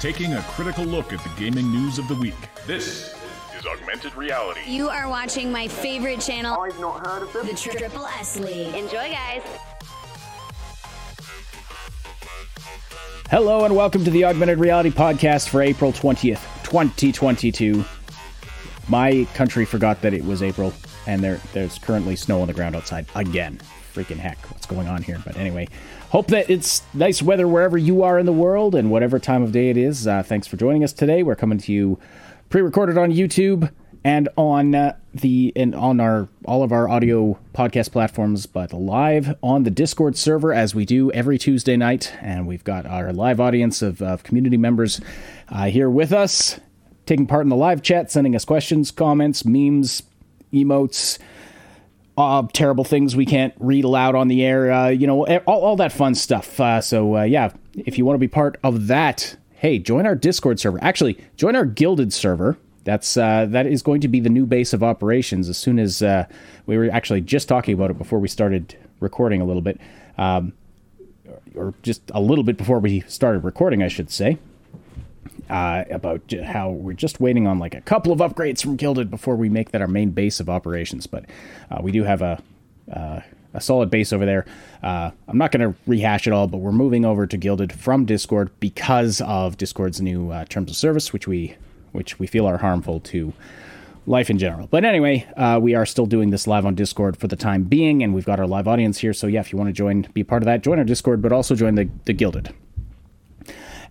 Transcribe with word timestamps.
taking 0.00 0.34
a 0.34 0.42
critical 0.42 0.84
look 0.84 1.12
at 1.12 1.20
the 1.22 1.30
gaming 1.40 1.70
news 1.72 1.98
of 1.98 2.06
the 2.08 2.14
week. 2.16 2.34
This 2.66 3.14
is 3.58 3.66
Augmented 3.66 4.14
Reality. 4.14 4.60
You 4.66 4.88
are 4.90 5.08
watching 5.08 5.50
my 5.50 5.66
favorite 5.68 6.20
channel, 6.20 6.60
I've 6.60 6.78
not 6.78 7.06
heard 7.06 7.22
of 7.22 7.32
them. 7.32 7.46
the 7.46 7.54
Triple 7.54 8.06
S 8.06 8.38
League. 8.38 8.74
Enjoy, 8.74 9.10
guys. 9.10 9.42
Hello 13.30 13.64
and 13.64 13.74
welcome 13.74 14.04
to 14.04 14.10
the 14.10 14.24
Augmented 14.24 14.58
Reality 14.58 14.90
Podcast 14.90 15.48
for 15.48 15.62
April 15.62 15.92
20th, 15.92 16.42
2022. 16.62 17.84
My 18.88 19.26
country 19.34 19.64
forgot 19.64 20.02
that 20.02 20.12
it 20.14 20.24
was 20.24 20.42
April 20.42 20.72
and 21.06 21.24
there 21.24 21.40
there's 21.52 21.78
currently 21.78 22.16
snow 22.16 22.42
on 22.42 22.48
the 22.48 22.54
ground 22.54 22.76
outside 22.76 23.06
again. 23.14 23.58
Freaking 23.94 24.18
heck, 24.18 24.38
what's 24.66 24.74
going 24.74 24.88
on 24.88 25.02
here? 25.02 25.20
But 25.24 25.36
anyway, 25.36 25.68
hope 26.10 26.28
that 26.28 26.50
it's 26.50 26.82
nice 26.92 27.22
weather 27.22 27.46
wherever 27.46 27.78
you 27.78 28.02
are 28.02 28.18
in 28.18 28.26
the 28.26 28.32
world 28.32 28.74
and 28.74 28.90
whatever 28.90 29.18
time 29.18 29.42
of 29.42 29.52
day 29.52 29.70
it 29.70 29.76
is. 29.76 30.06
Uh, 30.06 30.22
thanks 30.22 30.46
for 30.46 30.56
joining 30.56 30.82
us 30.82 30.92
today. 30.92 31.22
We're 31.22 31.36
coming 31.36 31.58
to 31.58 31.72
you 31.72 31.98
pre-recorded 32.50 32.98
on 32.98 33.12
YouTube 33.12 33.70
and 34.02 34.28
on 34.36 34.74
uh, 34.74 34.96
the 35.14 35.52
and 35.54 35.74
on 35.74 36.00
our 36.00 36.28
all 36.44 36.62
of 36.62 36.72
our 36.72 36.88
audio 36.88 37.38
podcast 37.54 37.92
platforms, 37.92 38.46
but 38.46 38.72
live 38.72 39.36
on 39.42 39.62
the 39.62 39.70
Discord 39.70 40.16
server 40.16 40.52
as 40.52 40.74
we 40.74 40.84
do 40.84 41.12
every 41.12 41.38
Tuesday 41.38 41.76
night. 41.76 42.12
And 42.20 42.46
we've 42.46 42.64
got 42.64 42.86
our 42.86 43.12
live 43.12 43.40
audience 43.40 43.82
of, 43.82 44.02
of 44.02 44.24
community 44.24 44.56
members 44.56 45.00
uh, 45.48 45.66
here 45.66 45.90
with 45.90 46.12
us, 46.12 46.58
taking 47.04 47.26
part 47.26 47.44
in 47.44 47.50
the 47.50 47.56
live 47.56 47.82
chat, 47.82 48.10
sending 48.10 48.34
us 48.34 48.44
questions, 48.44 48.90
comments, 48.90 49.44
memes, 49.44 50.02
emotes. 50.52 51.18
Uh, 52.18 52.46
terrible 52.54 52.82
things 52.82 53.14
we 53.14 53.26
can't 53.26 53.52
read 53.58 53.84
aloud 53.84 54.14
on 54.14 54.28
the 54.28 54.42
air, 54.42 54.72
uh, 54.72 54.88
you 54.88 55.06
know, 55.06 55.26
all, 55.40 55.60
all 55.60 55.76
that 55.76 55.92
fun 55.92 56.14
stuff. 56.14 56.58
Uh, 56.58 56.80
so, 56.80 57.18
uh, 57.18 57.22
yeah, 57.22 57.50
if 57.74 57.98
you 57.98 58.06
want 58.06 58.14
to 58.14 58.18
be 58.18 58.26
part 58.28 58.58
of 58.64 58.86
that, 58.86 59.36
hey, 59.56 59.78
join 59.78 60.06
our 60.06 60.14
Discord 60.14 60.58
server. 60.58 60.78
Actually, 60.80 61.18
join 61.36 61.54
our 61.54 61.66
Guilded 61.66 62.14
server. 62.14 62.56
That's 62.84 63.16
uh, 63.16 63.46
that 63.50 63.66
is 63.66 63.82
going 63.82 64.00
to 64.00 64.08
be 64.08 64.20
the 64.20 64.30
new 64.30 64.46
base 64.46 64.72
of 64.72 64.82
operations. 64.82 65.48
As 65.48 65.58
soon 65.58 65.78
as 65.78 66.02
uh, 66.02 66.24
we 66.66 66.78
were 66.78 66.88
actually 66.90 67.20
just 67.20 67.48
talking 67.48 67.74
about 67.74 67.90
it 67.90 67.98
before 67.98 68.18
we 68.18 68.28
started 68.28 68.76
recording 69.00 69.42
a 69.42 69.44
little 69.44 69.60
bit, 69.60 69.78
um, 70.16 70.52
or 71.54 71.74
just 71.82 72.00
a 72.14 72.20
little 72.20 72.44
bit 72.44 72.56
before 72.56 72.78
we 72.78 73.00
started 73.08 73.44
recording, 73.44 73.82
I 73.82 73.88
should 73.88 74.10
say. 74.10 74.38
Uh, 75.48 75.84
about 75.92 76.32
how 76.44 76.70
we're 76.70 76.92
just 76.92 77.20
waiting 77.20 77.46
on 77.46 77.60
like 77.60 77.72
a 77.72 77.80
couple 77.82 78.10
of 78.10 78.18
upgrades 78.18 78.60
from 78.60 78.74
Guilded 78.74 79.08
before 79.10 79.36
we 79.36 79.48
make 79.48 79.70
that 79.70 79.80
our 79.80 79.86
main 79.86 80.10
base 80.10 80.40
of 80.40 80.48
operations. 80.48 81.06
But 81.06 81.26
uh, 81.70 81.78
we 81.80 81.92
do 81.92 82.02
have 82.02 82.20
a 82.20 82.42
uh, 82.92 83.20
a 83.56 83.60
solid 83.60 83.90
base 83.90 84.12
over 84.12 84.26
there. 84.26 84.44
Uh, 84.82 85.10
I'm 85.26 85.38
not 85.38 85.50
going 85.50 85.72
to 85.72 85.78
rehash 85.86 86.26
it 86.26 86.32
all, 86.32 86.46
but 86.46 86.58
we're 86.58 86.72
moving 86.72 87.04
over 87.04 87.26
to 87.26 87.36
Guilded 87.36 87.72
from 87.72 88.04
Discord 88.04 88.50
because 88.60 89.20
of 89.22 89.56
Discord's 89.56 90.00
new 90.00 90.30
uh, 90.30 90.44
terms 90.44 90.70
of 90.70 90.76
service, 90.76 91.12
which 91.12 91.26
we 91.26 91.56
which 91.92 92.18
we 92.18 92.26
feel 92.26 92.46
are 92.46 92.58
harmful 92.58 93.00
to 93.00 93.32
life 94.06 94.28
in 94.28 94.36
general. 94.38 94.68
But 94.70 94.84
anyway, 94.84 95.26
uh, 95.36 95.58
we 95.62 95.74
are 95.74 95.86
still 95.86 96.04
doing 96.04 96.28
this 96.28 96.46
live 96.46 96.66
on 96.66 96.74
Discord 96.74 97.16
for 97.16 97.26
the 97.26 97.36
time 97.36 97.64
being, 97.64 98.02
and 98.02 98.14
we've 98.14 98.26
got 98.26 98.38
our 98.38 98.46
live 98.46 98.68
audience 98.68 98.98
here. 98.98 99.14
So 99.14 99.26
yeah, 99.26 99.40
if 99.40 99.50
you 99.50 99.58
want 99.58 99.68
to 99.68 99.72
join, 99.72 100.06
be 100.12 100.22
part 100.22 100.42
of 100.42 100.44
that, 100.44 100.62
join 100.62 100.78
our 100.78 100.84
Discord, 100.84 101.22
but 101.22 101.32
also 101.32 101.54
join 101.54 101.74
the 101.74 101.88
the 102.04 102.12
Guilded. 102.12 102.54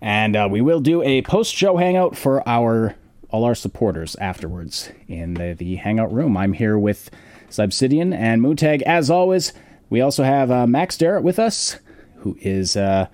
And 0.00 0.36
uh, 0.36 0.48
we 0.50 0.60
will 0.60 0.80
do 0.80 1.02
a 1.02 1.22
post-show 1.22 1.76
hangout 1.76 2.16
for 2.16 2.46
our 2.48 2.94
all 3.30 3.44
our 3.44 3.54
supporters 3.54 4.14
afterwards 4.16 4.90
in 5.08 5.34
the, 5.34 5.54
the 5.54 5.76
hangout 5.76 6.12
room. 6.12 6.36
I'm 6.36 6.52
here 6.52 6.78
with 6.78 7.10
Subsidian 7.50 8.12
and 8.12 8.40
Moontag 8.40 8.82
as 8.82 9.10
always. 9.10 9.52
We 9.90 10.00
also 10.00 10.22
have 10.24 10.50
uh, 10.50 10.66
Max 10.66 10.96
Derrett 10.96 11.24
with 11.24 11.38
us, 11.38 11.78
who 12.16 12.36
is 12.40 12.76
uh, 12.76 13.06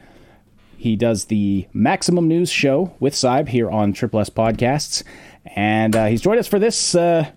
he 0.76 0.96
does 0.96 1.26
the 1.26 1.66
Maximum 1.72 2.28
News 2.28 2.50
show 2.50 2.94
with 2.98 3.14
Sybe 3.14 3.48
here 3.48 3.70
on 3.70 3.92
Triple 3.92 4.20
S 4.20 4.30
Podcasts, 4.30 5.02
and 5.46 5.94
uh, 5.94 6.06
he's 6.06 6.20
joined 6.20 6.40
us 6.40 6.48
for 6.48 6.58
this 6.58 6.94
uh, 6.94 7.30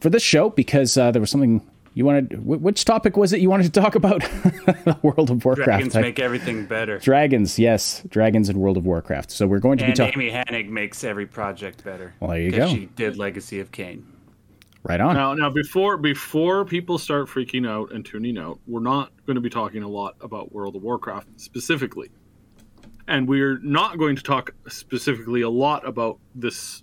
for 0.00 0.10
this 0.10 0.22
show 0.22 0.50
because 0.50 0.96
uh, 0.96 1.10
there 1.10 1.20
was 1.20 1.30
something 1.30 1.66
you 1.94 2.04
wanted. 2.04 2.44
Which 2.46 2.84
topic 2.84 3.16
was 3.16 3.32
it 3.32 3.40
you 3.40 3.50
wanted 3.50 3.72
to 3.72 3.80
talk 3.80 3.94
about? 3.94 4.22
World 5.02 5.30
of 5.30 5.44
Warcraft. 5.44 5.66
Dragons 5.66 5.94
make 5.94 6.18
everything 6.18 6.66
better. 6.66 6.98
Dragons, 6.98 7.58
yes, 7.58 8.02
dragons 8.08 8.48
in 8.48 8.58
World 8.58 8.76
of 8.76 8.86
Warcraft. 8.86 9.30
So 9.30 9.46
we're 9.46 9.58
going 9.58 9.78
to 9.78 9.84
be 9.84 9.88
And 9.88 9.96
talking. 9.96 10.20
Amy 10.22 10.30
Hennig 10.32 10.68
makes 10.68 11.04
every 11.04 11.26
project 11.26 11.84
better. 11.84 12.14
Well, 12.20 12.30
there 12.30 12.40
you 12.40 12.50
'Cause 12.50 12.58
go. 12.58 12.68
She 12.74 12.86
did 12.86 13.16
Legacy 13.18 13.60
of 13.60 13.70
Kain. 13.72 14.06
Right 14.84 15.00
on. 15.00 15.14
Now, 15.14 15.32
now 15.34 15.48
before 15.50 15.96
before 15.96 16.64
people 16.64 16.98
start 16.98 17.28
freaking 17.28 17.68
out 17.68 17.92
and 17.92 18.04
tuning 18.04 18.36
out, 18.36 18.58
we're 18.66 18.80
not 18.80 19.12
going 19.26 19.36
to 19.36 19.40
be 19.40 19.50
talking 19.50 19.82
a 19.84 19.88
lot 19.88 20.16
about 20.20 20.52
World 20.52 20.74
of 20.74 20.82
Warcraft 20.82 21.28
specifically, 21.40 22.10
and 23.06 23.28
we're 23.28 23.58
not 23.62 23.96
going 23.98 24.16
to 24.16 24.22
talk 24.24 24.50
specifically 24.68 25.42
a 25.42 25.48
lot 25.48 25.86
about 25.86 26.18
this 26.34 26.82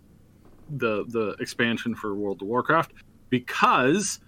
the 0.77 1.03
the 1.09 1.35
expansion 1.41 1.93
for 1.93 2.15
World 2.15 2.41
of 2.41 2.47
Warcraft 2.47 2.93
because 3.29 4.19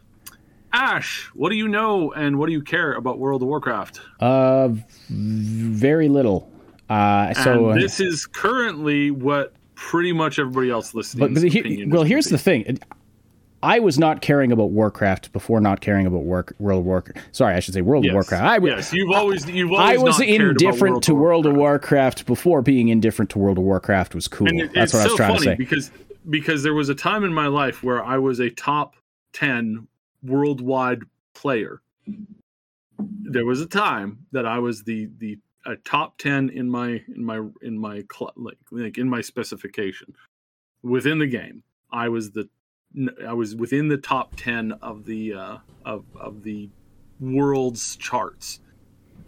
Ash, 0.73 1.29
what 1.33 1.49
do 1.49 1.55
you 1.55 1.67
know 1.67 2.11
and 2.13 2.37
what 2.39 2.47
do 2.47 2.53
you 2.53 2.61
care 2.61 2.93
about 2.93 3.19
World 3.19 3.41
of 3.41 3.47
Warcraft? 3.47 3.99
Uh, 4.19 4.69
very 5.09 6.07
little. 6.07 6.49
Uh, 6.89 7.33
so 7.33 7.69
and 7.69 7.77
uh, 7.79 7.81
this 7.81 7.99
is 7.99 8.25
currently 8.25 9.11
what 9.11 9.53
pretty 9.75 10.11
much 10.13 10.39
everybody 10.39 10.69
else 10.69 10.93
listening. 10.93 11.33
but, 11.33 11.41
but 11.41 11.51
he, 11.51 11.85
well, 11.87 12.03
here's 12.03 12.25
the 12.27 12.37
thing. 12.37 12.79
I 13.63 13.79
was 13.79 13.99
not 13.99 14.21
caring 14.21 14.51
about 14.51 14.71
Warcraft 14.71 15.31
before 15.33 15.61
not 15.61 15.81
caring 15.81 16.07
about 16.07 16.23
work, 16.23 16.53
World 16.57 16.79
of 16.79 16.85
Warcraft. 16.85 17.35
Sorry, 17.35 17.53
I 17.53 17.59
should 17.59 17.73
say 17.75 17.81
World 17.81 18.05
of 18.05 18.13
Warcraft. 18.13 18.43
I, 18.43 18.57
yes, 18.65 18.91
you've 18.91 19.11
always 19.11 19.47
you've 19.49 19.71
always 19.71 19.99
I 19.99 20.01
was 20.01 20.17
not 20.19 20.25
cared 20.27 20.41
about 20.41 20.49
indifferent 20.61 20.91
World 20.93 21.03
to 21.03 21.15
World 21.15 21.45
of 21.45 21.53
Warcraft 21.55 22.25
before 22.25 22.61
being 22.61 22.87
indifferent 22.89 23.29
to 23.31 23.39
World 23.39 23.57
of 23.59 23.63
Warcraft 23.63 24.15
was 24.15 24.27
cool. 24.27 24.47
It- 24.47 24.73
That's 24.73 24.93
what 24.93 25.01
I 25.01 25.03
was 25.03 25.11
so 25.11 25.17
trying 25.17 25.29
funny 25.35 25.39
to 25.45 25.51
say. 25.51 25.55
because 25.55 25.91
because 26.29 26.63
there 26.63 26.73
was 26.73 26.89
a 26.89 26.95
time 26.95 27.23
in 27.23 27.33
my 27.33 27.47
life 27.47 27.83
where 27.83 28.03
I 28.03 28.17
was 28.17 28.39
a 28.39 28.49
top 28.49 28.95
ten 29.33 29.87
worldwide 30.23 31.03
player. 31.33 31.81
There 32.97 33.45
was 33.45 33.61
a 33.61 33.65
time 33.65 34.25
that 34.31 34.45
I 34.45 34.59
was 34.59 34.83
the 34.83 35.09
the 35.17 35.39
a 35.65 35.75
top 35.75 36.17
ten 36.17 36.49
in 36.49 36.69
my 36.69 37.01
in 37.15 37.23
my 37.23 37.41
in 37.61 37.77
my 37.77 38.03
like, 38.35 38.57
like 38.71 38.97
in 38.97 39.09
my 39.09 39.21
specification 39.21 40.13
within 40.83 41.19
the 41.19 41.27
game. 41.27 41.63
I 41.91 42.09
was 42.09 42.31
the 42.31 42.49
I 43.27 43.33
was 43.33 43.55
within 43.55 43.87
the 43.87 43.97
top 43.97 44.35
ten 44.35 44.73
of 44.81 45.05
the 45.05 45.33
uh, 45.33 45.57
of 45.85 46.05
of 46.15 46.43
the 46.43 46.69
world's 47.19 47.95
charts. 47.95 48.59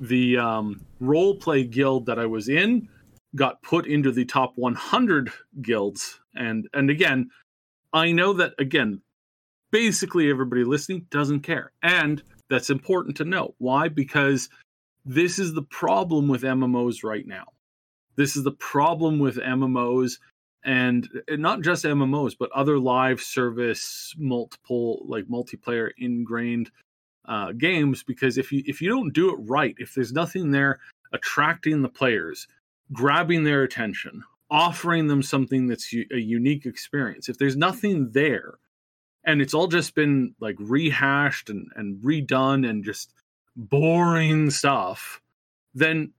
The 0.02 0.38
um, 0.38 0.86
role 1.00 1.36
play 1.36 1.64
guild 1.64 2.08
that 2.08 2.20
I 2.20 2.26
was 2.26 2.50
in 2.50 2.90
got 3.36 3.62
put 3.62 3.88
into 3.88 4.12
the 4.12 4.26
top 4.26 4.54
100 4.58 5.32
guilds 5.62 6.20
and 6.36 6.68
and 6.74 6.90
again 6.90 7.30
i 7.92 8.12
know 8.12 8.34
that 8.34 8.54
again 8.60 9.02
basically 9.74 10.30
everybody 10.30 10.64
listening 10.64 11.08
doesn't 11.10 11.42
care. 11.42 11.72
And 11.82 12.22
that's 12.50 12.70
important 12.70 13.18
to 13.18 13.26
know. 13.26 13.56
Why? 13.58 13.90
Because 13.90 14.48
this 15.04 15.40
is 15.40 15.54
the 15.54 15.64
problem 15.64 16.28
with 16.28 16.44
mmos 16.44 17.04
right 17.04 17.28
now. 17.28 17.46
This 18.16 18.38
is 18.38 18.44
the 18.44 18.52
problem 18.52 19.20
with 19.20 19.38
mmos 19.38 20.20
and 20.64 21.10
not 21.30 21.62
just 21.62 21.84
mmos 21.84 22.36
but 22.40 22.52
other 22.52 22.80
live 22.80 23.20
service 23.20 24.14
multiple 24.18 25.04
like 25.06 25.26
multiplayer 25.26 25.90
ingrained 25.98 26.70
uh, 27.26 27.52
games. 27.52 28.04
Because 28.04 28.38
if 28.38 28.52
you 28.52 28.62
if 28.68 28.80
you 28.80 28.90
don't 28.90 29.12
do 29.12 29.32
it 29.32 29.40
right 29.40 29.76
if 29.80 29.96
there's 29.96 30.14
nothing 30.14 30.52
there 30.52 30.80
attracting 31.12 31.82
the 31.82 31.90
players 31.90 32.48
grabbing 32.92 33.44
their 33.44 33.64
attention, 33.64 34.24
offering 34.52 35.08
them 35.08 35.24
something 35.24 35.66
that's 35.66 35.92
u- 35.92 36.06
a 36.14 36.20
unique 36.20 36.68
experience. 36.68 37.28
If 37.28 37.40
there's 37.40 37.58
nothing 37.58 38.12
there, 38.12 38.60
and 39.24 39.42
it's 39.42 39.54
all 39.54 39.68
just 39.68 39.96
been 39.96 40.36
like 40.40 40.56
rehashed 40.60 41.50
and, 41.50 41.68
and 41.76 41.98
redone 42.04 42.68
and 42.68 42.84
just 42.84 43.14
boring 43.56 44.50
stuff, 44.50 45.22
then 45.74 46.12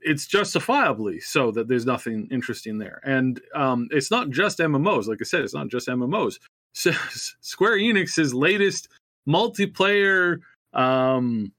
it's 0.00 0.26
justifiably 0.26 1.20
so 1.20 1.50
that 1.52 1.68
there's 1.68 1.86
nothing 1.86 2.28
interesting 2.30 2.78
there. 2.78 3.00
And 3.04 3.40
um, 3.54 3.88
it's 3.90 4.10
not 4.10 4.30
just 4.30 4.58
MMOs. 4.58 5.06
Like 5.06 5.18
I 5.20 5.24
said, 5.24 5.42
it's 5.42 5.54
not 5.54 5.68
just 5.68 5.88
MMOs. 5.88 6.38
So, 6.74 6.90
Square 7.40 7.78
Enix's 7.78 8.34
latest 8.34 8.88
multiplayer. 9.28 10.40
Um, 10.72 11.52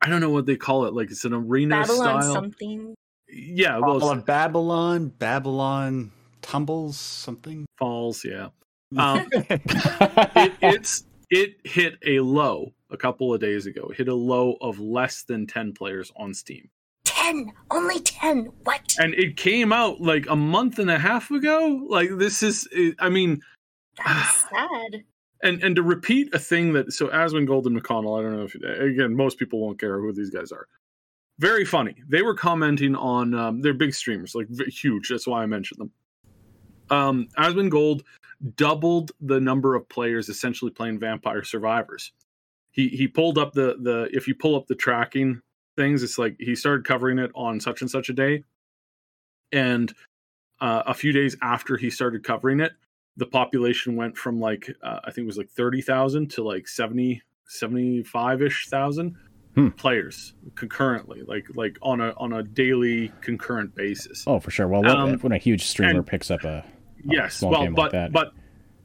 I 0.00 0.08
don't 0.08 0.20
know 0.20 0.30
what 0.30 0.46
they 0.46 0.56
call 0.56 0.86
it. 0.86 0.94
Like 0.94 1.10
it's 1.10 1.24
an 1.24 1.34
arena 1.34 1.80
Babylon 1.80 2.22
style. 2.22 2.34
something. 2.34 2.94
Yeah, 3.32 3.78
well, 3.78 4.10
of 4.10 4.26
Babylon, 4.26 5.08
Babylon 5.08 6.10
tumbles, 6.42 6.96
something. 6.96 7.66
falls. 7.78 8.24
Yeah, 8.24 8.48
um, 8.96 9.28
it, 9.32 10.52
it's 10.62 11.04
it 11.30 11.56
hit 11.64 11.98
a 12.04 12.20
low 12.20 12.72
a 12.90 12.96
couple 12.96 13.32
of 13.32 13.40
days 13.40 13.66
ago. 13.66 13.88
It 13.90 13.96
hit 13.98 14.08
a 14.08 14.14
low 14.14 14.56
of 14.60 14.78
less 14.80 15.22
than 15.22 15.46
ten 15.46 15.72
players 15.72 16.10
on 16.16 16.34
Steam, 16.34 16.68
Ten, 17.04 17.52
only 17.70 18.00
ten. 18.00 18.46
What? 18.64 18.94
and 18.98 19.14
it 19.14 19.36
came 19.36 19.72
out 19.72 20.00
like 20.00 20.26
a 20.28 20.36
month 20.36 20.78
and 20.78 20.90
a 20.90 20.98
half 20.98 21.30
ago. 21.30 21.86
Like 21.88 22.10
this 22.18 22.42
is, 22.42 22.68
I 22.98 23.08
mean, 23.08 23.40
That's 24.04 24.40
sad. 24.50 25.04
and 25.42 25.62
and 25.62 25.76
to 25.76 25.82
repeat 25.82 26.34
a 26.34 26.38
thing 26.38 26.72
that 26.72 26.92
so 26.92 27.08
Asmongold 27.08 27.66
and 27.66 27.80
McConnell, 27.80 28.18
I 28.18 28.22
don't 28.22 28.36
know 28.36 28.44
if 28.44 28.54
again 28.54 29.14
most 29.14 29.38
people 29.38 29.60
won't 29.60 29.78
care 29.78 30.00
who 30.00 30.12
these 30.12 30.30
guys 30.30 30.50
are. 30.52 30.66
very 31.38 31.64
funny. 31.64 31.94
They 32.08 32.22
were 32.22 32.34
commenting 32.34 32.96
on 32.96 33.34
um, 33.34 33.60
they're 33.62 33.72
big 33.74 33.94
streamers, 33.94 34.34
like 34.34 34.48
huge. 34.68 35.08
That's 35.10 35.26
why 35.28 35.42
I 35.42 35.46
mentioned 35.46 35.78
them. 35.80 35.92
Um, 36.90 37.28
Asmongold 37.38 38.02
doubled 38.56 39.12
the 39.20 39.40
number 39.40 39.74
of 39.74 39.88
players 39.88 40.28
essentially 40.28 40.70
playing 40.70 40.98
Vampire 40.98 41.44
Survivors. 41.44 42.12
He 42.72 42.88
he 42.88 43.08
pulled 43.08 43.36
up 43.38 43.52
the 43.52 43.76
the 43.80 44.08
if 44.12 44.28
you 44.28 44.34
pull 44.34 44.56
up 44.56 44.66
the 44.66 44.74
tracking 44.74 45.40
things, 45.76 46.02
it's 46.02 46.18
like 46.18 46.36
he 46.38 46.54
started 46.54 46.84
covering 46.86 47.18
it 47.18 47.30
on 47.34 47.60
such 47.60 47.80
and 47.80 47.90
such 47.90 48.08
a 48.08 48.12
day, 48.12 48.44
and 49.52 49.92
uh, 50.60 50.82
a 50.86 50.94
few 50.94 51.12
days 51.12 51.36
after 51.42 51.76
he 51.76 51.90
started 51.90 52.22
covering 52.22 52.60
it, 52.60 52.72
the 53.16 53.26
population 53.26 53.96
went 53.96 54.16
from 54.16 54.40
like 54.40 54.70
uh, 54.82 55.00
I 55.04 55.10
think 55.10 55.24
it 55.24 55.26
was 55.26 55.38
like 55.38 55.50
thirty 55.50 55.82
thousand 55.82 56.30
to 56.32 56.42
like 56.44 56.68
70 56.68 57.22
75 57.48 58.42
ish 58.42 58.68
thousand 58.68 59.16
Hmm. 59.56 59.70
players 59.70 60.34
concurrently, 60.54 61.22
like 61.26 61.44
like 61.56 61.76
on 61.82 62.00
a 62.00 62.14
on 62.18 62.32
a 62.34 62.42
daily 62.44 63.10
concurrent 63.20 63.74
basis. 63.74 64.22
Oh, 64.28 64.38
for 64.38 64.52
sure. 64.52 64.68
Well, 64.68 64.82
when, 64.82 64.90
Um, 64.96 65.18
when 65.18 65.32
a 65.32 65.38
huge 65.38 65.64
streamer 65.64 65.96
and- 65.98 66.06
picks 66.06 66.30
up 66.30 66.44
a 66.44 66.64
yes 67.04 67.42
well 67.42 67.62
game 67.62 67.74
like 67.74 67.92
but 67.92 68.12
but 68.12 68.32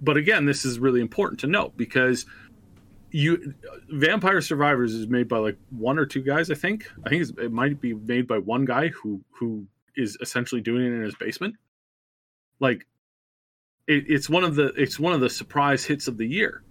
but 0.01 0.17
again 0.17 0.45
this 0.45 0.65
is 0.65 0.79
really 0.79 1.01
important 1.01 1.39
to 1.39 1.47
note 1.47 1.75
because 1.77 2.25
you 3.12 3.53
vampire 3.89 4.41
survivors 4.41 4.94
is 4.94 5.07
made 5.07 5.27
by 5.27 5.38
like 5.38 5.57
one 5.69 5.97
or 5.97 6.06
two 6.06 6.21
guys 6.21 6.51
i 6.51 6.53
think. 6.56 6.91
I 7.06 7.09
think 7.09 7.21
it's, 7.21 7.31
it 7.31 7.51
might 7.51 7.79
be 7.79 7.94
made 7.94 8.27
by 8.27 8.39
one 8.39 8.65
guy 8.65 8.89
who 8.89 9.21
who 9.31 9.67
is 9.95 10.17
essentially 10.21 10.62
doing 10.62 10.85
it 10.85 10.91
in 10.91 11.01
his 11.01 11.15
basement. 11.15 11.56
Like 12.59 12.85
it, 13.88 14.03
it's 14.07 14.29
one 14.29 14.44
of 14.44 14.56
the 14.56 14.67
it's 14.73 15.00
one 15.00 15.13
of 15.13 15.21
the 15.21 15.29
surprise 15.29 15.85
hits 15.85 16.07
of 16.07 16.17
the 16.17 16.27
year. 16.27 16.63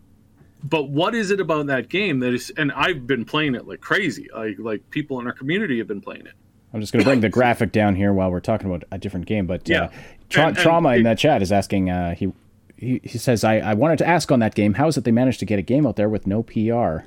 But 0.62 0.90
what 0.90 1.14
is 1.14 1.30
it 1.30 1.40
about 1.40 1.66
that 1.66 1.88
game 1.88 2.20
that 2.20 2.32
is 2.34 2.52
and 2.56 2.72
i've 2.72 3.06
been 3.06 3.24
playing 3.24 3.54
it 3.54 3.66
like 3.66 3.80
crazy. 3.80 4.28
Like 4.34 4.56
like 4.58 4.90
people 4.90 5.20
in 5.20 5.26
our 5.26 5.32
community 5.32 5.78
have 5.78 5.88
been 5.88 6.00
playing 6.00 6.26
it 6.26 6.34
I'm 6.74 6.80
just 6.80 6.92
going 6.92 7.04
to 7.04 7.08
bring 7.08 7.20
the 7.20 7.28
graphic 7.38 7.72
down 7.72 7.94
here 7.94 8.12
while 8.12 8.30
we're 8.30 8.40
talking 8.40 8.66
about 8.66 8.84
a 8.90 8.98
different 8.98 9.26
game. 9.26 9.46
But 9.46 9.68
Yeah. 9.68 9.84
uh, 9.84 9.88
tra- 10.28 10.42
And- 10.48 10.56
and 10.56 10.58
trauma 10.58 10.90
in 10.96 11.04
the 11.04 11.14
chat 11.14 11.40
is 11.40 11.52
asking. 11.52 11.88
Uh, 11.88 12.14
he, 12.14 12.32
he 12.76 13.00
he 13.04 13.16
says, 13.18 13.44
I, 13.44 13.58
"I 13.58 13.74
wanted 13.74 13.98
to 13.98 14.06
ask 14.06 14.30
on 14.32 14.40
that 14.40 14.54
game. 14.54 14.74
How 14.74 14.88
is 14.88 14.96
it 14.98 15.04
they 15.04 15.12
managed 15.12 15.38
to 15.40 15.46
get 15.46 15.58
a 15.58 15.62
game 15.62 15.86
out 15.86 15.96
there 15.96 16.08
with 16.08 16.26
no 16.26 16.42
PR?" 16.42 17.06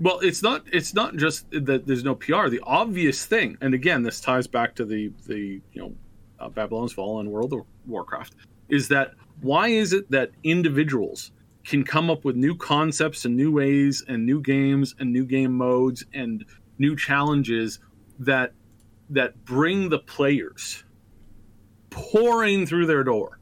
Well, 0.00 0.18
it's 0.20 0.42
not. 0.42 0.64
It's 0.72 0.94
not 0.94 1.16
just 1.16 1.50
that 1.50 1.86
there's 1.86 2.04
no 2.04 2.14
PR. 2.14 2.48
The 2.48 2.60
obvious 2.64 3.26
thing, 3.26 3.58
and 3.60 3.74
again, 3.74 4.02
this 4.04 4.20
ties 4.20 4.46
back 4.46 4.74
to 4.76 4.84
the 4.84 5.12
the 5.26 5.60
you 5.72 5.80
know 5.82 5.92
uh, 6.40 6.48
Babylon's 6.48 6.92
Fall 6.92 7.20
and 7.20 7.30
World 7.30 7.52
of 7.52 7.60
Warcraft, 7.86 8.34
is 8.68 8.88
that 8.88 9.12
why 9.40 9.68
is 9.68 9.92
it 9.92 10.10
that 10.10 10.30
individuals 10.44 11.32
can 11.64 11.84
come 11.84 12.10
up 12.10 12.24
with 12.24 12.34
new 12.36 12.56
concepts 12.56 13.24
and 13.24 13.36
new 13.36 13.52
ways 13.52 14.04
and 14.08 14.24
new 14.26 14.40
games 14.40 14.94
and 14.98 15.12
new 15.12 15.24
game 15.24 15.52
modes 15.52 16.04
and 16.14 16.44
new 16.78 16.96
challenges 16.96 17.78
that 18.24 18.52
that 19.10 19.44
bring 19.44 19.88
the 19.88 19.98
players 19.98 20.84
pouring 21.90 22.66
through 22.66 22.86
their 22.86 23.04
door. 23.04 23.38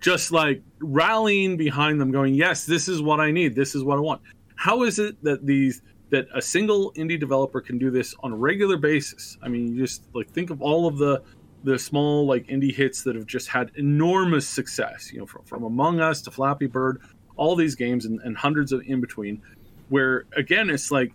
Just 0.00 0.32
like 0.32 0.62
rallying 0.80 1.56
behind 1.56 2.00
them 2.00 2.10
going 2.10 2.34
yes 2.34 2.64
this 2.64 2.88
is 2.88 3.02
what 3.02 3.20
i 3.20 3.30
need. 3.30 3.54
This 3.54 3.74
is 3.74 3.84
what 3.84 3.98
i 3.98 4.00
want. 4.00 4.22
How 4.56 4.82
is 4.82 4.98
it 4.98 5.22
that 5.22 5.46
these 5.46 5.82
that 6.10 6.26
a 6.34 6.42
single 6.42 6.92
indie 6.94 7.18
developer 7.18 7.60
can 7.60 7.78
do 7.78 7.90
this 7.90 8.14
on 8.20 8.32
a 8.32 8.36
regular 8.36 8.76
basis? 8.76 9.38
I 9.42 9.48
mean 9.48 9.74
you 9.74 9.82
just 9.82 10.02
like 10.14 10.30
think 10.30 10.50
of 10.50 10.62
all 10.62 10.86
of 10.86 10.98
the 10.98 11.22
the 11.64 11.78
small 11.78 12.26
like 12.26 12.46
indie 12.46 12.74
hits 12.74 13.02
that 13.02 13.14
have 13.14 13.26
just 13.26 13.48
had 13.48 13.70
enormous 13.76 14.48
success 14.48 15.12
you 15.12 15.18
know 15.18 15.26
from, 15.26 15.44
from 15.44 15.64
among 15.64 16.00
us 16.00 16.22
to 16.22 16.30
flappy 16.30 16.66
bird 16.66 17.00
all 17.36 17.54
these 17.54 17.74
games 17.74 18.06
and, 18.06 18.20
and 18.20 18.36
hundreds 18.36 18.72
of 18.72 18.82
in 18.86 19.00
between 19.00 19.42
where 19.90 20.24
again 20.36 20.70
it's 20.70 20.90
like 20.90 21.12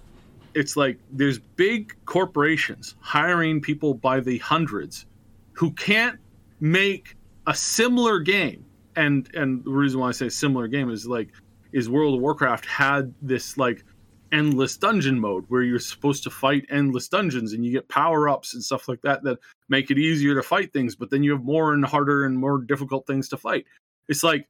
it's 0.55 0.77
like 0.77 0.97
there's 1.11 1.37
big 1.37 1.93
corporations 2.05 2.95
hiring 3.01 3.61
people 3.61 3.93
by 3.93 4.21
the 4.21 4.37
hundreds 4.39 5.05
who 5.51 5.71
can't 5.73 6.17
make 6.61 7.15
a 7.45 7.53
similar 7.53 8.19
game. 8.19 8.65
And 8.95 9.29
and 9.35 9.63
the 9.65 9.71
reason 9.71 9.99
why 9.99 10.07
i 10.07 10.11
say 10.11 10.29
similar 10.29 10.67
game 10.67 10.89
is 10.89 11.05
like 11.05 11.29
is 11.73 11.89
world 11.89 12.15
of 12.15 12.21
warcraft 12.21 12.65
had 12.65 13.13
this 13.21 13.57
like 13.57 13.83
endless 14.31 14.77
dungeon 14.77 15.19
mode 15.19 15.43
where 15.49 15.63
you're 15.63 15.79
supposed 15.79 16.23
to 16.23 16.29
fight 16.29 16.65
endless 16.69 17.09
dungeons 17.09 17.51
and 17.51 17.65
you 17.65 17.71
get 17.71 17.87
power 17.89 18.29
ups 18.29 18.53
and 18.53 18.63
stuff 18.63 18.87
like 18.87 19.01
that 19.01 19.21
that 19.23 19.37
make 19.67 19.91
it 19.91 19.97
easier 19.97 20.33
to 20.33 20.41
fight 20.41 20.71
things 20.71 20.95
but 20.95 21.09
then 21.09 21.23
you 21.23 21.31
have 21.31 21.43
more 21.43 21.73
and 21.73 21.85
harder 21.85 22.25
and 22.25 22.37
more 22.37 22.59
difficult 22.59 23.05
things 23.05 23.27
to 23.27 23.35
fight. 23.35 23.65
It's 24.07 24.23
like 24.23 24.47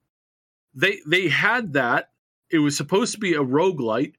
they 0.76 1.00
they 1.08 1.28
had 1.28 1.74
that. 1.74 2.12
It 2.52 2.60
was 2.60 2.78
supposed 2.78 3.14
to 3.14 3.20
be 3.20 3.34
a 3.34 3.44
roguelite 3.44 4.14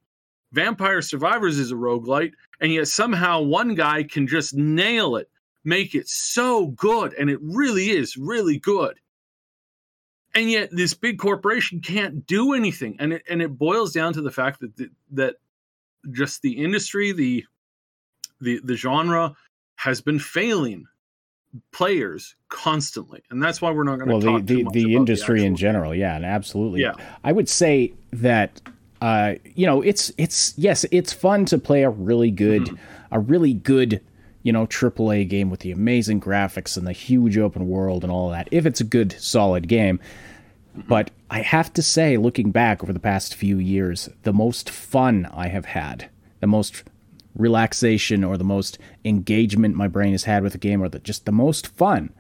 vampire 0.57 1.03
survivors 1.03 1.59
is 1.59 1.71
a 1.71 1.75
roguelite 1.75 2.33
and 2.63 2.73
yet 2.73 2.89
somehow 2.89 3.43
one 3.43 3.75
guy 3.75 4.03
can 4.03 4.27
just 4.27 4.55
nail 4.55 5.17
it 5.17 5.29
make 5.65 5.95
it 5.95 6.09
so 6.09 6.69
good 6.69 7.13
and 7.15 7.29
it 7.29 7.39
really 7.43 7.91
is 7.91 8.17
really 8.17 8.59
good 8.59 8.99
and 10.35 10.51
yet 10.51 10.71
this 10.73 10.95
big 10.95 11.19
corporation 11.19 11.79
can't 11.79 12.27
do 12.27 12.55
anything 12.55 12.97
and 12.99 13.13
it 13.13 13.23
and 13.29 13.43
it 13.43 13.59
boils 13.59 13.93
down 13.93 14.15
to 14.15 14.23
the 14.23 14.31
fact 14.31 14.61
that 14.61 14.75
the, 14.77 14.89
that 15.11 15.35
just 16.11 16.41
the 16.41 16.53
industry 16.65 17.13
the 17.13 17.45
the 18.41 18.59
the 18.65 18.77
genre 18.77 19.37
has 19.75 20.01
been 20.01 20.19
failing 20.19 20.87
players 21.71 22.35
constantly 22.49 23.23
and 23.29 23.43
that's 23.43 23.61
why 23.61 23.71
we're 23.71 23.85
not 23.85 23.97
going 23.99 24.09
to 24.09 24.27
Well, 24.27 24.41
the 24.41 24.63
the, 24.63 24.71
the 24.73 24.95
industry 24.95 25.45
in 25.45 25.55
general, 25.55 25.95
yeah, 25.95 26.17
and 26.17 26.25
absolutely. 26.25 26.81
Yeah. 26.81 26.93
I 27.25 27.33
would 27.33 27.49
say 27.49 27.93
that 28.13 28.61
uh, 29.01 29.35
you 29.55 29.67
know 29.67 29.83
it's 29.83 30.13
it's 30.17 30.55
yes, 30.57 30.85
it's 30.91 31.13
fun 31.13 31.45
to 31.47 31.59
play 31.59 31.83
a 31.83 31.91
really 31.91 32.31
good 32.31 32.63
Mm-hmm. 32.63 33.15
a 33.15 33.21
really 33.21 33.55
good 33.55 34.01
you 34.43 34.53
know 34.53 34.67
AAA 34.67 35.29
game 35.29 35.51
with 35.51 35.61
the 35.61 35.73
amazing 35.73 36.21
graphics 36.21 36.77
and 36.77 36.87
the 36.87 36.93
huge 36.93 37.37
open 37.39 37.69
world 37.69 38.03
and 38.03 38.13
all 38.13 38.31
that. 38.31 38.49
If 38.51 38.67
it's 38.67 38.81
a 38.81 38.85
good 38.85 39.13
solid 39.19 39.69
game. 39.69 39.99
Mm-hmm. 39.99 40.89
But 40.89 41.11
I 41.31 41.41
have 41.41 41.73
to 41.75 41.83
say, 41.83 42.17
looking 42.17 42.51
back 42.51 42.83
over 42.83 42.93
the 42.93 43.01
past 43.01 43.35
few 43.35 43.59
years, 43.59 44.09
the 44.23 44.33
most 44.33 44.71
fun 44.71 45.29
I 45.33 45.49
have 45.49 45.65
had, 45.65 46.09
the 46.41 46.47
most 46.47 46.85
relaxation 47.35 48.25
or 48.25 48.37
the 48.37 48.45
most 48.45 48.79
engagement 49.05 49.75
my 49.75 49.89
brain 49.89 50.13
has 50.13 50.25
had 50.25 50.43
with 50.43 50.55
a 50.55 50.59
game, 50.59 50.83
or 50.83 50.89
the, 50.89 50.99
just 51.01 51.25
the 51.27 51.33
most 51.33 51.67
fun, 51.67 52.13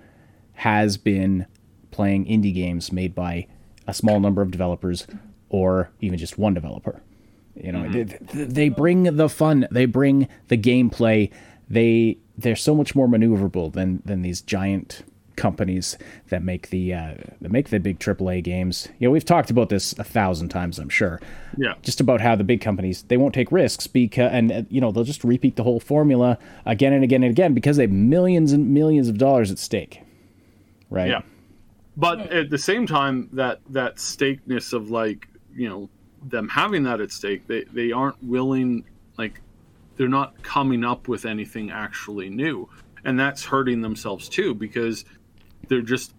has 0.54 0.96
been 0.96 1.46
playing 1.90 2.26
indie 2.26 2.54
games 2.54 2.92
made 2.92 3.14
by 3.14 3.46
a 3.86 3.94
small 3.94 4.20
number 4.20 4.42
of 4.42 4.50
developers 4.50 5.06
or 5.48 5.90
even 6.00 6.18
just 6.18 6.38
one 6.38 6.54
developer. 6.54 7.02
You 7.54 7.72
know, 7.72 7.90
they, 7.90 8.04
they 8.32 8.68
bring 8.68 9.04
the 9.16 9.28
fun, 9.28 9.66
they 9.70 9.86
bring 9.86 10.28
the 10.48 10.58
gameplay. 10.58 11.32
They 11.68 12.18
they're 12.36 12.56
so 12.56 12.74
much 12.74 12.94
more 12.94 13.08
maneuverable 13.08 13.72
than 13.72 14.02
than 14.04 14.22
these 14.22 14.42
giant 14.42 15.02
companies 15.36 15.96
that 16.28 16.42
make 16.42 16.70
the 16.70 16.92
uh, 16.92 17.14
that 17.40 17.50
make 17.50 17.68
the 17.68 17.78
big 17.78 17.98
AAA 17.98 18.42
games. 18.42 18.88
You 18.98 19.08
know, 19.08 19.12
we've 19.12 19.24
talked 19.24 19.50
about 19.50 19.68
this 19.68 19.92
a 19.98 20.04
thousand 20.04 20.48
times, 20.48 20.78
I'm 20.78 20.88
sure. 20.88 21.20
Yeah. 21.56 21.74
Just 21.82 22.00
about 22.00 22.20
how 22.20 22.34
the 22.34 22.44
big 22.44 22.60
companies 22.60 23.02
they 23.02 23.16
won't 23.16 23.34
take 23.34 23.52
risks 23.52 23.86
because 23.86 24.30
and 24.32 24.52
uh, 24.52 24.62
you 24.68 24.80
know 24.80 24.90
they'll 24.90 25.04
just 25.04 25.24
repeat 25.24 25.56
the 25.56 25.62
whole 25.62 25.80
formula 25.80 26.38
again 26.64 26.92
and 26.92 27.04
again 27.04 27.22
and 27.22 27.30
again 27.30 27.54
because 27.54 27.76
they 27.76 27.84
have 27.84 27.92
millions 27.92 28.52
and 28.52 28.74
millions 28.74 29.08
of 29.08 29.18
dollars 29.18 29.50
at 29.50 29.58
stake. 29.58 30.02
Right. 30.90 31.08
Yeah. 31.08 31.22
But 31.96 32.32
at 32.32 32.50
the 32.50 32.58
same 32.58 32.86
time, 32.86 33.30
that 33.32 33.60
that 33.70 33.98
stakeness 33.98 34.72
of 34.72 34.90
like 34.90 35.28
you 35.56 35.68
know 35.68 35.90
them 36.22 36.48
having 36.48 36.84
that 36.84 37.00
at 37.00 37.10
stake, 37.10 37.46
they 37.46 37.64
they 37.64 37.92
aren't 37.92 38.22
willing 38.22 38.84
like 39.18 39.40
they're 39.96 40.08
not 40.08 40.42
coming 40.42 40.84
up 40.84 41.08
with 41.08 41.24
anything 41.24 41.70
actually 41.70 42.28
new, 42.28 42.68
and 43.04 43.18
that's 43.18 43.44
hurting 43.44 43.80
themselves 43.80 44.28
too 44.28 44.54
because 44.54 45.04
they're 45.68 45.82
just 45.82 46.14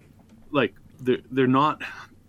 like 0.52 0.74
they're 1.00 1.20
they're 1.32 1.48
not. 1.48 1.82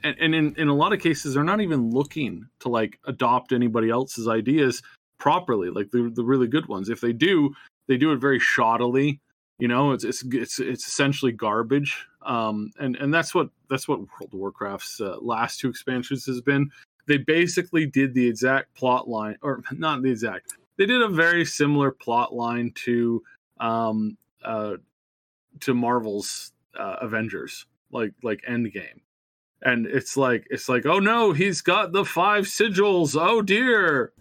And, 0.05 0.17
and 0.21 0.33
in, 0.33 0.55
in 0.55 0.69
a 0.69 0.75
lot 0.75 0.93
of 0.93 1.01
cases, 1.01 1.35
they're 1.35 1.43
not 1.43 1.61
even 1.61 1.91
looking 1.91 2.47
to 2.61 2.69
like 2.69 3.01
adopt 3.05 3.53
anybody 3.53 3.91
else's 3.91 4.29
ideas 4.29 4.81
properly, 5.19 5.71
like 5.71 5.91
the 5.91 6.13
the 6.15 6.23
really 6.23 6.47
good 6.47 6.67
ones. 6.67 6.89
If 6.89 7.01
they 7.01 7.13
do, 7.13 7.53
they 7.89 7.97
do 7.97 8.13
it 8.13 8.19
very 8.19 8.39
shoddily. 8.39 9.19
You 9.59 9.67
know, 9.67 9.91
it's 9.91 10.05
it's 10.05 10.23
it's, 10.25 10.61
it's 10.61 10.87
essentially 10.87 11.33
garbage. 11.33 12.07
Um, 12.23 12.71
and 12.79 12.95
and 12.97 13.13
that's 13.13 13.35
what 13.35 13.49
that's 13.69 13.89
what 13.89 13.99
World 13.99 14.33
of 14.33 14.35
Warcraft's 14.35 15.01
uh, 15.01 15.17
last 15.21 15.59
two 15.59 15.69
expansions 15.69 16.27
has 16.27 16.41
been. 16.41 16.71
They 17.09 17.17
basically 17.19 17.87
did 17.87 18.15
the 18.15 18.29
exact 18.29 18.75
plot 18.75 19.09
line, 19.09 19.37
or 19.43 19.63
not 19.73 20.03
the 20.03 20.11
exact. 20.11 20.53
They 20.77 20.87
did 20.87 21.03
a 21.03 21.09
very 21.09 21.45
similar 21.45 21.91
plot 21.91 22.33
line 22.35 22.73
to 22.85 23.23
um 23.59 24.17
uh 24.45 24.75
to 25.61 25.75
Marvel's 25.75 26.53
uh, 26.79 26.97
Avengers, 27.01 27.67
like 27.91 28.13
like 28.23 28.43
Endgame. 28.49 29.01
And 29.63 29.87
it's 29.87 30.17
like 30.17 30.47
it's 30.51 30.69
like 30.69 30.87
oh 30.87 31.01
no, 31.01 31.33
he's 31.33 31.63
got 31.63 31.91
the 31.93 32.05
five 32.05 32.45
sigils. 32.45 33.17
Oh 33.21 33.43
dear, 33.43 34.13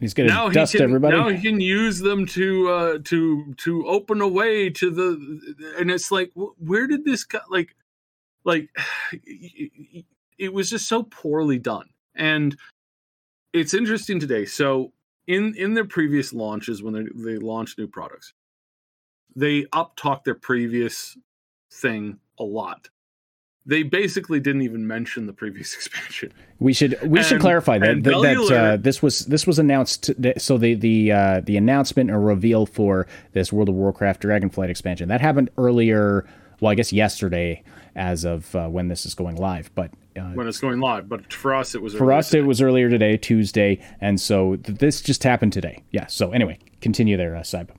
He's 0.00 0.12
going 0.14 0.28
now 0.28 0.48
to 0.48 0.54
dust 0.54 0.72
he 0.72 0.78
can 0.78 0.84
everybody. 0.84 1.16
now 1.16 1.28
he 1.28 1.40
can 1.40 1.60
use 1.60 2.00
them 2.00 2.26
to 2.26 2.68
uh 2.68 2.98
to 3.04 3.54
to 3.58 3.86
open 3.86 4.20
a 4.20 4.28
way 4.28 4.68
to 4.70 4.90
the 4.90 5.76
and 5.78 5.90
it's 5.90 6.10
like 6.10 6.32
where 6.34 6.86
did 6.86 7.04
this 7.04 7.24
guy 7.24 7.40
like 7.48 7.76
like 8.44 8.68
it 9.12 10.52
was 10.52 10.68
just 10.68 10.88
so 10.88 11.04
poorly 11.04 11.58
done 11.58 11.88
and 12.14 12.56
it's 13.52 13.74
interesting 13.74 14.18
today 14.18 14.44
so 14.44 14.92
in 15.26 15.54
in 15.56 15.74
their 15.74 15.84
previous 15.84 16.32
launches 16.32 16.82
when 16.82 16.94
they 16.94 17.32
they 17.32 17.38
launch 17.38 17.76
new 17.78 17.86
products, 17.86 18.32
they 19.34 19.66
up 19.72 19.96
talk 19.96 20.24
their 20.24 20.34
previous 20.34 21.16
thing 21.72 22.18
a 22.38 22.44
lot. 22.44 22.88
They 23.66 23.82
basically 23.82 24.40
didn't 24.40 24.62
even 24.62 24.86
mention 24.86 25.26
the 25.26 25.32
previous 25.32 25.74
expansion. 25.74 26.32
We 26.58 26.72
should 26.72 26.98
we 27.02 27.22
should 27.22 27.40
clarify 27.40 27.78
that 27.78 28.02
that, 28.02 28.20
that 28.20 28.54
uh, 28.54 28.76
this 28.76 29.02
was 29.02 29.20
this 29.26 29.46
was 29.46 29.58
announced. 29.58 30.10
So 30.38 30.58
the 30.58 30.74
the 30.74 31.12
uh, 31.12 31.40
the 31.40 31.56
announcement 31.56 32.10
or 32.10 32.20
reveal 32.20 32.66
for 32.66 33.06
this 33.32 33.52
World 33.52 33.68
of 33.68 33.74
Warcraft 33.74 34.22
Dragonflight 34.22 34.68
expansion 34.68 35.08
that 35.08 35.20
happened 35.20 35.50
earlier. 35.56 36.26
Well, 36.60 36.70
I 36.70 36.76
guess 36.76 36.92
yesterday, 36.92 37.62
as 37.96 38.24
of 38.24 38.54
uh, 38.54 38.68
when 38.68 38.88
this 38.88 39.06
is 39.06 39.14
going 39.14 39.36
live. 39.36 39.70
But 39.74 39.92
uh, 40.16 40.30
when 40.34 40.46
it's 40.48 40.60
going 40.60 40.80
live. 40.80 41.08
But 41.08 41.32
for 41.32 41.54
us, 41.54 41.74
it 41.74 41.82
was 41.82 41.94
for 41.94 42.04
earlier 42.04 42.18
us, 42.18 42.28
it 42.28 42.38
today. 42.38 42.46
was 42.46 42.62
earlier 42.62 42.88
today, 42.88 43.16
Tuesday, 43.16 43.80
and 44.00 44.20
so 44.20 44.56
th- 44.56 44.78
this 44.78 45.00
just 45.00 45.22
happened 45.24 45.52
today. 45.52 45.82
Yeah. 45.90 46.06
So 46.06 46.32
anyway, 46.32 46.58
continue 46.80 47.16
there, 47.16 47.36
uh, 47.36 47.42
Saib. 47.42 47.70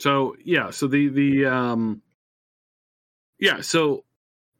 So 0.00 0.36
yeah, 0.44 0.70
so 0.70 0.86
the 0.86 1.08
the 1.08 1.46
um, 1.46 2.02
yeah, 3.38 3.60
so 3.60 4.04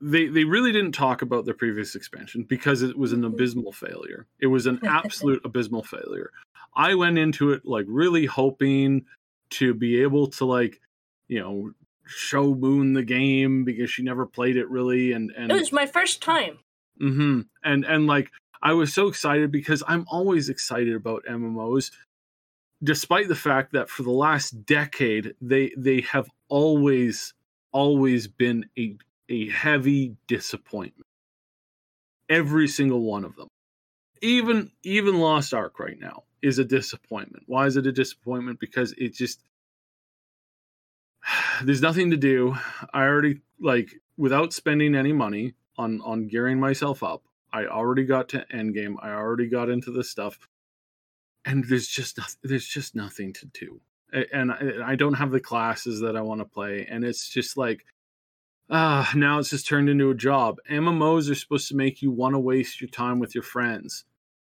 they 0.00 0.26
they 0.26 0.44
really 0.44 0.72
didn't 0.72 0.92
talk 0.92 1.22
about 1.22 1.44
their 1.44 1.54
previous 1.54 1.94
expansion 1.94 2.44
because 2.44 2.82
it 2.82 2.96
was 2.96 3.12
an 3.12 3.24
abysmal 3.24 3.72
failure. 3.72 4.26
It 4.40 4.48
was 4.48 4.66
an 4.66 4.80
absolute 4.86 5.42
abysmal 5.44 5.82
failure. 5.82 6.30
I 6.76 6.94
went 6.94 7.18
into 7.18 7.52
it 7.52 7.64
like 7.64 7.86
really 7.88 8.26
hoping 8.26 9.06
to 9.50 9.74
be 9.74 10.02
able 10.02 10.28
to 10.28 10.44
like 10.44 10.80
you 11.28 11.40
know 11.40 11.72
show 12.06 12.54
Moon 12.54 12.92
the 12.92 13.02
game 13.02 13.64
because 13.64 13.90
she 13.90 14.02
never 14.02 14.26
played 14.26 14.56
it 14.56 14.68
really, 14.68 15.12
and 15.12 15.30
and 15.36 15.50
It 15.50 15.54
was 15.54 15.72
my 15.72 15.86
first 15.86 16.22
time. 16.22 16.58
Mm-hmm. 17.00 17.40
And 17.62 17.84
and 17.84 18.06
like 18.06 18.30
I 18.62 18.72
was 18.72 18.94
so 18.94 19.08
excited 19.08 19.50
because 19.50 19.82
I'm 19.86 20.06
always 20.08 20.48
excited 20.48 20.94
about 20.94 21.24
MMOs, 21.28 21.90
despite 22.82 23.28
the 23.28 23.34
fact 23.34 23.72
that 23.72 23.90
for 23.90 24.02
the 24.02 24.10
last 24.10 24.64
decade 24.64 25.34
they 25.40 25.72
they 25.76 26.02
have 26.02 26.28
always 26.48 27.34
always 27.72 28.28
been 28.28 28.66
a 28.78 28.96
a 29.28 29.50
heavy 29.50 30.16
disappointment. 30.26 31.06
Every 32.28 32.68
single 32.68 33.02
one 33.02 33.24
of 33.24 33.36
them. 33.36 33.48
Even 34.22 34.70
even 34.82 35.18
Lost 35.20 35.52
Ark 35.52 35.78
right 35.78 35.98
now 35.98 36.24
is 36.42 36.58
a 36.58 36.64
disappointment. 36.64 37.44
Why 37.46 37.66
is 37.66 37.76
it 37.76 37.86
a 37.86 37.92
disappointment? 37.92 38.60
Because 38.60 38.92
it 38.96 39.14
just 39.14 39.40
there's 41.62 41.82
nothing 41.82 42.10
to 42.10 42.16
do. 42.16 42.56
I 42.92 43.02
already 43.02 43.40
like 43.60 43.90
without 44.16 44.52
spending 44.52 44.94
any 44.94 45.12
money 45.12 45.54
on 45.76 46.00
on 46.02 46.28
gearing 46.28 46.60
myself 46.60 47.02
up. 47.02 47.22
I 47.52 47.66
already 47.66 48.04
got 48.04 48.28
to 48.30 48.44
endgame. 48.52 48.96
I 49.00 49.10
already 49.10 49.48
got 49.48 49.70
into 49.70 49.92
this 49.92 50.10
stuff, 50.10 50.38
and 51.44 51.64
there's 51.68 51.88
just 51.88 52.18
nothing. 52.18 52.38
There's 52.42 52.66
just 52.66 52.94
nothing 52.94 53.32
to 53.34 53.46
do, 53.46 53.80
and 54.32 54.52
I, 54.52 54.92
I 54.92 54.94
don't 54.96 55.14
have 55.14 55.30
the 55.30 55.40
classes 55.40 56.00
that 56.00 56.16
I 56.16 56.20
want 56.20 56.40
to 56.40 56.46
play, 56.46 56.86
and 56.88 57.04
it's 57.04 57.28
just 57.28 57.56
like. 57.56 57.84
Ah, 58.70 59.12
now 59.14 59.38
it's 59.38 59.50
just 59.50 59.66
turned 59.68 59.90
into 59.90 60.08
a 60.08 60.14
job. 60.14 60.56
MMOs 60.70 61.30
are 61.30 61.34
supposed 61.34 61.68
to 61.68 61.76
make 61.76 62.00
you 62.00 62.10
want 62.10 62.34
to 62.34 62.38
waste 62.38 62.80
your 62.80 62.88
time 62.88 63.18
with 63.18 63.34
your 63.34 63.44
friends 63.44 64.06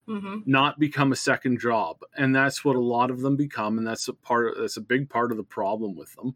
hmm 0.08 0.40
not 0.46 0.80
become 0.80 1.12
a 1.12 1.16
second 1.16 1.60
job 1.60 1.98
and 2.18 2.36
that's 2.36 2.66
what 2.66 2.76
a 2.76 2.80
lot 2.80 3.12
of 3.12 3.22
them 3.22 3.36
become 3.36 3.78
and 3.78 3.86
that's 3.86 4.08
a 4.08 4.14
part 4.14 4.56
that's 4.58 4.78
a 4.78 4.82
big 4.82 5.08
part 5.10 5.32
of 5.32 5.38
the 5.38 5.44
problem 5.44 5.96
with 5.96 6.12
them 6.16 6.36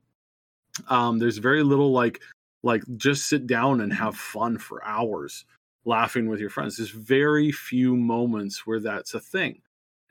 um 0.89 1.19
there's 1.19 1.37
very 1.37 1.63
little 1.63 1.91
like 1.91 2.21
like 2.63 2.83
just 2.97 3.27
sit 3.27 3.45
down 3.47 3.81
and 3.81 3.93
have 3.93 4.15
fun 4.15 4.57
for 4.57 4.83
hours 4.85 5.45
laughing 5.85 6.27
with 6.27 6.39
your 6.39 6.49
friends 6.49 6.77
there's 6.77 6.89
very 6.89 7.51
few 7.51 7.95
moments 7.95 8.65
where 8.65 8.79
that's 8.79 9.13
a 9.13 9.19
thing 9.19 9.61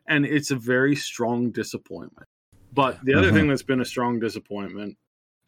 and 0.07 0.25
it's 0.27 0.51
a 0.51 0.57
very 0.57 0.95
strong 0.95 1.51
disappointment 1.51 2.27
but 2.73 2.99
the 3.05 3.15
other 3.15 3.31
Mhm. 3.31 3.35
thing 3.35 3.49
that's 3.49 3.63
been 3.63 3.81
a 3.81 3.85
strong 3.85 4.19
disappointment 4.21 4.97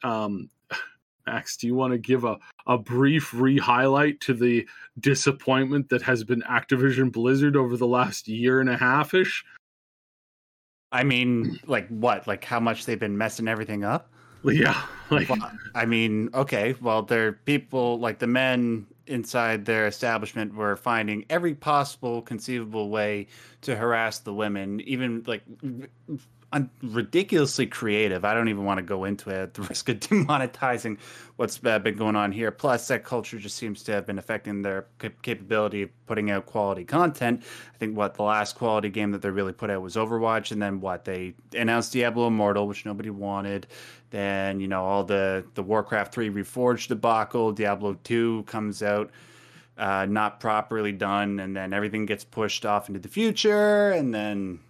um 0.03 0.51
Max, 1.27 1.57
do 1.57 1.67
you 1.67 1.75
want 1.75 1.91
to 1.93 1.99
give 1.99 2.25
a, 2.25 2.37
a 2.67 2.77
brief 2.77 3.33
re-highlight 3.33 4.21
to 4.21 4.35
the 4.35 4.69
disappointment 5.01 5.89
that 5.89 6.03
has 6.03 6.23
been 6.23 6.43
Activision 6.43 7.11
Blizzard 7.11 7.57
over 7.57 7.79
the 7.79 7.87
last 7.87 8.29
year 8.29 8.61
and 8.61 8.69
a 8.69 8.77
half 8.77 9.15
ish? 9.15 9.43
I 10.93 11.03
mean, 11.03 11.59
like 11.67 11.89
what? 11.89 12.27
Like 12.27 12.45
how 12.45 12.61
much 12.61 12.85
they've 12.85 13.01
been 13.01 13.17
messing 13.17 13.49
everything 13.49 13.85
up? 13.85 14.11
Yeah, 14.53 14.83
like 15.11 15.29
Well, 15.31 15.51
I 15.75 15.87
mean, 15.87 16.29
okay, 16.35 16.75
well, 16.81 17.03
there 17.03 17.29
are 17.29 17.33
people 17.33 17.99
like 17.99 18.19
the 18.19 18.27
men 18.27 18.87
inside 19.07 19.65
their 19.65 19.87
establishment 19.87 20.55
were 20.55 20.77
finding 20.77 21.25
every 21.31 21.55
possible 21.55 22.23
conceivable 22.23 22.91
way 22.91 23.27
to 23.63 23.77
harass 23.77 24.19
the 24.19 24.35
women, 24.35 24.81
even 24.83 25.23
like 25.27 25.43
un- 26.55 26.71
ridiculously 26.83 27.67
creative. 27.67 28.25
I 28.25 28.33
don't 28.33 28.49
even 28.49 28.65
want 28.65 28.79
to 28.79 28.83
go 28.83 29.05
into 29.05 29.29
it 29.31 29.37
at 29.37 29.55
the 29.55 29.63
risk 29.69 29.89
of 29.91 30.01
demonetizing 30.01 30.99
what's 31.37 31.61
uh, 31.65 31.79
been 31.79 31.97
going 31.97 32.17
on 32.17 32.33
here. 32.33 32.51
Plus, 32.51 32.89
that 32.89 33.05
culture 33.05 33.39
just 33.39 33.57
seems 33.57 33.83
to 33.83 33.93
have 33.93 34.07
been 34.07 34.19
affecting 34.19 34.63
their 34.63 34.87
cap- 34.99 35.21
capability 35.21 35.83
of 35.83 36.07
putting 36.07 36.31
out 36.31 36.47
quality 36.47 36.85
content. 36.85 37.43
I 37.75 37.77
think 37.79 37.97
what 37.97 38.15
the 38.15 38.23
last 38.23 38.55
quality 38.55 38.89
game 38.89 39.11
that 39.11 39.21
they 39.21 39.31
really 39.31 39.53
put 39.53 39.69
out 39.69 39.83
was 39.83 39.97
Overwatch, 39.97 40.53
and 40.53 40.63
then 40.63 40.81
what 40.81 41.05
they 41.05 41.35
announced 41.53 41.93
Diablo 41.93 42.29
Immortal, 42.29 42.67
which 42.67 42.87
nobody 42.87 43.11
wanted. 43.11 43.67
Then 44.11 44.61
you 44.61 44.69
know 44.69 44.85
all 44.85 45.05
the 45.05 45.45
the 45.55 45.63
Warcraft 45.63 46.15
three 46.15 46.31
Reforged 46.31 46.89
debacle. 46.89 47.53
Diablo 47.53 47.99
two 48.05 48.45
comes 48.45 48.83
out 48.83 49.11
uh, 49.77 50.07
not 50.09 50.39
properly 50.39 50.93
done, 50.93 51.41
and 51.41 51.57
then 51.57 51.73
everything 51.73 52.07
gets 52.07 52.25
pushed 52.25 52.65
off 52.65 52.89
into 52.89 53.01
the 53.01 53.09
future, 53.09 53.91
and 53.91 54.15
then 54.15 54.61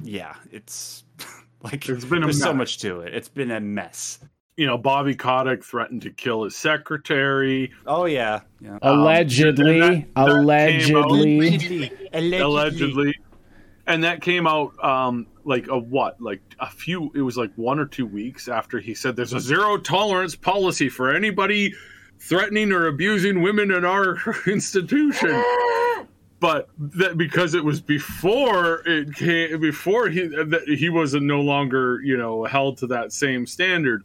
yeah, 0.00 0.34
it's 0.50 1.04
like 1.62 1.88
It's 1.88 2.04
been 2.04 2.22
there's 2.22 2.40
so 2.40 2.52
much 2.54 2.78
to 2.78 3.00
it. 3.00 3.14
It's 3.14 3.28
been 3.28 3.50
a 3.50 3.60
mess. 3.60 4.18
you 4.56 4.66
know, 4.66 4.76
Bobby 4.78 5.14
Kotick 5.14 5.64
threatened 5.64 6.02
to 6.02 6.10
kill 6.10 6.44
his 6.44 6.56
secretary. 6.56 7.70
Oh 7.86 8.04
yeah, 8.06 8.40
yeah. 8.60 8.78
Allegedly, 8.82 9.80
that- 9.80 10.14
that 10.14 10.84
came 10.84 10.96
out- 10.96 11.10
allegedly. 11.10 11.92
allegedly 12.12 13.14
and 13.86 14.04
that 14.04 14.20
came 14.20 14.46
out 14.46 14.72
um 14.84 15.26
like 15.44 15.66
a 15.68 15.78
what 15.78 16.20
like 16.20 16.42
a 16.60 16.68
few 16.70 17.10
it 17.14 17.22
was 17.22 17.36
like 17.38 17.50
one 17.56 17.78
or 17.78 17.86
two 17.86 18.04
weeks 18.06 18.46
after 18.48 18.78
he 18.78 18.94
said 18.94 19.16
there's 19.16 19.32
a 19.32 19.40
zero 19.40 19.78
tolerance 19.78 20.36
policy 20.36 20.88
for 20.90 21.10
anybody 21.14 21.72
threatening 22.20 22.70
or 22.72 22.86
abusing 22.88 23.40
women 23.40 23.70
in 23.70 23.84
our 23.86 24.18
institution 24.46 25.30
but 26.40 26.68
that 26.78 27.18
because 27.18 27.54
it 27.54 27.64
was 27.64 27.80
before 27.80 28.82
it 28.86 29.14
came 29.14 29.60
before 29.60 30.08
he 30.08 30.26
that 30.28 30.64
he 30.66 30.88
wasn't 30.88 31.24
no 31.24 31.40
longer 31.40 32.00
you 32.02 32.16
know 32.16 32.44
held 32.44 32.78
to 32.78 32.86
that 32.88 33.12
same 33.12 33.46
standard. 33.46 34.04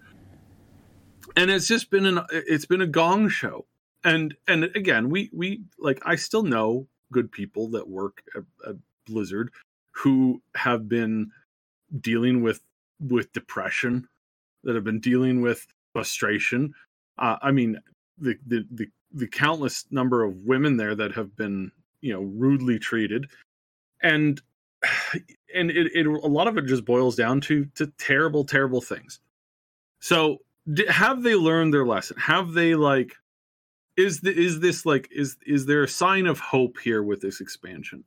And 1.35 1.49
it's 1.49 1.67
just 1.67 1.89
been 1.89 2.05
an 2.05 2.21
it's 2.31 2.65
been 2.65 2.81
a 2.81 2.87
gong 2.87 3.29
show. 3.29 3.65
And 4.03 4.35
and 4.47 4.65
again 4.75 5.09
we 5.09 5.29
we 5.31 5.61
like 5.77 6.01
i 6.05 6.15
still 6.15 6.43
know 6.43 6.87
good 7.11 7.31
people 7.31 7.69
that 7.69 7.87
work 7.87 8.23
at, 8.35 8.43
at 8.67 8.75
blizzard 9.05 9.51
who 9.91 10.41
have 10.55 10.89
been 10.89 11.31
dealing 12.01 12.41
with 12.41 12.61
with 12.99 13.31
depression 13.33 14.07
that 14.63 14.75
have 14.75 14.83
been 14.83 14.99
dealing 14.99 15.41
with 15.41 15.67
frustration. 15.93 16.73
Uh, 17.17 17.37
i 17.41 17.51
mean 17.51 17.79
the, 18.17 18.35
the 18.45 18.65
the 18.71 18.87
the 19.13 19.27
countless 19.27 19.85
number 19.91 20.23
of 20.23 20.35
women 20.37 20.77
there 20.77 20.95
that 20.95 21.13
have 21.13 21.35
been 21.35 21.71
you 22.03 22.13
know 22.13 22.22
rudely 22.22 22.77
treated. 22.77 23.25
And 24.01 24.39
and 25.55 25.72
it, 25.72 25.91
it 25.95 26.05
a 26.05 26.27
lot 26.27 26.48
of 26.48 26.57
it 26.57 26.67
just 26.67 26.86
boils 26.86 27.15
down 27.15 27.41
to 27.41 27.65
to 27.75 27.88
terrible 27.98 28.43
terrible 28.43 28.81
things. 28.81 29.19
So 30.00 30.39
have 30.89 31.24
they 31.24 31.36
learned 31.36 31.74
their 31.74 31.86
lesson? 31.86 32.17
Have 32.17 32.53
they 32.53 32.75
like 32.75 33.13
is 33.95 34.22
the, 34.22 34.38
is 34.38 34.60
this 34.60 34.86
like 34.86 35.07
is 35.12 35.38
is 35.45 35.65
there 35.65 35.83
a 35.83 35.88
sign 35.88 36.27
of 36.27 36.39
hope 36.39 36.77
here 36.79 37.01
with 37.01 37.22
this 37.22 37.41
expansion? 37.41 38.03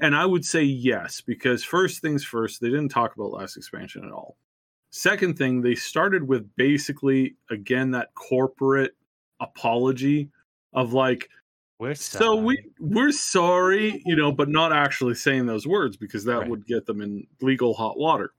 And 0.00 0.16
i 0.16 0.26
would 0.26 0.44
say 0.44 0.62
yes 0.62 1.20
because 1.20 1.62
first 1.62 2.00
things 2.00 2.24
first 2.24 2.60
they 2.60 2.68
didn't 2.68 2.88
talk 2.88 3.14
about 3.14 3.32
last 3.32 3.56
expansion 3.56 4.04
at 4.04 4.12
all. 4.12 4.36
Second 4.90 5.38
thing 5.38 5.62
they 5.62 5.74
started 5.74 6.28
with 6.28 6.48
basically 6.56 7.36
again 7.50 7.90
that 7.92 8.14
corporate 8.14 8.94
apology 9.40 10.30
of 10.72 10.92
like 10.92 11.28
We're 11.82 11.96
so 11.96 12.36
we 12.36 12.64
we're 12.78 13.10
sorry, 13.10 14.00
you 14.06 14.14
know, 14.14 14.30
but 14.30 14.48
not 14.48 14.72
actually 14.72 15.16
saying 15.16 15.46
those 15.46 15.66
words 15.66 15.96
because 15.96 16.24
that 16.26 16.38
Right. 16.38 16.48
would 16.48 16.64
get 16.64 16.86
them 16.86 17.00
in 17.00 17.26
legal 17.40 17.74
hot 17.74 17.98
water. 17.98 18.34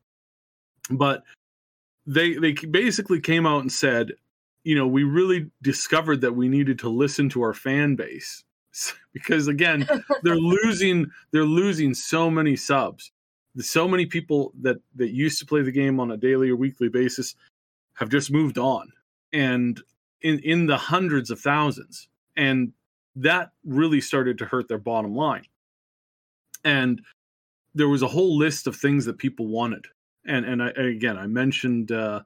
But 0.90 1.24
they 2.06 2.36
they 2.36 2.54
basically 2.54 3.20
came 3.20 3.46
out 3.46 3.60
and 3.60 3.70
said, 3.70 4.14
you 4.64 4.76
know, 4.76 4.88
we 4.88 5.04
really 5.04 5.52
discovered 5.62 6.22
that 6.22 6.32
we 6.32 6.48
needed 6.48 6.80
to 6.80 6.90
listen 6.90 7.28
to 7.32 7.42
our 7.42 7.54
fan 7.54 7.98
base 7.98 8.46
because 9.14 9.50
again, 9.50 9.90
they're 10.24 10.38
losing 10.38 11.12
they're 11.34 11.44
losing 11.44 11.94
so 11.94 12.32
many 12.32 12.56
subs. 12.56 13.12
So 13.60 13.90
many 13.90 14.06
people 14.06 14.54
that 14.62 14.78
that 14.96 15.10
used 15.10 15.40
to 15.40 15.46
play 15.46 15.64
the 15.64 15.72
game 15.74 16.00
on 16.00 16.12
a 16.12 16.18
daily 16.18 16.50
or 16.50 16.56
weekly 16.56 16.88
basis 16.88 17.36
have 17.96 18.08
just 18.08 18.32
moved 18.32 18.58
on 18.58 18.90
and 19.34 19.82
in 20.22 20.40
in 20.40 20.66
the 20.66 20.78
hundreds 20.78 21.30
of 21.30 21.42
thousands 21.42 22.08
and 22.38 22.72
that 23.16 23.52
really 23.66 24.02
started 24.02 24.38
to 24.38 24.46
hurt 24.46 24.68
their 24.68 24.78
bottom 24.78 25.16
line 25.16 25.46
and 26.64 27.02
there 27.76 27.90
was 27.90 28.02
a 28.02 28.08
whole 28.08 28.38
list 28.38 28.68
of 28.68 28.76
things 28.76 29.06
that 29.06 29.18
people 29.18 29.48
wanted, 29.48 29.86
and 30.26 30.46
and, 30.46 30.62
I, 30.62 30.70
again 30.70 31.18
I 31.18 31.28
mentioned 31.28 31.92
uh, 31.92 32.22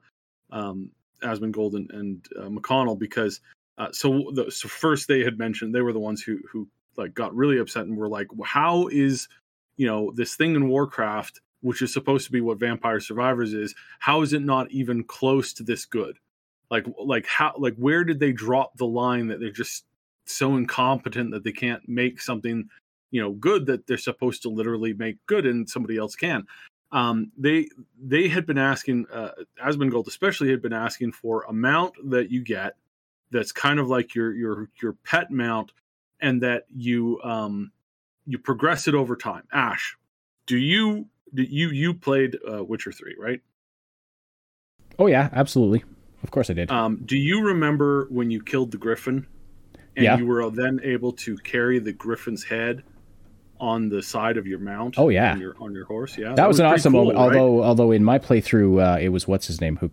um, 0.50 0.90
Asmongold 1.22 1.74
and, 1.74 1.90
and 1.90 2.28
uh, 2.38 2.48
McConnell 2.48 2.98
because 2.98 3.40
uh, 3.78 3.88
so 3.92 4.30
the, 4.34 4.50
so 4.50 4.68
first 4.68 5.08
they 5.08 5.20
had 5.20 5.38
mentioned 5.38 5.74
they 5.74 5.80
were 5.80 5.92
the 5.92 5.98
ones 5.98 6.22
who 6.22 6.38
who 6.50 6.68
like 6.96 7.14
got 7.14 7.34
really 7.34 7.58
upset 7.58 7.86
and 7.86 7.96
were 7.96 8.08
like, 8.08 8.28
how 8.44 8.88
is 8.88 9.28
you 9.76 9.86
know 9.86 10.12
this 10.14 10.34
thing 10.34 10.54
in 10.54 10.68
Warcraft 10.68 11.40
which 11.60 11.82
is 11.82 11.92
supposed 11.92 12.24
to 12.24 12.30
be 12.30 12.40
what 12.40 12.60
Vampire 12.60 13.00
Survivors 13.00 13.52
is, 13.52 13.74
how 13.98 14.22
is 14.22 14.32
it 14.32 14.42
not 14.42 14.70
even 14.70 15.02
close 15.02 15.52
to 15.52 15.64
this 15.64 15.84
good? 15.84 16.16
Like 16.70 16.86
like 17.02 17.26
how 17.26 17.54
like 17.58 17.74
where 17.76 18.04
did 18.04 18.20
they 18.20 18.32
drop 18.32 18.76
the 18.76 18.86
line 18.86 19.26
that 19.28 19.40
they're 19.40 19.50
just 19.50 19.84
so 20.30 20.56
incompetent 20.56 21.30
that 21.30 21.44
they 21.44 21.52
can't 21.52 21.86
make 21.88 22.20
something 22.20 22.68
you 23.10 23.20
know 23.20 23.32
good 23.32 23.66
that 23.66 23.86
they're 23.86 23.96
supposed 23.96 24.42
to 24.42 24.48
literally 24.48 24.92
make 24.92 25.16
good 25.26 25.46
and 25.46 25.68
somebody 25.68 25.96
else 25.96 26.14
can 26.14 26.46
um, 26.90 27.30
they 27.36 27.68
they 28.02 28.28
had 28.28 28.46
been 28.46 28.56
asking 28.56 29.06
uh, 29.12 29.32
Asmongold 29.62 30.06
especially 30.06 30.50
had 30.50 30.62
been 30.62 30.72
asking 30.72 31.12
for 31.12 31.42
a 31.42 31.52
mount 31.52 31.94
that 32.10 32.30
you 32.30 32.42
get 32.42 32.76
that's 33.30 33.52
kind 33.52 33.78
of 33.78 33.88
like 33.88 34.14
your 34.14 34.32
your 34.32 34.68
your 34.82 34.94
pet 35.04 35.30
mount 35.30 35.72
and 36.20 36.42
that 36.42 36.64
you 36.74 37.20
um 37.22 37.70
you 38.26 38.38
progress 38.38 38.88
it 38.88 38.94
over 38.94 39.16
time 39.16 39.44
ash 39.52 39.96
do 40.46 40.56
you 40.56 41.06
do 41.34 41.42
you 41.42 41.68
you 41.68 41.94
played 41.94 42.38
uh, 42.50 42.64
witcher 42.64 42.92
3 42.92 43.16
right 43.18 43.40
Oh 45.00 45.06
yeah, 45.06 45.28
absolutely. 45.32 45.84
Of 46.24 46.32
course 46.32 46.50
I 46.50 46.54
did. 46.54 46.70
um 46.70 47.00
do 47.04 47.16
you 47.16 47.40
remember 47.42 48.06
when 48.10 48.30
you 48.30 48.42
killed 48.42 48.72
the 48.72 48.78
griffin 48.78 49.26
and 49.98 50.04
Yeah. 50.04 50.16
you 50.18 50.26
were 50.26 50.48
then 50.50 50.80
able 50.82 51.12
to 51.12 51.36
carry 51.38 51.78
the 51.78 51.92
griffin's 51.92 52.44
head 52.44 52.82
on 53.60 53.88
the 53.88 54.00
side 54.02 54.36
of 54.36 54.46
your 54.46 54.60
mount 54.60 54.94
Oh, 54.98 55.08
yeah. 55.08 55.32
on 55.32 55.40
your 55.40 55.54
on 55.60 55.74
your 55.74 55.84
horse 55.84 56.16
yeah 56.16 56.32
that, 56.34 56.46
was, 56.46 56.60
an 56.60 56.66
awesome 56.66 56.92
cool, 56.92 57.06
moment. 57.06 57.18
right? 57.18 57.36
Although 57.36 57.62
although 57.64 57.90
in 57.90 58.04
my 58.04 58.18
playthrough 58.18 58.72
uh, 58.96 58.98
it 59.00 59.08
was 59.10 59.26
what's 59.26 59.46
his 59.48 59.60
name 59.60 59.76
who 59.78 59.90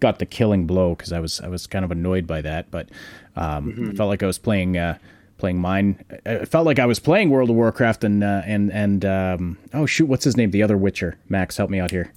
got 0.00 0.18
the 0.18 0.26
killing 0.26 0.66
blow 0.66 0.94
because 0.94 1.12
I 1.12 1.20
was 1.20 1.40
I 1.40 1.48
was 1.48 1.66
kind 1.66 1.84
of 1.84 1.90
annoyed 1.90 2.26
by 2.26 2.40
that, 2.42 2.70
but 2.70 2.88
um, 3.36 3.72
Mm-hmm. 3.72 3.90
it 3.90 3.96
felt 3.96 4.08
like 4.08 4.22
I 4.22 4.26
was 4.26 4.38
playing. 4.38 4.76
Uh, 4.78 4.98
Playing 5.38 5.58
mine, 5.58 6.02
it 6.24 6.48
felt 6.48 6.64
like 6.64 6.78
I 6.78 6.86
was 6.86 6.98
playing 6.98 7.28
World 7.28 7.50
of 7.50 7.56
Warcraft 7.56 8.04
and 8.04 8.24
uh, 8.24 8.40
and 8.46 8.72
and 8.72 9.04
um, 9.04 9.58
oh 9.74 9.84
shoot, 9.84 10.06
what's 10.06 10.24
his 10.24 10.34
name? 10.34 10.50
The 10.50 10.62
other 10.62 10.78
Witcher, 10.78 11.18
Max, 11.28 11.58
help 11.58 11.68
me 11.68 11.78
out 11.78 11.90
here. 11.90 12.10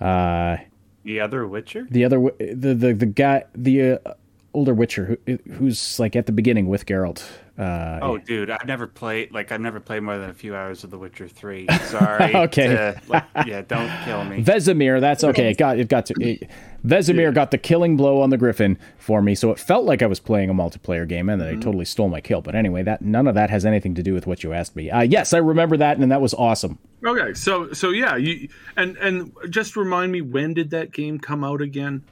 Uh, 0.00 0.56
The 1.04 1.20
other 1.20 1.46
Witcher? 1.46 1.86
the 1.90 2.02
other 2.06 2.18
the 2.38 2.72
the 2.74 2.94
the 2.94 3.04
guy 3.04 3.44
the 3.54 3.92
uh, 3.92 4.14
older 4.56 4.74
Witcher 4.74 5.18
who, 5.26 5.38
who's 5.52 5.98
like 5.98 6.16
at 6.16 6.26
the 6.26 6.32
beginning 6.32 6.66
with 6.66 6.86
Geralt. 6.86 7.22
Uh, 7.58 7.98
Oh, 8.02 8.18
dude, 8.18 8.50
I've 8.50 8.66
never 8.66 8.86
played 8.86 9.32
like 9.32 9.52
I've 9.52 9.60
never 9.60 9.80
played 9.80 10.02
more 10.02 10.18
than 10.18 10.30
a 10.30 10.34
few 10.34 10.54
hours 10.54 10.84
of 10.84 10.90
The 10.90 10.98
Witcher 10.98 11.28
Three. 11.28 11.66
Sorry. 11.84 12.34
Okay. 12.46 12.68
to, 12.68 13.00
like, 13.08 13.24
yeah, 13.46 13.62
don't 13.62 13.90
kill 14.04 14.24
me. 14.24 14.42
Vesemir, 14.42 15.00
that's 15.00 15.24
okay. 15.24 15.50
It 15.50 15.58
got 15.58 15.78
it 15.78 15.88
got 15.88 16.06
to 16.06 16.14
it, 16.20 16.50
Vesemir 16.84 17.32
got 17.34 17.50
the 17.50 17.58
killing 17.58 17.96
blow 17.96 18.20
on 18.20 18.30
the 18.30 18.36
Griffin 18.36 18.78
for 18.98 19.22
me, 19.22 19.34
so 19.34 19.50
it 19.50 19.58
felt 19.58 19.84
like 19.84 20.02
I 20.02 20.06
was 20.06 20.20
playing 20.20 20.50
a 20.50 20.54
multiplayer 20.54 21.08
game, 21.08 21.28
and 21.28 21.40
then 21.40 21.54
they 21.54 21.60
totally 21.60 21.84
stole 21.84 22.08
my 22.08 22.20
kill. 22.20 22.42
But 22.42 22.54
anyway, 22.54 22.82
that 22.82 23.02
none 23.02 23.26
of 23.26 23.34
that 23.34 23.50
has 23.50 23.64
anything 23.66 23.94
to 23.94 24.02
do 24.02 24.14
with 24.14 24.26
what 24.26 24.42
you 24.42 24.52
asked 24.52 24.76
me. 24.76 24.90
Uh, 24.90 25.02
yes, 25.02 25.32
I 25.32 25.38
remember 25.38 25.76
that, 25.78 25.98
and 25.98 26.10
that 26.12 26.20
was 26.20 26.34
awesome. 26.34 26.78
Okay, 27.04 27.34
so 27.34 27.72
so 27.72 27.90
yeah, 27.90 28.16
you 28.16 28.48
and 28.76 28.96
and 28.98 29.32
just 29.50 29.76
remind 29.76 30.12
me 30.12 30.20
when 30.20 30.54
did 30.54 30.70
that 30.70 30.92
game 30.92 31.18
come 31.18 31.42
out 31.42 31.60
again? 31.60 32.04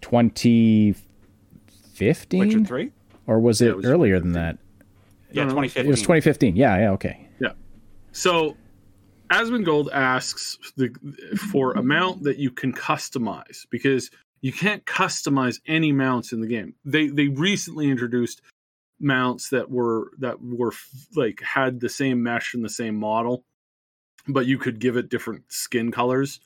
Twenty 0.00 0.94
Witcher 1.92 2.14
fifteen, 2.14 2.64
Three? 2.64 2.92
or 3.26 3.40
was 3.40 3.60
it, 3.60 3.68
it 3.68 3.76
was 3.76 3.86
earlier 3.86 4.18
than 4.20 4.32
that? 4.32 4.58
Yeah, 5.30 5.44
No, 5.44 5.54
no, 5.54 5.62
It 5.62 5.86
was 5.86 6.02
twenty 6.02 6.20
fifteen. 6.20 6.56
Yeah, 6.56 6.78
yeah, 6.78 6.90
okay. 6.92 7.28
Yeah. 7.40 7.52
So 8.12 8.56
Asmongold 9.30 9.88
asks 9.92 10.58
the 10.76 10.90
for 11.50 11.72
a 11.72 11.82
mount 11.82 12.22
that 12.24 12.38
you 12.38 12.50
can 12.50 12.72
customize 12.72 13.66
because 13.70 14.10
you 14.42 14.52
can't 14.52 14.84
customize 14.84 15.60
any 15.66 15.92
mounts 15.92 16.32
in 16.32 16.40
the 16.40 16.46
game. 16.46 16.74
They 16.84 17.06
they 17.08 17.28
recently 17.28 17.88
introduced 17.88 18.42
mounts 19.00 19.48
that 19.50 19.70
were 19.70 20.10
that 20.18 20.42
were 20.42 20.72
like 21.16 21.40
had 21.40 21.80
the 21.80 21.88
same 21.88 22.22
mesh 22.22 22.54
and 22.54 22.64
the 22.64 22.68
same 22.68 22.96
model, 22.96 23.44
but 24.28 24.46
you 24.46 24.58
could 24.58 24.78
give 24.78 24.96
it 24.96 25.08
different 25.08 25.44
skin 25.50 25.90
colors. 25.90 26.40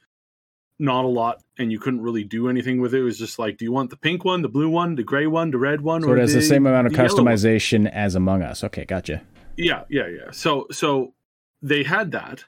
Not 0.79 1.05
a 1.05 1.09
lot, 1.09 1.43
and 1.59 1.73
you 1.73 1.79
couldn't 1.79 2.03
really 2.03 2.25
do 2.25 2.49
anything 2.51 2.81
with 2.83 2.93
it. 2.93 2.99
It 2.99 3.03
was 3.03 3.19
just 3.19 3.39
like, 3.39 3.57
do 3.57 3.65
you 3.65 3.73
want 3.73 3.89
the 3.91 3.97
pink 3.97 4.25
one, 4.25 4.43
the 4.43 4.49
blue 4.49 4.69
one, 4.69 4.95
the 4.95 5.03
gray 5.03 5.27
one, 5.27 5.51
the 5.51 5.59
red 5.59 5.81
one, 5.81 6.03
So 6.03 6.09
or 6.09 6.17
it 6.19 6.21
has 6.21 6.35
the 6.35 6.43
same 6.43 6.67
amount 6.67 6.87
of 6.87 6.93
the 6.93 6.99
customization 6.99 7.91
as 7.91 8.15
Among 8.15 8.43
Us. 8.43 8.63
Okay, 8.63 8.85
gotcha. 8.85 9.23
Yeah, 9.57 9.85
yeah, 9.89 10.07
yeah. 10.07 10.31
So 10.33 10.67
so 10.71 11.15
they 11.63 11.83
had 11.83 12.13
that, 12.13 12.45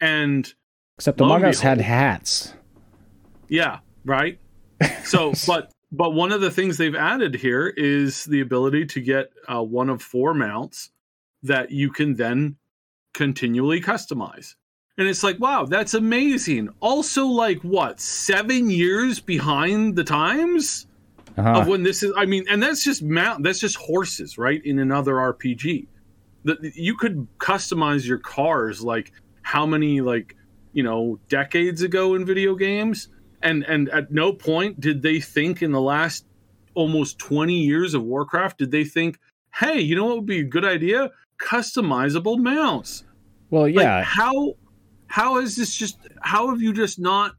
and 0.00 0.52
Except 0.96 1.20
Among 1.20 1.44
Us 1.44 1.60
had 1.60 1.80
hats. 1.82 2.54
yeah, 3.48 3.80
right. 4.06 4.38
So, 5.04 5.34
but 5.46 5.70
but 5.92 6.14
one 6.14 6.32
of 6.32 6.40
the 6.40 6.50
things 6.50 6.78
they've 6.78 6.94
added 6.94 7.34
here 7.34 7.68
is 7.68 8.24
the 8.24 8.40
ability 8.40 8.86
to 8.86 9.00
get 9.00 9.32
uh, 9.52 9.62
one 9.62 9.90
of 9.90 10.00
four 10.00 10.32
mounts 10.32 10.90
that 11.42 11.70
you 11.70 11.90
can 11.90 12.14
then 12.14 12.56
continually 13.12 13.80
customize. 13.80 14.54
And 15.00 15.08
it's 15.08 15.24
like, 15.24 15.40
wow, 15.40 15.64
that's 15.64 15.94
amazing. 15.94 16.68
Also, 16.80 17.24
like 17.24 17.58
what, 17.62 17.98
seven 18.00 18.68
years 18.68 19.18
behind 19.18 19.96
the 19.96 20.04
times 20.04 20.86
Uh-huh. 21.38 21.60
of 21.60 21.68
when 21.68 21.82
this 21.82 22.02
is? 22.02 22.12
I 22.18 22.26
mean, 22.26 22.44
and 22.50 22.62
that's 22.62 22.84
just 22.84 23.02
mount. 23.02 23.42
That's 23.42 23.58
just 23.60 23.76
horses, 23.76 24.36
right? 24.36 24.60
In 24.66 24.78
another 24.78 25.14
RPG, 25.14 25.86
that 26.44 26.58
you 26.76 26.94
could 26.98 27.26
customize 27.38 28.06
your 28.06 28.18
cars 28.18 28.82
like 28.82 29.12
how 29.40 29.64
many 29.64 30.02
like 30.02 30.36
you 30.74 30.82
know 30.82 31.18
decades 31.30 31.80
ago 31.80 32.14
in 32.14 32.26
video 32.26 32.54
games, 32.54 33.08
and 33.40 33.62
and 33.64 33.88
at 33.88 34.10
no 34.12 34.34
point 34.34 34.80
did 34.80 35.00
they 35.00 35.18
think 35.18 35.62
in 35.62 35.72
the 35.72 35.80
last 35.80 36.26
almost 36.74 37.18
20 37.18 37.54
years 37.54 37.94
of 37.94 38.02
Warcraft 38.04 38.58
did 38.58 38.70
they 38.70 38.84
think, 38.84 39.18
hey, 39.54 39.80
you 39.80 39.96
know 39.96 40.04
what 40.06 40.16
would 40.16 40.26
be 40.26 40.40
a 40.40 40.44
good 40.44 40.64
idea? 40.66 41.10
Customizable 41.40 42.38
mounts. 42.38 43.04
Well, 43.50 43.62
Like, 43.62 43.74
yeah. 43.76 44.02
how 44.02 44.54
how 45.10 45.38
is 45.38 45.56
this 45.56 45.74
just 45.74 45.98
how 46.22 46.48
have 46.50 46.62
you 46.62 46.72
just 46.72 46.98
not 46.98 47.32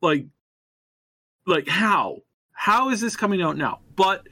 like 0.00 0.26
like 1.46 1.68
how 1.68 2.22
how 2.52 2.88
is 2.88 3.00
this 3.00 3.14
coming 3.14 3.42
out 3.42 3.56
now? 3.56 3.80
But 3.94 4.26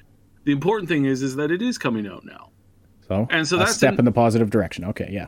the 0.44 0.52
important 0.52 0.88
thing 0.88 1.04
is 1.04 1.22
is 1.22 1.36
that 1.36 1.50
it 1.50 1.60
is 1.60 1.76
coming 1.76 2.06
out 2.06 2.24
now. 2.24 2.50
So, 3.06 3.26
and 3.30 3.46
so 3.46 3.56
a 3.56 3.60
that's 3.60 3.74
step 3.74 3.94
in- 3.94 4.00
in 4.00 4.04
the 4.06 4.12
positive 4.12 4.48
direction. 4.48 4.84
Okay, 4.86 5.08
yeah. 5.10 5.26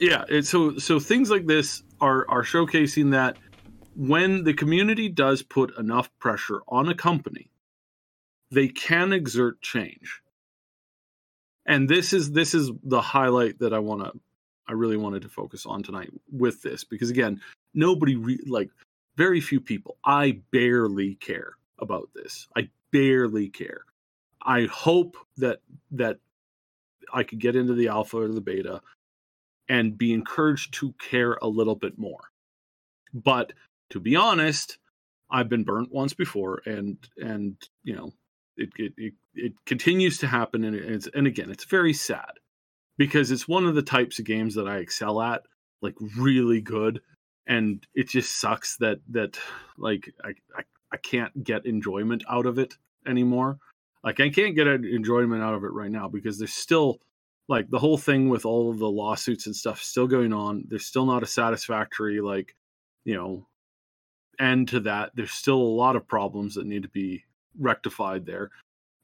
Yeah, 0.00 0.24
it, 0.28 0.46
so 0.46 0.78
so 0.78 0.98
things 0.98 1.30
like 1.30 1.46
this 1.46 1.82
are 2.00 2.24
are 2.30 2.42
showcasing 2.42 3.10
that 3.10 3.36
when 3.94 4.44
the 4.44 4.54
community 4.54 5.10
does 5.10 5.42
put 5.42 5.76
enough 5.76 6.08
pressure 6.18 6.62
on 6.68 6.88
a 6.88 6.94
company, 6.94 7.50
they 8.50 8.68
can 8.68 9.12
exert 9.12 9.60
change. 9.60 10.22
And 11.66 11.86
this 11.86 12.14
is 12.14 12.32
this 12.32 12.54
is 12.54 12.70
the 12.82 13.02
highlight 13.02 13.58
that 13.58 13.74
I 13.74 13.80
want 13.80 14.04
to 14.04 14.12
I 14.68 14.72
really 14.72 14.96
wanted 14.96 15.22
to 15.22 15.28
focus 15.28 15.66
on 15.66 15.82
tonight 15.82 16.10
with 16.30 16.62
this 16.62 16.84
because 16.84 17.10
again, 17.10 17.40
nobody 17.74 18.16
re- 18.16 18.44
like 18.46 18.70
very 19.16 19.40
few 19.40 19.60
people. 19.60 19.96
I 20.04 20.40
barely 20.52 21.14
care 21.16 21.54
about 21.78 22.10
this. 22.14 22.46
I 22.56 22.68
barely 22.92 23.48
care. 23.48 23.82
I 24.42 24.66
hope 24.66 25.16
that 25.38 25.60
that 25.92 26.18
I 27.12 27.22
could 27.22 27.38
get 27.38 27.56
into 27.56 27.74
the 27.74 27.88
alpha 27.88 28.18
or 28.18 28.28
the 28.28 28.40
beta 28.40 28.82
and 29.68 29.98
be 29.98 30.12
encouraged 30.12 30.74
to 30.74 30.92
care 30.94 31.38
a 31.42 31.48
little 31.48 31.74
bit 31.74 31.98
more. 31.98 32.30
But 33.12 33.52
to 33.90 34.00
be 34.00 34.16
honest, 34.16 34.78
I've 35.30 35.48
been 35.48 35.64
burnt 35.64 35.92
once 35.92 36.14
before, 36.14 36.62
and 36.66 36.96
and 37.16 37.56
you 37.84 37.96
know 37.96 38.12
it 38.56 38.70
it 38.76 38.92
it, 38.96 39.14
it 39.34 39.52
continues 39.66 40.18
to 40.18 40.26
happen, 40.26 40.64
and 40.64 40.76
it's 40.76 41.08
and 41.14 41.26
again 41.26 41.50
it's 41.50 41.64
very 41.64 41.92
sad 41.92 42.32
because 42.98 43.30
it's 43.30 43.48
one 43.48 43.64
of 43.64 43.74
the 43.74 43.82
types 43.82 44.18
of 44.18 44.26
games 44.26 44.56
that 44.56 44.68
I 44.68 44.78
excel 44.78 45.22
at, 45.22 45.42
like 45.80 45.94
really 46.18 46.60
good, 46.60 47.00
and 47.46 47.86
it 47.94 48.08
just 48.08 48.38
sucks 48.38 48.76
that 48.78 48.98
that 49.10 49.38
like 49.78 50.12
I 50.22 50.34
I, 50.54 50.62
I 50.92 50.96
can't 50.98 51.42
get 51.42 51.64
enjoyment 51.64 52.24
out 52.28 52.44
of 52.44 52.58
it 52.58 52.74
anymore. 53.06 53.58
Like 54.04 54.20
I 54.20 54.28
can't 54.28 54.54
get 54.54 54.66
enjoyment 54.66 55.42
out 55.42 55.54
of 55.54 55.64
it 55.64 55.72
right 55.72 55.90
now 55.90 56.08
because 56.08 56.38
there's 56.38 56.52
still 56.52 56.98
like 57.48 57.70
the 57.70 57.78
whole 57.78 57.96
thing 57.96 58.28
with 58.28 58.44
all 58.44 58.70
of 58.70 58.78
the 58.78 58.90
lawsuits 58.90 59.46
and 59.46 59.56
stuff 59.56 59.80
still 59.80 60.06
going 60.06 60.32
on. 60.32 60.64
There's 60.68 60.86
still 60.86 61.06
not 61.06 61.22
a 61.22 61.26
satisfactory 61.26 62.20
like 62.20 62.54
you 63.04 63.14
know 63.14 63.46
end 64.40 64.68
to 64.68 64.80
that. 64.80 65.12
There's 65.14 65.32
still 65.32 65.56
a 65.56 65.76
lot 65.76 65.96
of 65.96 66.06
problems 66.06 66.56
that 66.56 66.66
need 66.66 66.82
to 66.82 66.88
be 66.88 67.24
rectified 67.58 68.26
there. 68.26 68.50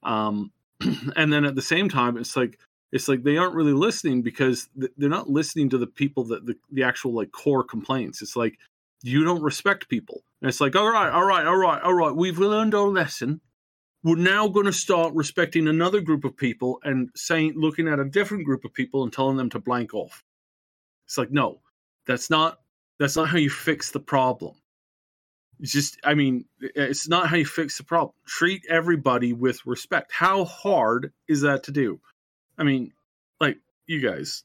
Um 0.02 0.52
and 1.16 1.32
then 1.32 1.44
at 1.44 1.54
the 1.54 1.62
same 1.62 1.88
time 1.88 2.16
it's 2.16 2.36
like 2.36 2.58
it's 2.94 3.08
like 3.08 3.24
they 3.24 3.36
aren't 3.36 3.56
really 3.56 3.74
listening 3.74 4.22
because 4.22 4.70
they're 4.76 5.10
not 5.10 5.28
listening 5.28 5.70
to 5.70 5.78
the 5.78 5.86
people 5.86 6.24
that 6.24 6.46
the, 6.46 6.56
the 6.72 6.84
actual 6.84 7.14
like 7.14 7.32
core 7.32 7.64
complaints 7.64 8.22
it's 8.22 8.36
like 8.36 8.58
you 9.02 9.24
don't 9.24 9.42
respect 9.42 9.90
people 9.90 10.22
and 10.42 10.48
it's 10.48 10.62
like 10.62 10.76
all 10.76 10.90
right 10.90 11.12
all 11.12 11.26
right 11.26 11.46
all 11.46 11.56
right 11.56 11.82
all 11.82 11.94
right 11.94 12.16
we've 12.16 12.38
learned 12.38 12.74
our 12.74 12.88
lesson 12.88 13.40
we're 14.04 14.16
now 14.16 14.48
going 14.48 14.66
to 14.66 14.72
start 14.72 15.14
respecting 15.14 15.68
another 15.68 16.00
group 16.00 16.24
of 16.24 16.36
people 16.36 16.80
and 16.84 17.10
saying 17.16 17.54
looking 17.56 17.88
at 17.88 18.00
a 18.00 18.06
different 18.06 18.46
group 18.46 18.64
of 18.64 18.74
people 18.74 19.04
and 19.04 19.12
telling 19.12 19.36
them 19.36 19.50
to 19.50 19.60
blank 19.60 19.94
off 19.94 20.24
it's 21.06 21.18
like 21.18 21.32
no 21.32 21.60
That's 22.06 22.30
not 22.30 22.60
that's 23.00 23.16
not 23.16 23.28
how 23.28 23.38
you 23.38 23.50
fix 23.50 23.92
the 23.92 24.00
problem. 24.00 24.54
It's 25.60 25.72
just 25.72 25.98
I 26.04 26.14
mean, 26.14 26.46
it's 26.60 27.08
not 27.08 27.28
how 27.28 27.36
you 27.36 27.46
fix 27.46 27.78
the 27.78 27.84
problem. 27.84 28.12
Treat 28.26 28.64
everybody 28.70 29.32
with 29.34 29.66
respect. 29.66 30.12
How 30.12 30.44
hard 30.44 31.12
is 31.28 31.42
that 31.42 31.64
to 31.64 31.72
do? 31.72 32.00
I 32.58 32.64
mean, 32.64 32.92
like 33.40 33.58
you 33.86 34.00
guys 34.00 34.44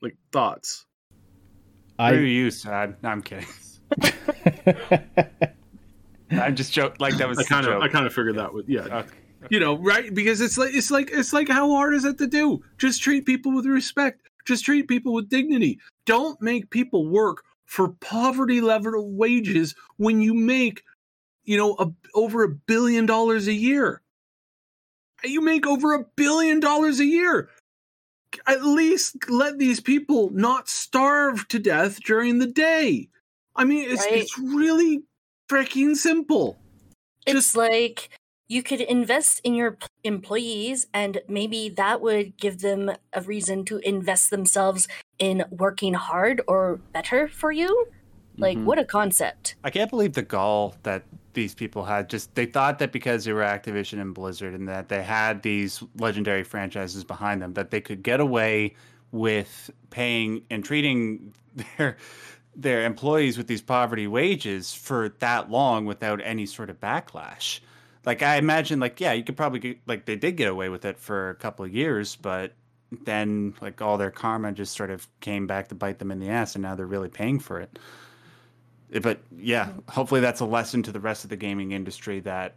like 0.00 0.16
thoughts. 0.32 0.86
Who 1.98 2.04
are 2.04 2.06
I 2.06 2.12
you, 2.12 2.50
Sad? 2.50 2.96
No, 3.02 3.08
I'm 3.10 3.22
kidding. 3.22 3.46
I'm 6.30 6.56
just 6.56 6.72
joking. 6.72 6.96
Like 6.98 7.16
that 7.18 7.28
was 7.28 7.38
I 7.38 7.44
kind 7.44 7.66
a 7.66 7.76
of 7.76 7.82
I 7.82 7.88
kind 7.88 8.06
of 8.06 8.12
figured 8.12 8.36
that 8.36 8.52
would 8.52 8.68
yeah. 8.68 8.82
Okay. 8.82 9.16
You 9.50 9.60
know, 9.60 9.76
right? 9.76 10.12
Because 10.12 10.40
it's 10.40 10.58
like 10.58 10.74
it's 10.74 10.90
like 10.90 11.10
it's 11.12 11.32
like 11.32 11.48
how 11.48 11.70
hard 11.70 11.94
is 11.94 12.04
it 12.04 12.18
to 12.18 12.26
do? 12.26 12.62
Just 12.78 13.02
treat 13.02 13.26
people 13.26 13.52
with 13.52 13.66
respect. 13.66 14.28
Just 14.44 14.64
treat 14.64 14.88
people 14.88 15.12
with 15.12 15.28
dignity. 15.28 15.78
Don't 16.06 16.40
make 16.40 16.70
people 16.70 17.08
work 17.08 17.44
for 17.64 17.88
poverty 17.88 18.60
level 18.60 19.10
wages 19.10 19.74
when 19.96 20.20
you 20.20 20.34
make, 20.34 20.82
you 21.44 21.56
know, 21.56 21.76
a, 21.78 21.90
over 22.14 22.42
a 22.42 22.48
billion 22.48 23.06
dollars 23.06 23.48
a 23.48 23.52
year. 23.52 24.02
You 25.24 25.40
make 25.40 25.66
over 25.66 25.94
a 25.94 26.04
billion 26.16 26.60
dollars 26.60 27.00
a 27.00 27.04
year. 27.06 27.50
At 28.46 28.64
least 28.64 29.30
let 29.30 29.58
these 29.58 29.80
people 29.80 30.30
not 30.30 30.68
starve 30.68 31.46
to 31.48 31.58
death 31.58 32.00
during 32.00 32.38
the 32.38 32.46
day. 32.46 33.08
I 33.56 33.64
mean, 33.64 33.88
it's 33.88 34.04
Right. 34.04 34.18
it's 34.18 34.38
really 34.38 35.04
freaking 35.48 35.96
simple. 35.96 36.58
It's 37.26 37.34
Just- 37.34 37.56
like 37.56 38.10
you 38.48 38.62
could 38.62 38.80
invest 38.80 39.40
in 39.44 39.54
your 39.54 39.78
employees, 40.02 40.86
and 40.92 41.22
maybe 41.28 41.68
that 41.70 42.00
would 42.02 42.36
give 42.36 42.58
them 42.58 42.90
a 43.12 43.22
reason 43.22 43.64
to 43.66 43.78
invest 43.78 44.30
themselves 44.30 44.86
in 45.18 45.44
working 45.50 45.94
hard 45.94 46.42
or 46.46 46.76
better 46.92 47.28
for 47.28 47.52
you. 47.52 47.86
Like, 48.36 48.58
Mhm. 48.58 48.64
what 48.64 48.78
a 48.78 48.84
concept. 48.84 49.54
I 49.64 49.70
can't 49.70 49.88
believe 49.88 50.12
the 50.14 50.22
gall 50.22 50.74
that 50.82 51.04
these 51.34 51.54
people 51.54 51.84
had. 51.84 52.08
Just 52.08 52.34
they 52.34 52.46
thought 52.46 52.78
that 52.78 52.92
because 52.92 53.24
they 53.24 53.32
were 53.32 53.42
Activision 53.42 54.00
and 54.00 54.14
Blizzard 54.14 54.54
and 54.54 54.68
that 54.68 54.88
they 54.88 55.02
had 55.02 55.42
these 55.42 55.82
legendary 55.98 56.44
franchises 56.44 57.04
behind 57.04 57.42
them, 57.42 57.54
that 57.54 57.70
they 57.70 57.80
could 57.80 58.02
get 58.02 58.20
away 58.20 58.74
with 59.12 59.70
paying 59.90 60.42
and 60.50 60.64
treating 60.64 61.32
their 61.78 61.96
their 62.56 62.84
employees 62.84 63.36
with 63.36 63.48
these 63.48 63.62
poverty 63.62 64.06
wages 64.06 64.72
for 64.72 65.08
that 65.18 65.50
long 65.50 65.86
without 65.86 66.20
any 66.22 66.46
sort 66.46 66.70
of 66.70 66.80
backlash. 66.80 67.60
Like 68.06 68.22
I 68.22 68.36
imagine, 68.36 68.80
like 68.80 69.00
yeah, 69.00 69.12
you 69.12 69.24
could 69.24 69.36
probably 69.36 69.58
get, 69.58 69.78
like 69.86 70.06
they 70.06 70.16
did 70.16 70.36
get 70.36 70.48
away 70.48 70.68
with 70.68 70.84
it 70.84 70.98
for 70.98 71.30
a 71.30 71.34
couple 71.34 71.64
of 71.64 71.74
years, 71.74 72.16
but 72.16 72.52
then 73.04 73.54
like 73.60 73.82
all 73.82 73.98
their 73.98 74.10
karma 74.10 74.52
just 74.52 74.76
sort 74.76 74.90
of 74.90 75.08
came 75.20 75.46
back 75.46 75.68
to 75.68 75.74
bite 75.74 75.98
them 75.98 76.10
in 76.10 76.20
the 76.20 76.28
ass, 76.28 76.54
and 76.54 76.62
now 76.62 76.74
they're 76.74 76.86
really 76.86 77.08
paying 77.08 77.38
for 77.38 77.60
it 77.60 77.78
but 79.02 79.20
yeah, 79.36 79.70
hopefully 79.88 80.20
that's 80.20 80.40
a 80.40 80.44
lesson 80.44 80.82
to 80.84 80.92
the 80.92 81.00
rest 81.00 81.24
of 81.24 81.30
the 81.30 81.36
gaming 81.36 81.72
industry 81.72 82.20
that 82.20 82.56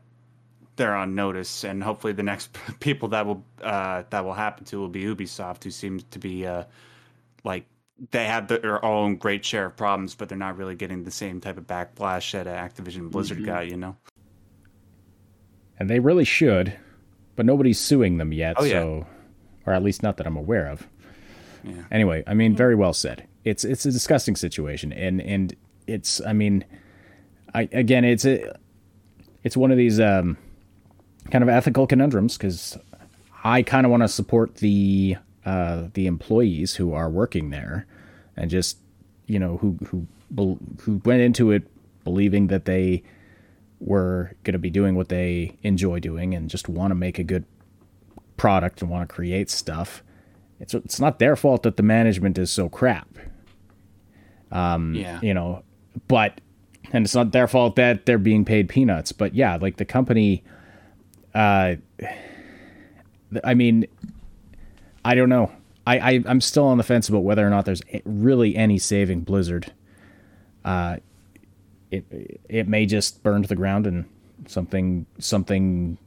they're 0.76 0.96
on 0.96 1.16
notice, 1.16 1.64
and 1.64 1.84
hopefully 1.84 2.14
the 2.14 2.24
next 2.24 2.56
people 2.80 3.10
that 3.10 3.26
will 3.26 3.44
uh, 3.62 4.04
that 4.10 4.24
will 4.24 4.34
happen 4.34 4.66
to 4.66 4.80
will 4.80 4.90
be 4.90 5.04
Ubisoft, 5.04 5.64
who 5.64 5.72
seems 5.72 6.04
to 6.12 6.20
be 6.20 6.46
uh, 6.46 6.64
like 7.44 7.66
they 8.12 8.26
have 8.26 8.48
their 8.48 8.84
own 8.86 9.16
great 9.16 9.44
share 9.44 9.66
of 9.66 9.76
problems, 9.76 10.14
but 10.14 10.30
they're 10.30 10.38
not 10.38 10.58
really 10.58 10.76
getting 10.76 11.04
the 11.04 11.12
same 11.12 11.42
type 11.42 11.58
of 11.58 11.66
backlash 11.66 12.32
that 12.32 12.46
Activision 12.46 13.10
Blizzard 13.10 13.44
got. 13.44 13.68
You 13.68 13.78
know? 13.78 13.96
and 15.80 15.90
they 15.90 16.00
really 16.00 16.26
should, 16.26 16.74
but 17.36 17.46
nobody's 17.46 17.80
suing 17.80 18.18
them 18.18 18.34
yet. 18.34 18.56
Oh, 18.58 18.64
yeah. 18.64 18.72
So, 18.72 19.08
or 19.66 19.74
at 19.74 19.84
least 19.84 20.04
not 20.04 20.18
that 20.18 20.28
I'm 20.28 20.38
aware 20.38 20.68
of. 20.68 20.88
Yeah. 21.64 21.84
Anyway, 21.92 22.24
I 22.26 22.34
mean, 22.34 22.56
very 22.56 22.76
well 22.76 22.94
said. 22.94 23.28
It's 23.44 23.64
it's 23.64 23.86
a 23.86 23.92
disgusting 23.92 24.36
situation, 24.36 24.92
and 24.92 25.22
and 25.22 25.56
it's 25.88 26.22
I 26.22 26.34
mean, 26.34 26.66
I 27.54 27.70
again, 27.72 28.06
it's 28.06 28.26
a 28.26 28.58
it's 29.44 29.58
one 29.58 29.72
of 29.72 29.78
these 29.78 30.00
um, 30.00 30.38
kind 31.32 31.44
of 31.44 31.50
ethical 31.50 31.88
conundrums 31.88 32.38
because 32.38 32.78
I 33.44 33.64
kind 33.64 33.86
of 33.86 33.92
want 33.92 34.04
to 34.04 34.08
support 34.08 34.56
the 34.56 35.18
uh, 35.46 35.86
the 35.94 36.08
employees 36.08 36.76
who 36.76 36.94
are 36.94 37.10
working 37.10 37.50
there, 37.50 37.86
and 38.36 38.52
just 38.52 38.78
you 39.26 39.40
know 39.40 39.58
who 39.58 39.78
who 39.88 40.08
who 40.82 41.02
went 41.06 41.22
into 41.22 41.52
it 41.52 41.64
believing 42.04 42.48
that 42.48 42.66
they 42.66 43.04
were 43.80 44.32
going 44.44 44.54
to 44.54 44.60
be 44.60 44.70
doing 44.70 44.96
what 44.96 45.10
they 45.10 45.58
enjoy 45.64 46.00
doing 46.00 46.34
and 46.34 46.50
just 46.50 46.68
want 46.68 46.92
to 46.92 46.96
make 46.96 47.20
a 47.20 47.24
good 47.24 47.46
product 48.36 48.82
and 48.82 48.90
want 48.90 49.08
to 49.08 49.14
create 49.14 49.50
stuff. 49.50 50.04
It's 50.60 50.74
it's 50.74 51.00
not 51.00 51.20
their 51.20 51.36
fault 51.36 51.64
that 51.64 51.78
the 51.78 51.84
management 51.84 52.38
is 52.38 52.52
so 52.52 52.70
crap. 52.70 53.08
yeah. 54.96 55.20
You 55.22 55.34
know, 55.34 55.64
but 56.08 56.42
and 56.92 57.06
it's 57.06 57.16
not 57.16 57.32
their 57.32 57.48
fault 57.48 57.76
that 57.76 58.06
they're 58.06 58.18
being 58.18 58.46
paid 58.46 58.70
peanuts. 58.70 59.12
But 59.12 59.36
yeah, 59.36 59.58
like 59.60 59.78
the 59.78 59.86
company, 59.86 60.44
uh, 61.34 61.76
I 63.44 63.54
mean, 63.54 63.86
I 65.04 65.16
don't 65.16 65.30
know. 65.30 65.52
I, 65.86 66.00
I 66.00 66.24
I'm 66.26 66.42
still 66.42 66.66
on 66.66 66.78
the 66.78 66.84
fence 66.84 67.10
about 67.10 67.24
whether 67.24 67.46
or 67.46 67.50
not 67.50 67.66
there's 67.66 67.82
really 68.06 68.56
any 68.56 68.78
saving 68.78 69.22
Blizzard. 69.22 69.72
Uh, 70.66 70.98
it 71.92 72.06
it 72.50 72.68
may 72.68 72.86
just 72.86 73.24
burn 73.24 73.42
to 73.42 73.48
the 73.48 73.56
ground 73.56 73.88
and 73.88 74.06
something 74.48 75.06
something 75.20 75.98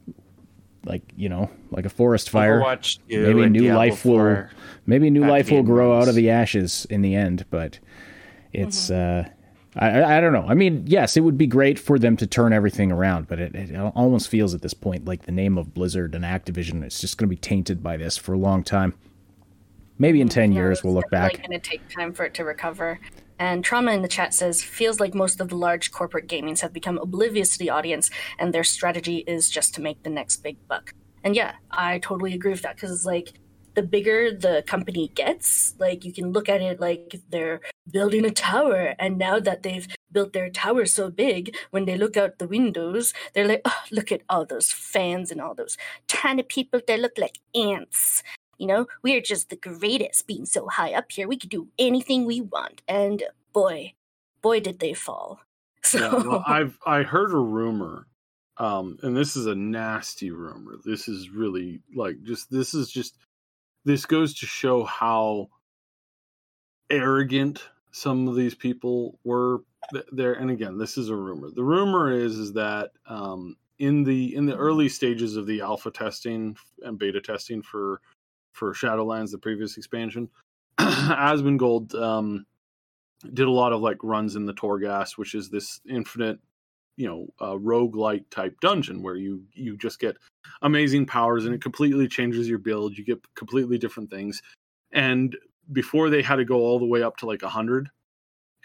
like 0.85 1.01
you 1.15 1.29
know 1.29 1.49
like 1.71 1.85
a 1.85 1.89
forest 1.89 2.29
fire. 2.29 2.61
Overwatch 2.61 2.99
2 3.09 3.27
maybe 3.27 3.43
and 3.43 3.53
new 3.53 3.61
Diablo 3.61 3.77
life 3.77 4.05
will 4.05 4.45
maybe 4.85 5.09
new 5.09 5.25
life 5.25 5.51
will 5.51 5.63
grow 5.63 5.97
out 5.99 6.07
of 6.07 6.15
the 6.15 6.29
ashes 6.29 6.85
in 6.89 7.01
the 7.01 7.15
end. 7.15 7.45
But 7.49 7.79
it's 8.53 8.91
uh, 8.91 9.29
I 9.75 10.17
I 10.17 10.21
don't 10.21 10.33
know. 10.33 10.45
I 10.47 10.53
mean, 10.53 10.83
yes, 10.85 11.15
it 11.15 11.21
would 11.21 11.37
be 11.37 11.47
great 11.47 11.79
for 11.79 11.97
them 11.97 12.17
to 12.17 12.27
turn 12.27 12.53
everything 12.53 12.91
around, 12.91 13.27
but 13.27 13.39
it, 13.39 13.55
it 13.55 13.75
almost 13.95 14.27
feels 14.27 14.53
at 14.53 14.61
this 14.61 14.73
point 14.73 15.05
like 15.05 15.23
the 15.23 15.31
name 15.31 15.57
of 15.57 15.73
Blizzard 15.73 16.13
and 16.13 16.25
Activision 16.25 16.85
is 16.85 16.99
just 16.99 17.17
going 17.17 17.29
to 17.29 17.35
be 17.35 17.39
tainted 17.39 17.81
by 17.81 17.97
this 17.97 18.17
for 18.17 18.33
a 18.33 18.37
long 18.37 18.63
time. 18.63 18.93
Maybe 19.97 20.19
in 20.19 20.29
ten 20.29 20.51
years 20.51 20.83
we'll 20.83 20.93
look 20.93 21.09
back. 21.09 21.35
It's 21.35 21.47
going 21.47 21.59
to 21.59 21.69
take 21.69 21.87
time 21.89 22.13
for 22.13 22.25
it 22.25 22.33
to 22.35 22.43
recover. 22.43 22.99
And 23.39 23.63
Trauma 23.63 23.91
in 23.93 24.03
the 24.03 24.07
chat 24.07 24.35
says, 24.35 24.61
feels 24.61 24.99
like 24.99 25.15
most 25.15 25.41
of 25.41 25.49
the 25.49 25.57
large 25.57 25.91
corporate 25.91 26.27
gamings 26.27 26.59
have 26.59 26.71
become 26.71 26.99
oblivious 26.99 27.49
to 27.53 27.57
the 27.57 27.71
audience 27.71 28.11
and 28.37 28.53
their 28.53 28.63
strategy 28.63 29.23
is 29.25 29.49
just 29.49 29.73
to 29.75 29.81
make 29.81 30.03
the 30.03 30.11
next 30.11 30.43
big 30.43 30.57
buck. 30.67 30.93
And 31.23 31.35
yeah, 31.35 31.53
I 31.71 31.97
totally 31.99 32.33
agree 32.33 32.51
with 32.51 32.61
that 32.61 32.75
because 32.75 32.91
it's 32.91 33.05
like 33.05 33.33
the 33.73 33.83
bigger 33.83 34.31
the 34.31 34.63
company 34.67 35.09
gets, 35.15 35.75
like 35.79 36.03
you 36.03 36.13
can 36.13 36.31
look 36.31 36.49
at 36.49 36.61
it 36.61 36.79
like 36.79 37.21
they're 37.29 37.61
building 37.89 38.25
a 38.25 38.31
tower. 38.31 38.95
And 38.99 39.17
now 39.17 39.39
that 39.39 39.63
they've 39.63 39.87
built 40.11 40.33
their 40.33 40.49
tower 40.49 40.85
so 40.85 41.09
big, 41.09 41.55
when 41.71 41.85
they 41.85 41.97
look 41.97 42.17
out 42.17 42.39
the 42.39 42.47
windows, 42.47 43.13
they're 43.33 43.47
like, 43.47 43.61
oh, 43.65 43.83
look 43.91 44.11
at 44.11 44.21
all 44.29 44.45
those 44.45 44.71
fans 44.71 45.31
and 45.31 45.41
all 45.41 45.55
those 45.55 45.77
tiny 46.07 46.43
people. 46.43 46.81
They 46.85 46.97
look 46.97 47.17
like 47.17 47.39
ants. 47.55 48.23
You 48.57 48.67
know, 48.67 48.87
we 49.01 49.15
are 49.15 49.21
just 49.21 49.49
the 49.49 49.55
greatest 49.55 50.27
being 50.27 50.45
so 50.45 50.67
high 50.67 50.93
up 50.93 51.11
here. 51.11 51.27
We 51.27 51.37
could 51.37 51.49
do 51.49 51.69
anything 51.79 52.25
we 52.25 52.41
want. 52.41 52.81
And 52.87 53.23
boy, 53.53 53.93
boy, 54.41 54.59
did 54.59 54.79
they 54.79 54.93
fall. 54.93 55.39
So, 55.83 55.97
Yeah, 55.97 56.27
well, 56.27 56.43
I've 56.45 56.77
I 56.85 57.01
heard 57.01 57.31
a 57.31 57.37
rumor, 57.37 58.05
um, 58.57 58.99
and 59.01 59.17
this 59.17 59.35
is 59.35 59.47
a 59.47 59.55
nasty 59.55 60.29
rumor. 60.29 60.75
This 60.85 61.07
is 61.07 61.31
really 61.31 61.81
like 61.95 62.21
just 62.21 62.51
this 62.51 62.75
is 62.75 62.91
just 62.91 63.17
this 63.85 64.05
goes 64.05 64.33
to 64.35 64.45
show 64.45 64.83
how 64.83 65.49
arrogant 66.89 67.63
some 67.91 68.27
of 68.27 68.35
these 68.35 68.55
people 68.55 69.19
were 69.23 69.63
there. 70.11 70.33
And 70.33 70.51
again, 70.51 70.77
this 70.77 70.97
is 70.97 71.09
a 71.09 71.15
rumor. 71.15 71.49
The 71.51 71.63
rumor 71.63 72.11
is 72.11 72.37
is 72.37 72.53
that 72.53 72.91
um, 73.07 73.55
in 73.79 74.03
the 74.03 74.35
in 74.35 74.45
the 74.45 74.55
early 74.55 74.89
stages 74.89 75.35
of 75.35 75.47
the 75.47 75.61
alpha 75.61 75.91
testing 75.91 76.55
and 76.83 76.99
beta 76.99 77.21
testing 77.21 77.61
for 77.61 78.01
for 78.53 78.73
Shadowlands, 78.73 79.31
the 79.31 79.37
previous 79.37 79.77
expansion, 79.77 80.29
Asmongold 80.77 81.95
um, 81.95 82.45
did 83.33 83.47
a 83.47 83.51
lot 83.51 83.73
of 83.73 83.81
like 83.81 83.97
runs 84.03 84.35
in 84.35 84.45
the 84.45 84.53
Torghast, 84.53 85.17
which 85.17 85.35
is 85.35 85.49
this 85.49 85.79
infinite, 85.89 86.39
you 87.01 87.07
know, 87.07 87.27
uh, 87.39 87.57
roguelike 87.57 88.29
type 88.29 88.55
dungeon 88.61 89.01
where 89.01 89.15
you 89.15 89.43
you 89.55 89.75
just 89.75 89.99
get 89.99 90.17
amazing 90.61 91.07
powers 91.07 91.45
and 91.45 91.55
it 91.55 91.61
completely 91.61 92.07
changes 92.07 92.47
your 92.47 92.59
build. 92.59 92.95
You 92.95 93.03
get 93.03 93.19
completely 93.33 93.79
different 93.79 94.11
things. 94.11 94.43
And 94.91 95.35
before 95.71 96.11
they 96.11 96.21
had 96.21 96.35
to 96.35 96.45
go 96.45 96.57
all 96.57 96.77
the 96.77 96.85
way 96.85 97.01
up 97.01 97.17
to 97.17 97.25
like 97.25 97.41
100 97.41 97.89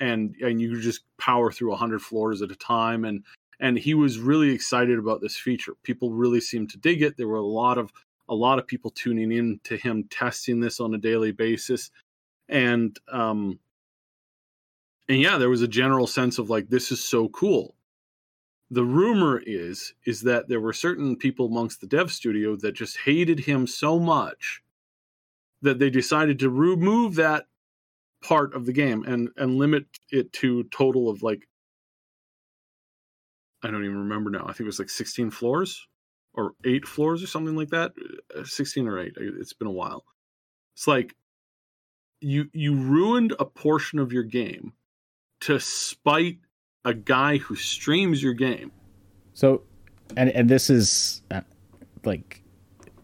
and 0.00 0.36
and 0.42 0.60
you 0.60 0.78
just 0.82 1.00
power 1.16 1.50
through 1.50 1.70
100 1.70 2.02
floors 2.02 2.42
at 2.42 2.50
a 2.50 2.56
time 2.56 3.06
and 3.06 3.24
and 3.58 3.78
he 3.78 3.94
was 3.94 4.18
really 4.18 4.50
excited 4.50 4.98
about 4.98 5.22
this 5.22 5.38
feature. 5.38 5.72
People 5.82 6.12
really 6.12 6.42
seemed 6.42 6.68
to 6.70 6.78
dig 6.78 7.00
it. 7.00 7.16
There 7.16 7.28
were 7.28 7.36
a 7.36 7.42
lot 7.42 7.78
of 7.78 7.90
a 8.28 8.34
lot 8.34 8.58
of 8.58 8.66
people 8.66 8.90
tuning 8.90 9.32
in 9.32 9.60
to 9.64 9.78
him 9.78 10.04
testing 10.10 10.60
this 10.60 10.78
on 10.78 10.92
a 10.92 10.98
daily 10.98 11.32
basis 11.32 11.90
and 12.50 12.98
um 13.10 13.58
and 15.08 15.20
yeah 15.20 15.38
there 15.38 15.48
was 15.48 15.62
a 15.62 15.68
general 15.68 16.06
sense 16.06 16.38
of 16.38 16.50
like 16.50 16.68
this 16.68 16.92
is 16.92 17.02
so 17.02 17.28
cool 17.30 17.75
the 18.70 18.84
rumor 18.84 19.42
is 19.46 19.94
is 20.06 20.22
that 20.22 20.48
there 20.48 20.60
were 20.60 20.72
certain 20.72 21.16
people 21.16 21.46
amongst 21.46 21.80
the 21.80 21.86
dev 21.86 22.10
studio 22.10 22.56
that 22.56 22.72
just 22.72 22.98
hated 22.98 23.40
him 23.40 23.66
so 23.66 23.98
much 23.98 24.62
that 25.62 25.78
they 25.78 25.90
decided 25.90 26.38
to 26.38 26.50
remove 26.50 27.14
that 27.14 27.46
part 28.22 28.54
of 28.54 28.66
the 28.66 28.72
game 28.72 29.04
and 29.04 29.28
and 29.36 29.58
limit 29.58 29.86
it 30.10 30.32
to 30.32 30.64
total 30.64 31.08
of 31.08 31.22
like 31.22 31.46
I 33.62 33.70
don't 33.70 33.84
even 33.84 33.98
remember 33.98 34.30
now. 34.30 34.42
I 34.42 34.48
think 34.48 34.60
it 34.60 34.66
was 34.66 34.78
like 34.78 34.90
16 34.90 35.30
floors 35.30 35.88
or 36.34 36.52
8 36.64 36.86
floors 36.86 37.22
or 37.22 37.26
something 37.26 37.56
like 37.56 37.70
that. 37.70 37.92
Uh, 38.36 38.44
16 38.44 38.86
or 38.86 39.00
8. 39.00 39.14
It's 39.16 39.54
been 39.54 39.66
a 39.66 39.72
while. 39.72 40.04
It's 40.74 40.86
like 40.86 41.14
you 42.20 42.48
you 42.52 42.74
ruined 42.74 43.34
a 43.38 43.44
portion 43.44 43.98
of 43.98 44.12
your 44.12 44.22
game 44.22 44.72
to 45.42 45.58
spite 45.58 46.38
a 46.86 46.94
guy 46.94 47.36
who 47.36 47.56
streams 47.56 48.22
your 48.22 48.32
game. 48.32 48.72
So, 49.34 49.62
and 50.16 50.30
and 50.30 50.48
this 50.48 50.70
is 50.70 51.20
uh, 51.30 51.42
like 52.04 52.42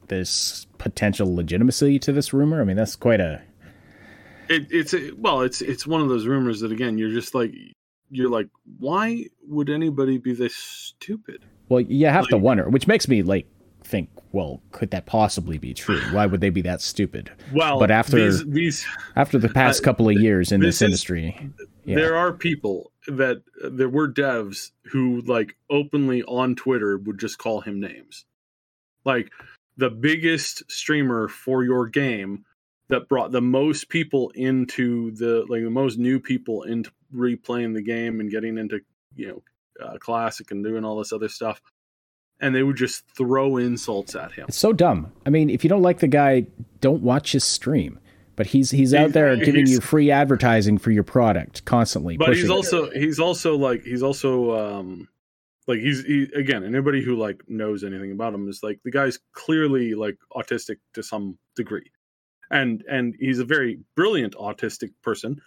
there's 0.08 0.66
potential 0.78 1.34
legitimacy 1.34 1.98
to 1.98 2.12
this 2.12 2.32
rumor. 2.32 2.62
I 2.62 2.64
mean, 2.64 2.76
that's 2.76 2.96
quite 2.96 3.20
a. 3.20 3.42
It, 4.48 4.68
it's 4.70 4.94
a, 4.94 5.10
well, 5.18 5.42
it's 5.42 5.60
it's 5.60 5.86
one 5.86 6.00
of 6.00 6.08
those 6.08 6.26
rumors 6.26 6.60
that 6.60 6.72
again 6.72 6.96
you're 6.96 7.10
just 7.10 7.34
like 7.34 7.52
you're 8.08 8.30
like, 8.30 8.48
why 8.78 9.26
would 9.48 9.68
anybody 9.68 10.16
be 10.16 10.32
this 10.32 10.54
stupid? 10.54 11.44
Well, 11.68 11.80
you 11.80 12.06
have 12.06 12.22
like, 12.22 12.30
to 12.30 12.38
wonder, 12.38 12.68
which 12.70 12.86
makes 12.86 13.08
me 13.08 13.22
like 13.22 13.46
think, 13.82 14.10
well, 14.30 14.62
could 14.70 14.92
that 14.92 15.06
possibly 15.06 15.58
be 15.58 15.74
true? 15.74 16.00
Why 16.12 16.26
would 16.26 16.40
they 16.40 16.50
be 16.50 16.62
that 16.62 16.80
stupid? 16.80 17.32
Well, 17.52 17.80
but 17.80 17.90
after 17.90 18.16
these, 18.16 18.44
these 18.46 18.86
after 19.16 19.38
the 19.38 19.48
past 19.48 19.82
uh, 19.82 19.84
couple 19.84 20.08
of 20.08 20.14
years 20.14 20.52
in 20.52 20.60
this, 20.60 20.78
this 20.78 20.82
industry, 20.82 21.50
yeah. 21.84 21.96
there 21.96 22.14
are 22.16 22.32
people 22.32 22.91
that 23.06 23.42
there 23.70 23.88
were 23.88 24.08
devs 24.08 24.70
who 24.84 25.20
like 25.22 25.56
openly 25.70 26.22
on 26.24 26.54
Twitter 26.54 26.98
would 26.98 27.18
just 27.18 27.38
call 27.38 27.60
him 27.60 27.80
names, 27.80 28.24
like 29.04 29.30
the 29.76 29.90
biggest 29.90 30.70
streamer 30.70 31.28
for 31.28 31.64
your 31.64 31.86
game 31.86 32.44
that 32.88 33.08
brought 33.08 33.32
the 33.32 33.40
most 33.40 33.88
people 33.88 34.30
into 34.34 35.12
the 35.12 35.44
like 35.48 35.62
the 35.62 35.70
most 35.70 35.98
new 35.98 36.20
people 36.20 36.62
into 36.64 36.90
replaying 37.14 37.74
the 37.74 37.82
game 37.82 38.20
and 38.20 38.30
getting 38.30 38.58
into 38.58 38.80
you 39.16 39.28
know 39.28 39.42
uh, 39.84 39.96
classic 39.98 40.50
and 40.50 40.62
doing 40.62 40.84
all 40.84 40.98
this 40.98 41.12
other 41.12 41.28
stuff 41.28 41.60
and 42.40 42.54
they 42.54 42.62
would 42.62 42.76
just 42.76 43.04
throw 43.16 43.56
insults 43.56 44.14
at 44.14 44.32
him. 44.32 44.46
It's 44.48 44.58
so 44.58 44.72
dumb. 44.72 45.12
I 45.24 45.30
mean 45.30 45.48
if 45.48 45.64
you 45.64 45.70
don't 45.70 45.82
like 45.82 46.00
the 46.00 46.08
guy 46.08 46.46
don't 46.80 47.02
watch 47.02 47.32
his 47.32 47.44
stream 47.44 47.98
but 48.36 48.46
he's 48.46 48.70
he's 48.70 48.94
out 48.94 49.12
there 49.12 49.36
giving 49.36 49.66
you 49.66 49.80
free 49.80 50.10
advertising 50.10 50.78
for 50.78 50.90
your 50.90 51.02
product 51.02 51.64
constantly 51.64 52.16
but 52.16 52.36
he's 52.36 52.50
also 52.50 52.84
it. 52.84 52.96
he's 52.96 53.18
also 53.18 53.56
like 53.56 53.82
he's 53.82 54.02
also 54.02 54.56
um 54.56 55.08
like 55.66 55.78
he's 55.78 56.04
he, 56.04 56.28
again 56.34 56.64
anybody 56.64 57.02
who 57.02 57.16
like 57.16 57.42
knows 57.48 57.84
anything 57.84 58.12
about 58.12 58.34
him 58.34 58.48
is 58.48 58.60
like 58.62 58.80
the 58.84 58.90
guy's 58.90 59.18
clearly 59.32 59.94
like 59.94 60.16
autistic 60.34 60.76
to 60.94 61.02
some 61.02 61.38
degree 61.56 61.90
and 62.50 62.84
and 62.88 63.16
he's 63.18 63.38
a 63.38 63.44
very 63.44 63.80
brilliant 63.96 64.34
autistic 64.34 64.90
person 65.02 65.40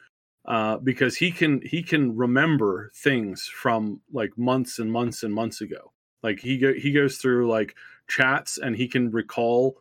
uh, 0.47 0.77
because 0.77 1.17
he 1.17 1.31
can 1.31 1.61
he 1.63 1.81
can 1.81 2.15
remember 2.15 2.91
things 2.95 3.47
from 3.47 4.01
like 4.11 4.37
months 4.37 4.79
and 4.79 4.91
months 4.91 5.23
and 5.23 5.33
months 5.33 5.61
ago. 5.61 5.91
Like 6.21 6.39
he 6.39 6.57
go, 6.57 6.73
he 6.73 6.91
goes 6.91 7.17
through 7.17 7.49
like 7.49 7.75
chats 8.07 8.57
and 8.57 8.75
he 8.75 8.87
can 8.87 9.11
recall 9.11 9.77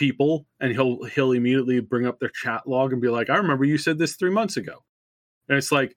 people 0.00 0.46
and 0.60 0.72
he'll 0.72 1.04
he'll 1.04 1.32
immediately 1.32 1.78
bring 1.78 2.06
up 2.06 2.18
their 2.18 2.30
chat 2.30 2.66
log 2.66 2.92
and 2.92 3.02
be 3.02 3.08
like, 3.08 3.28
"I 3.28 3.36
remember 3.36 3.64
you 3.64 3.78
said 3.78 3.98
this 3.98 4.16
three 4.16 4.30
months 4.30 4.56
ago," 4.56 4.82
and 5.48 5.58
it's 5.58 5.70
like 5.70 5.94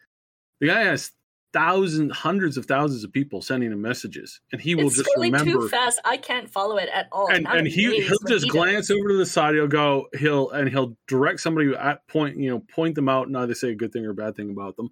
the 0.60 0.68
guy 0.68 0.84
has 0.84 1.12
thousands, 1.54 2.12
hundreds 2.12 2.58
of 2.58 2.66
thousands 2.66 3.06
of 3.06 3.13
people 3.13 3.42
sending 3.42 3.72
him 3.72 3.82
messages, 3.82 4.42
and 4.52 4.60
he 4.60 4.76
will 4.76 4.88
it's 4.88 4.98
just 4.98 5.10
remember. 5.18 5.54
too 5.54 5.70
fast. 5.70 6.02
I 6.04 6.18
can't 6.18 6.50
follow 6.52 6.78
it 6.78 6.89
at 6.94 7.08
all. 7.13 7.32
And, 7.32 7.48
and 7.48 7.66
he 7.66 8.02
he'll 8.02 8.18
just 8.28 8.44
he 8.44 8.50
glance 8.50 8.89
does. 8.89 8.98
over 8.98 9.08
to 9.08 9.18
the 9.18 9.26
side. 9.26 9.56
He'll 9.56 9.68
go. 9.68 10.08
He'll 10.20 10.52
and 10.52 10.68
he'll 10.68 10.98
direct 11.08 11.39
somebody 11.39 11.74
at 11.74 12.06
point. 12.08 12.38
You 12.38 12.52
know, 12.52 12.60
point 12.60 12.96
them 12.96 13.08
out 13.08 13.28
and 13.28 13.38
either 13.38 13.56
say 13.56 13.70
a 13.70 13.76
good 13.76 13.94
thing 13.94 14.06
or 14.06 14.12
a 14.12 14.16
bad 14.16 14.36
thing 14.36 14.50
about 14.50 14.76
them. 14.76 14.89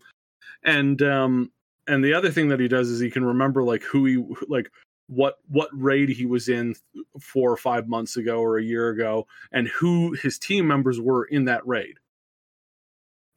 And 0.64 1.02
um 1.04 1.52
and 1.86 2.02
the 2.02 2.14
other 2.14 2.32
thing 2.32 2.48
that 2.48 2.62
he 2.62 2.70
does 2.70 2.90
is 2.90 3.02
he 3.02 3.12
can 3.12 3.26
remember 3.26 3.62
like 3.62 3.84
who 3.84 4.06
he 4.06 4.24
like 4.48 4.72
what 5.12 5.40
what 5.50 5.70
raid 5.74 6.10
he 6.10 6.26
was 6.26 6.48
in 6.48 6.74
four 7.20 7.52
or 7.52 7.58
five 7.58 7.88
months 7.88 8.16
ago 8.16 8.40
or 8.40 8.58
a 8.58 8.64
year 8.64 8.90
ago 8.90 9.28
and 9.52 9.68
who 9.68 10.14
his 10.14 10.40
team 10.40 10.66
members 10.66 11.00
were 11.00 11.26
in 11.26 11.46
that 11.46 11.66
raid 11.68 11.98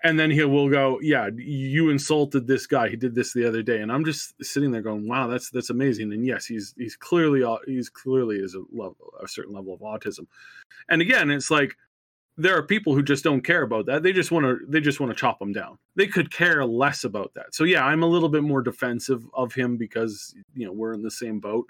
and 0.04 0.20
then 0.20 0.30
he 0.30 0.44
will 0.44 0.68
go, 0.68 1.00
"Yeah, 1.00 1.30
you 1.34 1.88
insulted 1.88 2.46
this 2.46 2.66
guy. 2.66 2.90
He 2.90 2.96
did 2.96 3.14
this 3.14 3.32
the 3.32 3.48
other 3.48 3.62
day." 3.62 3.80
And 3.80 3.90
I'm 3.90 4.04
just 4.04 4.34
sitting 4.44 4.70
there 4.70 4.82
going, 4.82 5.08
"Wow, 5.08 5.28
that's 5.28 5.48
that's 5.50 5.70
amazing." 5.70 6.12
And 6.12 6.26
yes, 6.26 6.44
he's 6.44 6.74
he's 6.76 6.94
clearly 6.94 7.42
he's 7.66 7.88
clearly 7.88 8.36
is 8.36 8.54
a 8.54 8.62
level 8.70 8.96
a 9.20 9.26
certain 9.26 9.54
level 9.54 9.72
of 9.72 9.80
autism. 9.80 10.26
And 10.90 11.00
again, 11.00 11.30
it's 11.30 11.50
like 11.50 11.76
there 12.36 12.56
are 12.56 12.62
people 12.62 12.94
who 12.94 13.02
just 13.02 13.22
don't 13.22 13.42
care 13.42 13.62
about 13.62 13.86
that. 13.86 14.02
They 14.02 14.12
just 14.12 14.32
want 14.32 14.44
to 14.44 14.58
they 14.66 14.80
just 14.80 15.00
want 15.00 15.12
to 15.12 15.18
chop 15.18 15.40
him 15.40 15.52
down. 15.52 15.78
They 15.94 16.06
could 16.06 16.32
care 16.32 16.64
less 16.64 17.04
about 17.04 17.32
that. 17.34 17.54
So 17.54 17.64
yeah, 17.64 17.84
I'm 17.84 18.02
a 18.02 18.08
little 18.08 18.28
bit 18.28 18.42
more 18.42 18.62
defensive 18.62 19.24
of 19.34 19.54
him 19.54 19.76
because 19.76 20.34
you 20.54 20.66
know 20.66 20.72
we're 20.72 20.94
in 20.94 21.02
the 21.02 21.10
same 21.10 21.38
boat 21.38 21.66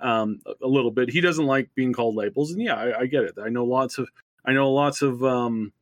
um, 0.00 0.40
a, 0.62 0.66
little 0.66 0.90
bit. 0.90 1.10
He 1.10 1.20
doesn't 1.20 1.46
like 1.46 1.70
being 1.74 1.92
called 1.92 2.16
labels, 2.16 2.52
and 2.52 2.62
yeah, 2.62 2.74
I, 2.74 3.00
I 3.00 3.06
get 3.06 3.24
it. 3.24 3.34
I 3.42 3.48
know 3.48 3.64
lots 3.64 3.98
of 3.98 4.08
I 4.44 4.52
know 4.52 4.72
lots 4.72 5.02
of 5.02 5.22
um, 5.22 5.72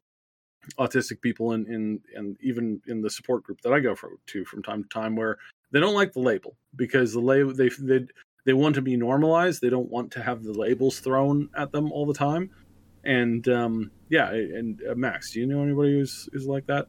autistic 0.78 1.20
people 1.20 1.52
in, 1.52 1.66
in 1.66 2.00
and 2.14 2.36
even 2.40 2.82
in 2.86 3.00
the 3.00 3.10
support 3.10 3.44
group 3.44 3.60
that 3.62 3.72
I 3.72 3.80
go 3.80 3.94
for, 3.94 4.12
to 4.26 4.44
from 4.44 4.62
time 4.62 4.82
to 4.82 4.88
time 4.88 5.16
where 5.16 5.38
they 5.70 5.80
don't 5.80 5.94
like 5.94 6.12
the 6.12 6.20
label 6.20 6.56
because 6.76 7.12
the 7.12 7.20
label 7.20 7.54
they 7.54 7.70
they 7.80 8.06
they 8.44 8.52
want 8.52 8.74
to 8.74 8.82
be 8.82 8.96
normalized. 8.96 9.60
They 9.60 9.70
don't 9.70 9.90
want 9.90 10.10
to 10.12 10.22
have 10.22 10.42
the 10.42 10.52
labels 10.52 11.00
thrown 11.00 11.48
at 11.56 11.72
them 11.72 11.92
all 11.92 12.06
the 12.06 12.14
time. 12.14 12.50
And 13.08 13.48
um, 13.48 13.90
yeah, 14.10 14.30
and 14.30 14.80
uh, 14.88 14.94
Max, 14.94 15.32
do 15.32 15.40
you 15.40 15.46
know 15.46 15.62
anybody 15.62 15.92
who's 15.92 16.28
who's 16.30 16.46
like 16.46 16.66
that? 16.66 16.86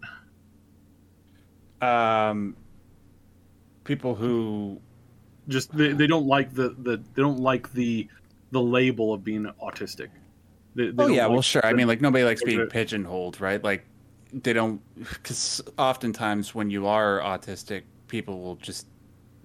Um, 1.81 2.57
people 3.85 4.15
who 4.15 4.81
just 5.47 5.75
they, 5.75 5.93
they 5.93 6.07
don't 6.07 6.27
like 6.27 6.53
the, 6.53 6.75
the 6.77 6.97
they 6.97 7.21
don't 7.21 7.39
like 7.39 7.71
the 7.71 8.07
the 8.51 8.61
label 8.61 9.13
of 9.13 9.23
being 9.23 9.49
autistic. 9.63 10.09
They, 10.75 10.91
they 10.91 11.03
oh 11.03 11.07
yeah, 11.07 11.23
like 11.25 11.31
well 11.31 11.41
sure. 11.41 11.65
I 11.65 11.71
mean, 11.73 11.87
like 11.87 12.01
nobody 12.01 12.25
likes 12.25 12.43
being 12.43 12.67
pigeonholed, 12.67 13.39
right? 13.39 13.63
Like 13.63 13.85
they 14.33 14.53
don't, 14.53 14.81
because 14.97 15.61
oftentimes 15.77 16.53
when 16.53 16.69
you 16.69 16.85
are 16.85 17.19
autistic, 17.21 17.83
people 18.07 18.41
will 18.41 18.57
just 18.57 18.87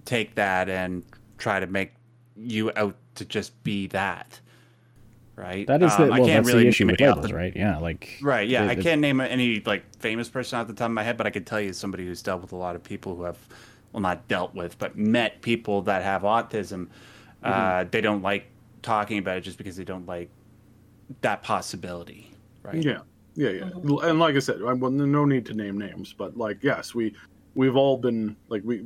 take 0.03 0.35
that 0.35 0.69
and 0.69 1.03
try 1.37 1.59
to 1.59 1.67
make 1.67 1.93
you 2.35 2.71
out 2.75 2.95
to 3.15 3.25
just 3.25 3.63
be 3.63 3.87
that, 3.87 4.39
right? 5.35 5.67
That 5.67 5.83
is 5.83 5.95
the, 5.97 6.03
um, 6.03 6.09
well, 6.09 6.25
that's 6.25 6.47
really 6.47 6.63
the 6.63 6.69
issue 6.69 6.87
with 6.87 6.99
labels, 6.99 7.27
the, 7.27 7.35
right? 7.35 7.55
Yeah, 7.55 7.77
like 7.77 8.17
right. 8.21 8.47
Yeah, 8.47 8.65
the, 8.65 8.71
I 8.71 8.75
can't 8.75 9.01
name 9.01 9.19
any 9.19 9.61
like 9.65 9.83
famous 9.99 10.29
person 10.29 10.59
off 10.59 10.67
the 10.67 10.73
top 10.73 10.85
of 10.85 10.91
my 10.91 11.03
head, 11.03 11.17
but 11.17 11.27
I 11.27 11.29
could 11.29 11.45
tell 11.45 11.59
you 11.59 11.73
somebody 11.73 12.05
who's 12.05 12.21
dealt 12.21 12.41
with 12.41 12.51
a 12.51 12.55
lot 12.55 12.75
of 12.75 12.83
people 12.83 13.15
who 13.15 13.23
have, 13.23 13.37
well, 13.91 14.01
not 14.01 14.27
dealt 14.27 14.55
with, 14.55 14.77
but 14.79 14.97
met 14.97 15.41
people 15.41 15.81
that 15.83 16.03
have 16.03 16.21
autism. 16.23 16.87
Mm-hmm. 17.43 17.43
Uh, 17.43 17.83
they 17.91 18.01
don't 18.01 18.21
like 18.21 18.47
talking 18.81 19.17
about 19.17 19.37
it 19.37 19.41
just 19.41 19.57
because 19.57 19.75
they 19.75 19.83
don't 19.83 20.05
like 20.05 20.29
that 21.21 21.43
possibility, 21.43 22.31
right? 22.63 22.81
Yeah, 22.81 22.99
yeah, 23.35 23.49
yeah. 23.49 23.63
Mm-hmm. 23.63 24.07
And 24.07 24.19
like 24.19 24.35
I 24.35 24.39
said, 24.39 24.61
I, 24.65 24.73
well, 24.73 24.91
no 24.91 25.25
need 25.25 25.45
to 25.47 25.53
name 25.53 25.77
names, 25.77 26.13
but 26.13 26.37
like, 26.37 26.59
yes, 26.61 26.95
we 26.95 27.13
we've 27.55 27.75
all 27.75 27.97
been 27.97 28.35
like 28.49 28.61
we, 28.63 28.83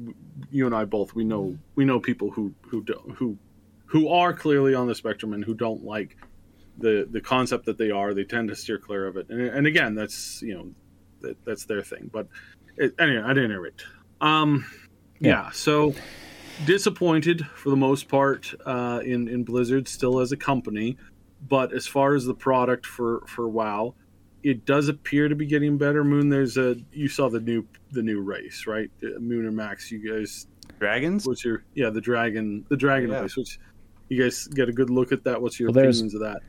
you 0.52 0.66
and 0.66 0.76
I 0.76 0.86
both, 0.86 1.16
we 1.16 1.24
know 1.24 1.58
we 1.76 1.86
know 1.86 2.00
people 2.00 2.30
who 2.32 2.54
who 2.62 2.82
don't 2.84 3.12
who 3.12 3.38
who 3.86 4.10
are 4.10 4.34
clearly 4.34 4.76
on 4.76 4.88
the 4.88 4.96
spectrum 4.96 5.34
and 5.34 5.44
who 5.44 5.54
don't 5.54 5.84
like 5.84 6.16
the 6.80 7.08
the 7.10 7.22
concept 7.22 7.66
that 7.66 7.78
they 7.78 7.92
are. 7.92 8.14
They 8.14 8.24
tend 8.24 8.50
to 8.50 8.56
steer 8.56 8.78
clear 8.78 9.08
of 9.08 9.18
it, 9.18 9.30
and 9.30 9.42
and 9.42 9.68
again, 9.68 9.96
that's 9.96 10.42
you 10.42 10.56
know 10.56 10.72
that, 11.22 11.38
that's 11.46 11.66
their 11.66 11.82
thing. 11.82 12.10
But 12.12 12.28
it, 12.78 12.96
anyway, 13.00 13.24
at 13.30 13.38
any 13.38 13.54
rate, 13.54 13.84
um, 14.22 14.66
yeah. 15.20 15.46
yeah 15.46 15.52
so 15.52 15.94
disappointed 16.66 17.46
for 17.56 17.70
the 17.70 17.76
most 17.76 18.08
part 18.08 18.54
uh, 18.66 19.02
in 19.04 19.28
in 19.28 19.44
Blizzard 19.44 19.88
still 19.88 20.20
as 20.20 20.32
a 20.32 20.38
company. 20.38 20.98
But 21.48 21.74
as 21.74 21.88
far 21.88 22.16
as 22.16 22.26
the 22.26 22.34
product 22.34 22.86
for 22.86 23.24
for 23.28 23.48
WoW, 23.48 23.96
it 24.44 24.66
does 24.66 24.90
appear 24.90 25.30
to 25.30 25.36
be 25.36 25.46
getting 25.46 25.78
better. 25.78 26.04
Moon, 26.04 26.30
there's 26.30 26.58
a 26.58 26.76
you 26.92 27.08
saw 27.08 27.30
the 27.30 27.40
new 27.40 27.66
the 27.92 28.04
new 28.04 28.22
race, 28.22 28.66
right? 28.68 28.90
Uh, 29.04 29.20
Moon 29.20 29.46
and 29.46 29.56
Max, 29.56 29.92
you 29.92 30.00
guys 30.00 30.48
dragons. 30.80 31.28
What's 31.28 31.44
your 31.44 31.64
yeah 31.76 31.90
the 31.90 32.02
dragon 32.02 32.66
the 32.70 32.78
dragon 32.78 33.10
yeah. 33.10 33.22
race? 33.22 33.38
Which 33.38 33.60
you 34.10 34.22
guys 34.22 34.48
get 34.48 34.70
a 34.70 34.74
good 34.74 34.90
look 34.90 35.12
at 35.12 35.24
that. 35.24 35.42
What's 35.42 35.60
your 35.60 35.72
well, 35.72 35.80
opinions 35.80 36.14
of 36.14 36.22
that? 36.22 36.42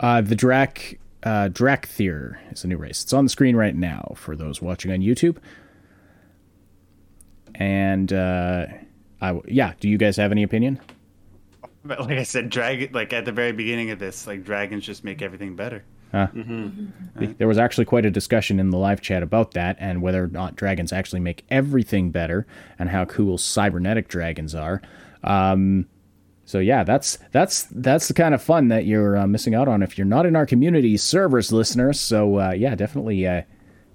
Uh, 0.00 0.20
the 0.20 0.34
Drac 0.34 0.98
uh, 1.22 1.48
Dracthyr 1.48 2.36
is 2.52 2.64
a 2.64 2.68
new 2.68 2.76
race. 2.76 3.02
It's 3.02 3.12
on 3.12 3.24
the 3.24 3.30
screen 3.30 3.56
right 3.56 3.74
now 3.74 4.12
for 4.16 4.36
those 4.36 4.60
watching 4.60 4.92
on 4.92 5.00
YouTube. 5.00 5.38
And 7.54 8.12
uh, 8.12 8.66
I 9.20 9.40
yeah, 9.46 9.74
do 9.80 9.88
you 9.88 9.96
guys 9.96 10.16
have 10.16 10.32
any 10.32 10.42
opinion? 10.42 10.80
But 11.84 12.00
like 12.00 12.18
I 12.18 12.22
said, 12.22 12.50
dragon 12.50 12.90
like 12.92 13.12
at 13.12 13.24
the 13.24 13.32
very 13.32 13.52
beginning 13.52 13.90
of 13.90 13.98
this, 13.98 14.26
like 14.26 14.44
dragons 14.44 14.84
just 14.84 15.04
make 15.04 15.22
everything 15.22 15.54
better. 15.54 15.84
Huh. 16.12 16.28
Mm-hmm. 16.32 17.32
There 17.38 17.48
was 17.48 17.58
actually 17.58 17.86
quite 17.86 18.06
a 18.06 18.10
discussion 18.10 18.60
in 18.60 18.70
the 18.70 18.78
live 18.78 19.00
chat 19.00 19.22
about 19.24 19.52
that 19.54 19.76
and 19.80 20.00
whether 20.00 20.22
or 20.22 20.28
not 20.28 20.54
dragons 20.54 20.92
actually 20.92 21.18
make 21.20 21.44
everything 21.50 22.10
better 22.10 22.46
and 22.78 22.88
how 22.88 23.04
cool 23.04 23.36
cybernetic 23.36 24.06
dragons 24.06 24.54
are. 24.54 24.80
Um, 25.24 25.86
so 26.44 26.58
yeah, 26.58 26.84
that's 26.84 27.18
that's 27.32 27.64
that's 27.70 28.08
the 28.08 28.14
kind 28.14 28.34
of 28.34 28.42
fun 28.42 28.68
that 28.68 28.86
you're 28.86 29.16
uh, 29.16 29.26
missing 29.26 29.54
out 29.54 29.68
on 29.68 29.82
if 29.82 29.96
you're 29.96 30.06
not 30.06 30.26
in 30.26 30.36
our 30.36 30.46
community 30.46 30.96
servers, 30.96 31.52
listeners. 31.52 31.98
So 32.00 32.40
uh, 32.40 32.52
yeah, 32.52 32.74
definitely, 32.74 33.26
uh, 33.26 33.42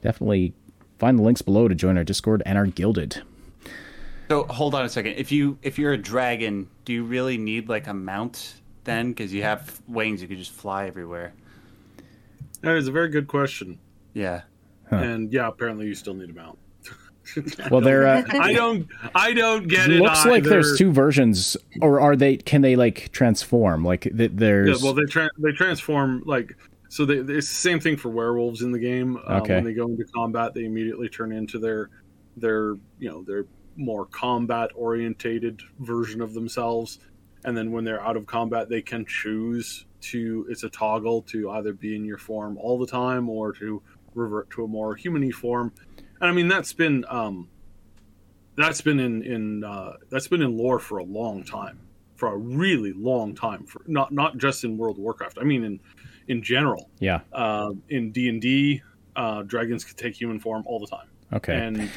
definitely 0.01 0.53
Find 0.99 1.17
the 1.17 1.23
links 1.23 1.41
below 1.41 1.69
to 1.69 1.75
join 1.75 1.97
our 1.97 2.03
Discord 2.03 2.43
and 2.45 2.57
our 2.57 2.67
Guilded. 2.67 3.23
So 4.29 4.43
hold 4.43 4.75
on 4.75 4.83
a 4.83 4.89
second. 4.89 5.13
If 5.13 5.31
you 5.31 5.57
if 5.63 5.79
you're 5.79 5.93
a 5.93 5.97
dragon, 5.97 6.69
do 6.83 6.91
you 6.91 7.05
really 7.05 7.37
need 7.37 7.69
like 7.69 7.87
a 7.87 7.93
mount 7.93 8.55
then? 8.83 9.09
Because 9.09 9.33
you 9.33 9.41
have 9.41 9.81
wings, 9.87 10.21
you 10.21 10.27
could 10.27 10.37
just 10.37 10.51
fly 10.51 10.87
everywhere. 10.87 11.33
That 12.61 12.75
is 12.75 12.89
a 12.89 12.91
very 12.91 13.07
good 13.07 13.27
question. 13.27 13.79
Yeah. 14.13 14.41
And 14.91 15.31
yeah, 15.31 15.47
apparently 15.47 15.85
you 15.85 15.95
still 15.95 16.15
need 16.15 16.31
a 16.31 16.33
mount. 16.33 16.57
Well, 17.71 17.81
they're. 17.81 18.07
Uh, 18.07 18.23
I 18.31 18.53
don't. 18.53 18.87
I 19.15 19.33
don't 19.33 19.67
get 19.67 19.89
it. 19.89 20.01
looks 20.01 20.25
like 20.25 20.43
there's 20.43 20.77
two 20.77 20.91
versions, 20.91 21.55
or 21.81 21.99
are 22.01 22.15
they? 22.15 22.37
Can 22.37 22.61
they 22.61 22.75
like 22.75 23.11
transform? 23.11 23.83
Like 23.83 24.01
th- 24.03 24.13
Yeah, 24.17 24.27
there's. 24.31 24.81
well, 24.83 24.93
they 24.93 25.05
tra- 25.05 25.29
they 25.37 25.51
transform 25.51 26.23
like 26.25 26.55
so. 26.89 27.05
They, 27.05 27.15
it's 27.15 27.27
the 27.27 27.41
same 27.41 27.79
thing 27.79 27.97
for 27.97 28.09
werewolves 28.09 28.61
in 28.61 28.71
the 28.71 28.79
game. 28.79 29.17
Uh, 29.17 29.39
Okay. 29.41 29.55
When 29.55 29.63
they 29.65 29.73
go 29.73 29.85
into 29.87 30.05
combat, 30.05 30.53
they 30.53 30.65
immediately 30.65 31.09
turn 31.09 31.31
into 31.31 31.59
their 31.59 31.89
their 32.37 32.75
you 32.99 33.09
know 33.09 33.23
their 33.23 33.45
more 33.75 34.05
combat 34.05 34.71
orientated 34.75 35.61
version 35.79 36.21
of 36.21 36.33
themselves, 36.33 36.99
and 37.45 37.55
then 37.55 37.71
when 37.71 37.83
they're 37.83 38.01
out 38.01 38.17
of 38.17 38.25
combat, 38.25 38.69
they 38.69 38.81
can 38.81 39.05
choose 39.05 39.85
to. 40.01 40.45
It's 40.49 40.63
a 40.63 40.69
toggle 40.69 41.21
to 41.23 41.51
either 41.51 41.73
be 41.73 41.95
in 41.95 42.05
your 42.05 42.17
form 42.17 42.57
all 42.57 42.79
the 42.79 42.87
time 42.87 43.29
or 43.29 43.51
to 43.53 43.81
revert 44.15 44.49
to 44.49 44.63
a 44.63 44.67
more 44.67 44.97
humany 44.97 45.31
form. 45.31 45.71
And 46.21 46.29
I 46.29 46.33
mean 46.33 46.47
that's 46.47 46.73
been 46.73 47.05
um, 47.09 47.49
that's 48.55 48.81
been 48.81 48.99
in 48.99 49.23
in 49.23 49.63
uh, 49.63 49.93
that's 50.09 50.27
been 50.27 50.41
in 50.41 50.57
lore 50.57 50.79
for 50.79 50.97
a 50.97 51.03
long 51.03 51.43
time 51.43 51.79
for 52.19 52.33
a 52.33 52.37
really 52.37 52.91
long 52.91 53.33
time 53.33 53.63
for 53.65 53.81
not 53.87 54.11
not 54.11 54.37
just 54.37 54.65
in 54.65 54.77
world 54.77 54.97
of 54.97 55.01
warcraft 55.01 55.37
i 55.39 55.43
mean 55.43 55.63
in 55.63 55.79
in 56.27 56.43
general 56.43 56.89
yeah. 56.99 57.21
uh, 57.31 57.71
in 57.87 58.11
d&d 58.11 58.81
uh, 59.15 59.41
dragons 59.43 59.85
can 59.85 59.95
take 59.95 60.13
human 60.19 60.37
form 60.37 60.61
all 60.67 60.79
the 60.79 60.87
time 60.87 61.07
Okay. 61.31 61.55
and 61.55 61.89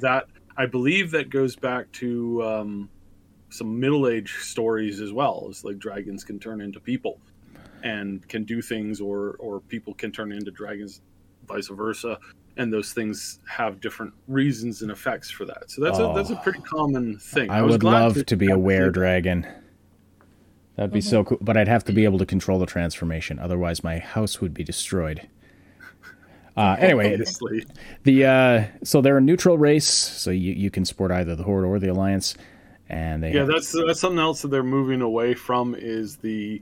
that 0.00 0.26
i 0.56 0.66
believe 0.66 1.12
that 1.12 1.30
goes 1.30 1.54
back 1.54 1.90
to 1.92 2.42
um, 2.42 2.90
some 3.50 3.78
middle 3.78 4.08
age 4.08 4.38
stories 4.40 5.00
as 5.00 5.12
well 5.12 5.46
it's 5.48 5.62
like 5.64 5.78
dragons 5.78 6.24
can 6.24 6.40
turn 6.40 6.60
into 6.60 6.80
people 6.80 7.20
and 7.84 8.26
can 8.28 8.42
do 8.42 8.60
things 8.60 9.00
or 9.00 9.36
or 9.38 9.60
people 9.60 9.94
can 9.94 10.10
turn 10.10 10.32
into 10.32 10.50
dragons 10.50 11.02
vice 11.46 11.68
versa 11.68 12.18
and 12.58 12.72
those 12.72 12.92
things 12.92 13.38
have 13.48 13.80
different 13.80 14.12
reasons 14.26 14.82
and 14.82 14.90
effects 14.90 15.30
for 15.30 15.44
that 15.46 15.70
so 15.70 15.80
that's 15.82 15.98
Oh. 15.98 16.10
a 16.10 16.14
that's 16.14 16.30
a 16.30 16.36
pretty 16.36 16.60
common 16.60 17.16
thing 17.18 17.50
I 17.50 17.62
was 17.62 17.72
would 17.72 17.84
love 17.84 18.26
to 18.26 18.36
be 18.36 18.46
a 18.46 18.50
see 18.50 18.54
were 18.56 18.90
dragon. 18.90 19.46
That'd 20.76 20.92
be 20.92 21.00
so 21.00 21.24
cool, 21.24 21.38
but 21.40 21.56
I'd 21.56 21.66
have 21.66 21.82
to 21.86 21.92
be 21.92 22.04
able 22.04 22.18
to 22.18 22.26
control 22.26 22.60
the 22.60 22.66
transformation. 22.66 23.40
Otherwise, 23.40 23.82
my 23.82 23.98
house 23.98 24.40
would 24.40 24.54
be 24.54 24.62
destroyed. 24.64 25.26
Uh, 26.56 26.74
anyway, 26.80 27.14
Honestly. 27.14 27.64
the 28.02 28.24
uh, 28.24 28.64
so 28.82 29.00
they're 29.00 29.18
a 29.18 29.20
neutral 29.20 29.56
race, 29.56 29.86
so 29.86 30.32
you, 30.32 30.52
you 30.54 30.72
can 30.72 30.84
support 30.84 31.12
either 31.12 31.36
the 31.36 31.44
Horde 31.44 31.64
or 31.64 31.78
the 31.78 31.86
Alliance, 31.86 32.34
and 32.88 33.22
they 33.22 33.32
Yeah, 33.32 33.40
have- 33.40 33.48
that's 33.48 33.72
that's 33.86 34.00
something 34.00 34.18
else 34.18 34.42
that 34.42 34.48
they're 34.48 34.64
moving 34.64 35.00
away 35.00 35.34
from 35.34 35.76
is 35.76 36.16
the 36.16 36.60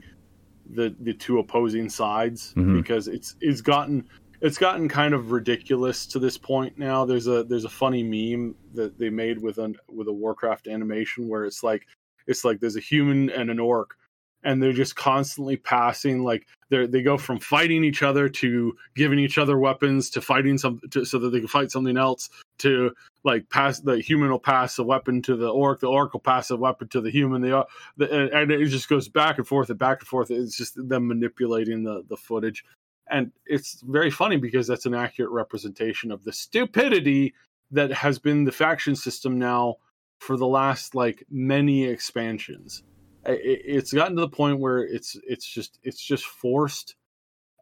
the 0.75 0.93
the 0.99 1.13
two 1.15 1.39
opposing 1.39 1.89
sides 1.89 2.53
Mhm. 2.55 2.75
because 2.79 3.07
it's 3.07 3.37
it's 3.41 3.61
gotten 3.61 4.05
it's 4.41 4.57
gotten 4.57 4.87
kind 4.87 5.13
of 5.13 5.31
ridiculous 5.31 6.05
to 6.07 6.19
this 6.19 6.37
point 6.37 6.77
now. 6.77 7.05
There's 7.05 7.27
a 7.27 7.43
there's 7.43 7.65
a 7.65 7.69
funny 7.69 8.03
meme 8.03 8.55
that 8.73 8.97
they 8.97 9.09
made 9.09 9.41
with 9.41 9.57
an 9.57 9.75
with 9.87 10.07
a 10.07 10.13
Warcraft 10.13 10.67
animation 10.67 11.27
where 11.27 11.45
it's 11.45 11.63
like 11.63 11.87
it's 12.27 12.43
like 12.43 12.59
there's 12.59 12.75
a 12.75 12.81
human 12.81 13.29
and 13.29 13.49
an 13.49 13.59
orc 13.59 13.95
and 14.43 14.61
they're 14.61 14.73
just 14.73 14.95
constantly 14.95 15.57
passing 15.57 16.23
like 16.23 16.47
they 16.69 16.85
they 16.85 17.01
go 17.01 17.17
from 17.17 17.39
fighting 17.39 17.83
each 17.83 18.03
other 18.03 18.29
to 18.29 18.75
giving 18.95 19.19
each 19.19 19.37
other 19.37 19.57
weapons 19.57 20.09
to 20.11 20.21
fighting 20.21 20.57
some 20.57 20.79
to, 20.91 21.03
so 21.03 21.17
that 21.17 21.31
they 21.31 21.39
can 21.39 21.47
fight 21.47 21.71
something 21.71 21.97
else 21.97 22.29
to 22.59 22.91
like 23.23 23.49
pass 23.49 23.79
the 23.79 23.99
human 23.99 24.29
will 24.29 24.39
pass 24.39 24.77
a 24.77 24.83
weapon 24.83 25.21
to 25.21 25.35
the 25.35 25.49
orc 25.49 25.79
the 25.79 25.87
orc 25.87 26.13
will 26.13 26.19
pass 26.19 26.51
a 26.51 26.55
weapon 26.55 26.87
to 26.87 27.01
the 27.01 27.09
human 27.09 27.41
the, 27.41 27.65
the 27.97 28.11
and, 28.11 28.29
and 28.31 28.51
it 28.51 28.67
just 28.67 28.89
goes 28.89 29.07
back 29.07 29.37
and 29.37 29.47
forth 29.47 29.69
and 29.69 29.79
back 29.79 29.99
and 29.99 30.07
forth 30.07 30.29
it's 30.29 30.55
just 30.55 30.75
them 30.87 31.07
manipulating 31.07 31.83
the 31.83 32.03
the 32.07 32.17
footage 32.17 32.63
and 33.09 33.31
it's 33.45 33.81
very 33.81 34.11
funny 34.11 34.37
because 34.37 34.67
that's 34.67 34.85
an 34.85 34.93
accurate 34.93 35.31
representation 35.31 36.11
of 36.11 36.23
the 36.23 36.33
stupidity 36.33 37.33
that 37.71 37.91
has 37.91 38.19
been 38.19 38.43
the 38.43 38.51
faction 38.51 38.95
system 38.95 39.37
now 39.37 39.75
for 40.19 40.37
the 40.37 40.47
last 40.47 40.95
like 40.95 41.23
many 41.29 41.85
expansions. 41.85 42.83
It's 43.25 43.91
gotten 43.91 44.15
to 44.15 44.21
the 44.21 44.29
point 44.29 44.59
where 44.59 44.79
it's 44.79 45.17
it's 45.27 45.45
just 45.45 45.79
it's 45.83 46.01
just 46.01 46.25
forced. 46.25 46.95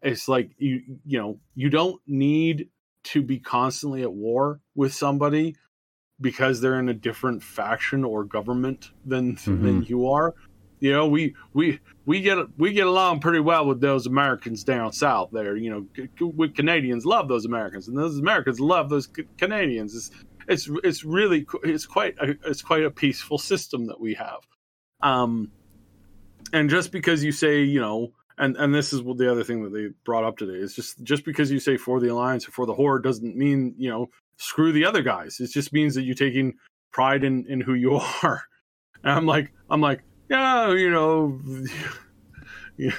It's 0.02 0.28
like 0.28 0.52
you 0.58 0.82
you 1.06 1.18
know 1.18 1.40
you 1.56 1.70
don't 1.70 2.00
need 2.06 2.70
to 3.06 3.22
be 3.22 3.40
constantly 3.40 4.04
at 4.04 4.14
war 4.14 4.62
with 4.76 4.94
somebody 4.94 5.56
because 6.22 6.62
they're 6.62 6.80
in 6.80 6.90
a 6.90 6.94
different 6.94 7.44
faction 7.44 8.04
or 8.04 8.24
government 8.24 8.92
than 9.06 9.36
than 9.46 9.82
mm-hmm. 9.82 9.84
you 9.88 10.08
are 10.08 10.34
you 10.80 10.92
know 10.92 11.08
we 11.08 11.34
we 11.54 11.80
we 12.06 12.22
get 12.22 12.38
we 12.58 12.74
get 12.74 12.88
along 12.88 13.20
pretty 13.20 13.40
well 13.40 13.66
with 13.66 13.80
those 13.80 14.06
americans 14.06 14.64
down 14.64 14.92
south 14.92 15.30
there 15.32 15.56
you 15.56 15.70
know 15.70 15.86
we 16.36 16.50
canadians 16.50 17.06
love 17.06 17.28
those 17.28 17.46
americans 17.46 17.88
and 17.88 17.98
those 17.98 18.20
americans 18.20 18.60
love 18.60 18.90
those 18.90 19.08
canadians. 19.38 19.96
It's 19.96 20.12
it's 20.48 20.70
it's 20.84 21.04
really 21.04 21.46
it's 21.64 21.86
quite 21.86 22.16
a, 22.20 22.36
it's 22.46 22.62
quite 22.62 22.84
a 22.84 22.92
peaceful 22.92 23.38
system 23.38 23.88
that 23.88 24.00
we 24.00 24.14
have. 24.16 24.40
Um 25.02 25.52
and 26.54 26.70
just 26.70 26.92
because 26.92 27.24
you 27.24 27.32
say 27.32 27.62
you 27.64 27.80
know 27.80 28.12
and 28.38 28.56
and 28.58 28.74
this 28.74 28.94
is 28.94 29.02
the 29.02 29.32
other 29.32 29.44
thing 29.44 29.64
that 29.64 29.74
they 29.74 29.88
brought 30.04 30.24
up 30.24 30.38
today 30.38 30.60
is 30.60 30.76
just 30.76 31.02
just 31.04 31.26
because 31.26 31.52
you 31.52 31.60
say 31.60 31.78
for 31.78 32.00
the 32.00 32.12
alliance 32.12 32.48
or 32.48 32.52
for 32.52 32.66
the 32.66 32.74
horde 32.74 33.04
doesn't 33.04 33.36
mean 33.36 33.74
you 33.78 33.90
know 33.90 34.10
screw 34.38 34.72
the 34.74 34.86
other 34.86 35.02
guys. 35.02 35.40
It 35.40 35.52
just 35.52 35.72
means 35.72 35.96
that 35.96 36.04
you're 36.04 36.16
taking 36.16 36.56
pride 36.92 37.24
in 37.24 37.46
in 37.48 37.62
who 37.62 37.74
you 37.74 37.96
are. 38.24 38.44
And 39.04 39.14
i'm 39.14 39.26
like 39.26 39.52
i'm 39.70 39.82
like 39.82 40.04
yeah 40.30 40.72
you 40.72 40.90
know 40.90 41.40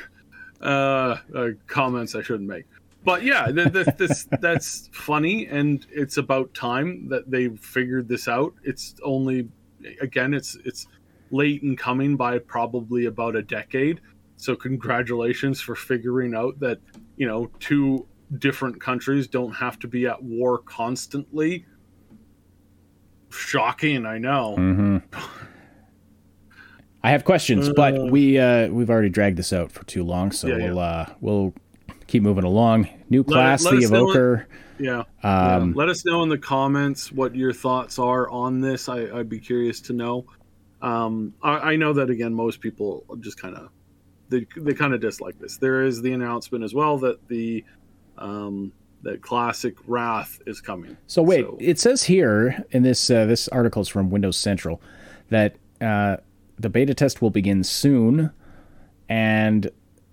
uh, 0.61 1.17
uh 1.35 1.49
comments 1.67 2.15
i 2.15 2.23
shouldn't 2.23 2.49
make. 2.49 2.65
But 3.05 3.23
yeah 3.23 3.47
th- 3.53 3.73
th- 3.73 3.87
this 3.97 4.29
that's 4.41 4.89
funny 4.93 5.47
and 5.47 5.87
it's 5.91 6.17
about 6.17 6.53
time 6.55 7.09
that 7.09 7.31
they 7.31 7.49
figured 7.49 8.09
this 8.09 8.29
out. 8.29 8.55
It's 8.65 8.95
only 9.05 9.49
again 10.01 10.35
it's 10.35 10.57
it's 10.65 10.89
late 11.31 11.63
in 11.63 11.77
coming 11.77 12.17
by 12.17 12.39
probably 12.39 13.07
about 13.07 13.37
a 13.37 13.43
decade. 13.43 14.01
So 14.37 14.55
congratulations 14.57 15.61
for 15.61 15.75
figuring 15.75 16.35
out 16.35 16.59
that 16.61 16.79
you 17.17 17.27
know 17.27 17.51
two 17.61 18.07
different 18.39 18.81
countries 18.81 19.29
don't 19.29 19.53
have 19.53 19.79
to 19.81 19.89
be 19.89 20.07
at 20.07 20.23
war 20.23 20.59
constantly. 20.59 21.65
Shocking 23.31 24.07
i 24.07 24.19
know. 24.19 24.57
Hmm 24.57 24.96
I 27.07 27.11
have 27.11 27.25
questions, 27.25 27.69
but 27.71 27.97
Uh. 27.97 28.07
we 28.11 28.37
uh, 28.39 28.69
we've 28.69 28.91
already 28.91 29.09
dragged 29.11 29.39
this 29.39 29.53
out 29.53 29.71
for 29.71 29.85
too 29.85 30.03
long, 30.03 30.33
so 30.33 30.49
Yeah, 30.49 30.57
yeah. 30.57 30.65
we'll 30.67 30.79
uh, 30.81 31.07
we'll 31.21 31.55
keep 32.09 32.23
moving 32.23 32.45
along. 32.45 32.89
New 33.11 33.23
class, 33.23 33.65
let 33.65 33.81
the 33.81 33.89
know 33.89 34.05
what- 34.05 34.17
Evoker. 34.17 34.47
yeah, 34.81 34.99
Um, 35.23 35.71
yeah. 35.71 35.73
let 35.77 35.89
us 35.89 36.05
know 36.05 36.23
in 36.25 36.29
the 36.29 36.39
comments 36.39 37.13
what 37.13 37.35
your 37.37 37.53
thoughts 37.53 37.99
are 37.99 38.29
on 38.31 38.61
this 38.61 38.89
I, 38.89 38.99
i'd 39.19 39.29
be 39.29 39.39
curious 39.39 39.81
to 39.83 39.93
know 39.93 40.27
um, 40.83 41.33
I, 41.43 41.73
I 41.73 41.77
know 41.77 41.93
that 41.95 42.11
again 42.11 42.35
most 42.35 42.61
people 42.61 43.05
just 43.21 43.41
kind 43.41 43.55
of 43.57 43.71
they, 44.29 44.45
they 44.57 44.75
kind 44.75 44.93
of 44.93 45.01
dislike 45.01 45.39
this 45.39 45.57
there 45.57 45.83
is 45.85 46.03
the 46.03 46.13
announcement 46.13 46.63
as 46.65 46.75
well 46.75 46.99
that 46.99 47.27
the 47.29 47.65
um, 48.19 48.73
that 49.03 49.23
classic 49.23 49.75
wrath 49.87 50.41
is 50.47 50.61
coming 50.61 50.97
So 51.07 51.23
wait, 51.23 51.47
it 51.61 51.79
says 51.79 52.03
here 52.03 52.63
in 52.73 52.83
this 52.83 53.09
uh, 53.11 53.25
this 53.27 53.47
article 53.49 53.81
is 53.83 53.89
from 53.89 54.11
Windows 54.11 54.37
Central 54.37 54.83
that 55.31 55.55
uh, 55.81 56.17
the 56.59 56.69
beta 56.71 56.95
test 56.95 57.21
will 57.23 57.31
begin 57.31 57.63
soon, 57.65 58.31
and 59.09 59.71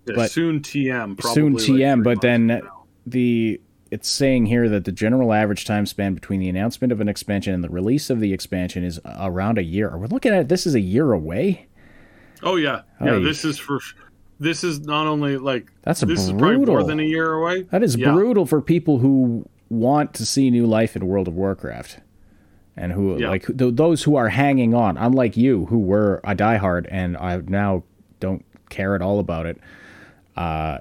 Yeah, 0.08 0.14
but 0.16 0.32
soon 0.32 0.60
TM, 0.62 1.18
probably 1.18 1.34
soon 1.34 1.56
TM. 1.56 1.94
three 1.96 2.04
but 2.04 2.22
then 2.22 2.62
the 3.06 3.60
it's 3.92 4.10
saying 4.10 4.48
here 4.48 4.68
that 4.70 4.86
the 4.86 4.92
general 4.92 5.32
average 5.34 5.66
time 5.66 5.86
span 5.86 6.16
between 6.16 6.40
the 6.40 6.50
announcement 6.50 6.92
of 6.92 7.00
an 7.00 7.08
expansion 7.08 7.54
and 7.54 7.64
the 7.64 7.70
release 7.70 8.10
of 8.10 8.20
the 8.20 8.34
expansion 8.34 8.84
is 8.84 9.00
around 9.06 9.60
a 9.60 9.64
year. 9.64 9.88
Are 9.90 10.00
we 10.00 10.08
looking 10.08 10.34
at 10.34 10.50
this 10.50 10.66
is 10.66 10.74
a 10.74 10.80
year 10.80 11.12
away? 11.12 11.68
Oh 12.42 12.56
yeah, 12.56 12.82
yeah. 13.04 13.20
This 13.20 13.46
is 13.46 13.58
for. 13.60 13.80
This 14.40 14.64
is 14.64 14.82
not 14.82 15.06
only 15.08 15.38
like 15.38 15.72
That's 15.84 16.02
this 16.02 16.22
is 16.22 16.32
probably 16.32 16.66
more 16.66 16.84
than 16.84 17.00
a 17.00 17.04
year 17.04 17.34
away. 17.34 17.62
That 17.72 17.84
is 17.84 17.96
Yeah. 17.96 18.12
brutal 18.12 18.46
for 18.48 18.62
people 18.62 18.98
who 18.98 19.48
want 19.70 20.14
to 20.16 20.26
see 20.26 20.50
new 20.50 20.66
life 20.66 20.96
in 20.96 21.06
World 21.06 21.28
of 21.28 21.36
Warcraft, 21.36 22.00
and 22.78 22.92
who 22.92 23.18
Yeah. 23.20 23.30
like 23.30 23.46
th- 23.58 23.76
those 23.76 24.04
who 24.04 24.16
are 24.16 24.30
hanging 24.30 24.74
on. 24.74 24.98
Unlike 24.98 25.38
you, 25.38 25.66
who 25.68 25.80
were 25.80 26.20
a 26.24 26.36
diehard, 26.36 26.88
and 26.90 27.16
I 27.18 27.38
now 27.48 27.84
don't 28.20 28.44
care 28.70 28.96
at 28.96 29.02
all 29.02 29.20
about 29.20 29.46
it. 29.46 29.58
Uh, 30.36 30.80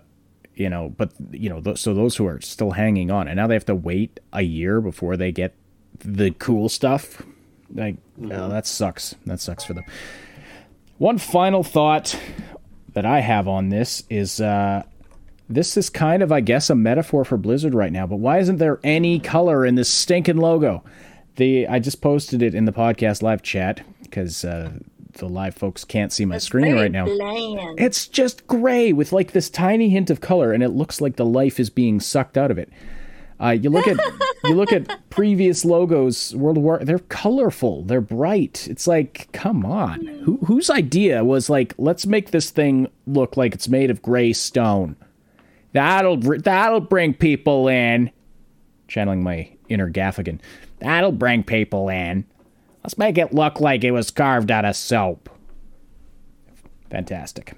you 0.55 0.69
know, 0.71 0.95
but 0.97 1.13
you 1.31 1.49
know, 1.49 1.61
th- 1.61 1.79
so 1.79 1.95
those 1.95 2.17
who 2.17 2.27
are 2.27 2.41
still 2.41 2.73
hanging 2.73 3.11
on, 3.11 3.29
and 3.29 3.37
now 3.37 3.47
they 3.47 3.55
have 3.55 3.67
to 3.67 3.75
wait 3.75 4.21
a 4.33 4.43
year 4.43 4.81
before 4.81 5.17
they 5.17 5.33
get 5.33 5.55
the 5.99 6.31
cool 6.33 6.69
stuff. 6.69 7.23
Like, 7.75 7.97
oh, 8.23 8.49
that 8.49 8.67
sucks. 8.67 9.15
That 9.27 9.41
sucks 9.41 9.65
for 9.65 9.73
them. 9.75 9.85
One 10.99 11.19
final 11.19 11.63
thought 11.63 12.19
that 12.93 13.07
I 13.07 13.21
have 13.21 13.49
on 13.49 13.71
this 13.71 14.03
is 14.11 14.41
uh, 14.41 14.83
this 15.49 15.77
is 15.77 15.89
kind 15.91 16.23
of, 16.23 16.31
I 16.31 16.41
guess, 16.41 16.71
a 16.71 16.75
metaphor 16.75 17.25
for 17.25 17.37
Blizzard 17.37 17.75
right 17.75 17.93
now. 17.93 18.07
But 18.07 18.17
why 18.17 18.39
isn't 18.39 18.57
there 18.59 18.79
any 18.85 19.19
color 19.19 19.65
in 19.67 19.75
this 19.75 19.89
stinking 19.89 20.37
logo? 20.37 20.85
The 21.37 21.67
I 21.67 21.79
just 21.79 22.01
posted 22.01 22.43
it 22.43 22.55
in 22.55 22.65
the 22.67 22.73
podcast 22.73 23.23
live 23.23 23.43
chat 23.43 23.81
because 24.03 24.45
uh, 24.45 24.73
the 25.15 25.29
live 25.29 25.55
folks 25.55 25.85
can't 25.85 26.13
see 26.13 26.25
my 26.25 26.37
It's 26.37 26.45
screen 26.45 26.75
right 26.75 26.93
now. 26.93 27.07
bland. 27.07 27.79
It's 27.81 28.07
just 28.07 28.47
gray 28.47 28.93
with 28.93 29.13
like 29.13 29.33
this 29.33 29.49
tiny 29.51 29.89
hint 29.91 30.11
of 30.11 30.21
color, 30.21 30.53
and 30.53 30.63
it 30.63 30.71
looks 30.71 31.01
like 31.01 31.17
the 31.17 31.25
life 31.25 31.59
is 31.59 31.71
being 31.71 32.01
sucked 32.01 32.37
out 32.37 32.51
of 32.51 32.59
it. 32.59 32.71
Uh, 33.41 33.51
you 33.51 33.71
look 33.71 33.89
at 33.89 33.99
you 34.45 34.55
look 34.55 34.73
at 34.73 35.09
previous 35.11 35.65
logos, 35.65 36.35
World 36.35 36.59
War. 36.59 36.79
They're 36.83 36.99
colorful. 36.99 37.83
They're 37.83 38.01
bright. 38.01 38.69
It's 38.69 38.87
like, 38.87 39.29
come 39.33 39.65
on. 39.65 40.07
Who, 40.25 40.37
whose 40.47 40.71
idea 40.71 41.25
was 41.25 41.51
like, 41.51 41.75
let's 41.79 42.07
make 42.07 42.31
this 42.31 42.51
thing 42.51 42.89
look 43.07 43.37
like 43.37 43.55
it's 43.55 43.69
made 43.69 43.91
of 43.91 44.03
gray 44.03 44.33
stone? 44.33 44.97
That'll 45.73 46.19
that'll 46.19 46.81
bring 46.81 47.15
people 47.15 47.69
in. 47.69 48.11
Channeling 48.87 49.23
my 49.23 49.51
inner 49.73 49.91
Gaffigan. 49.91 50.39
That'll 50.81 51.13
bring 51.13 51.43
people 51.43 51.89
in. 51.89 52.25
Let's 52.85 52.99
make 52.99 53.17
it 53.19 53.33
look 53.33 53.61
like 53.61 53.85
it 53.85 53.93
was 53.93 54.11
carved 54.11 54.51
out 54.51 54.65
of 54.65 54.77
soap. 54.77 55.29
Fantastic. 56.91 57.55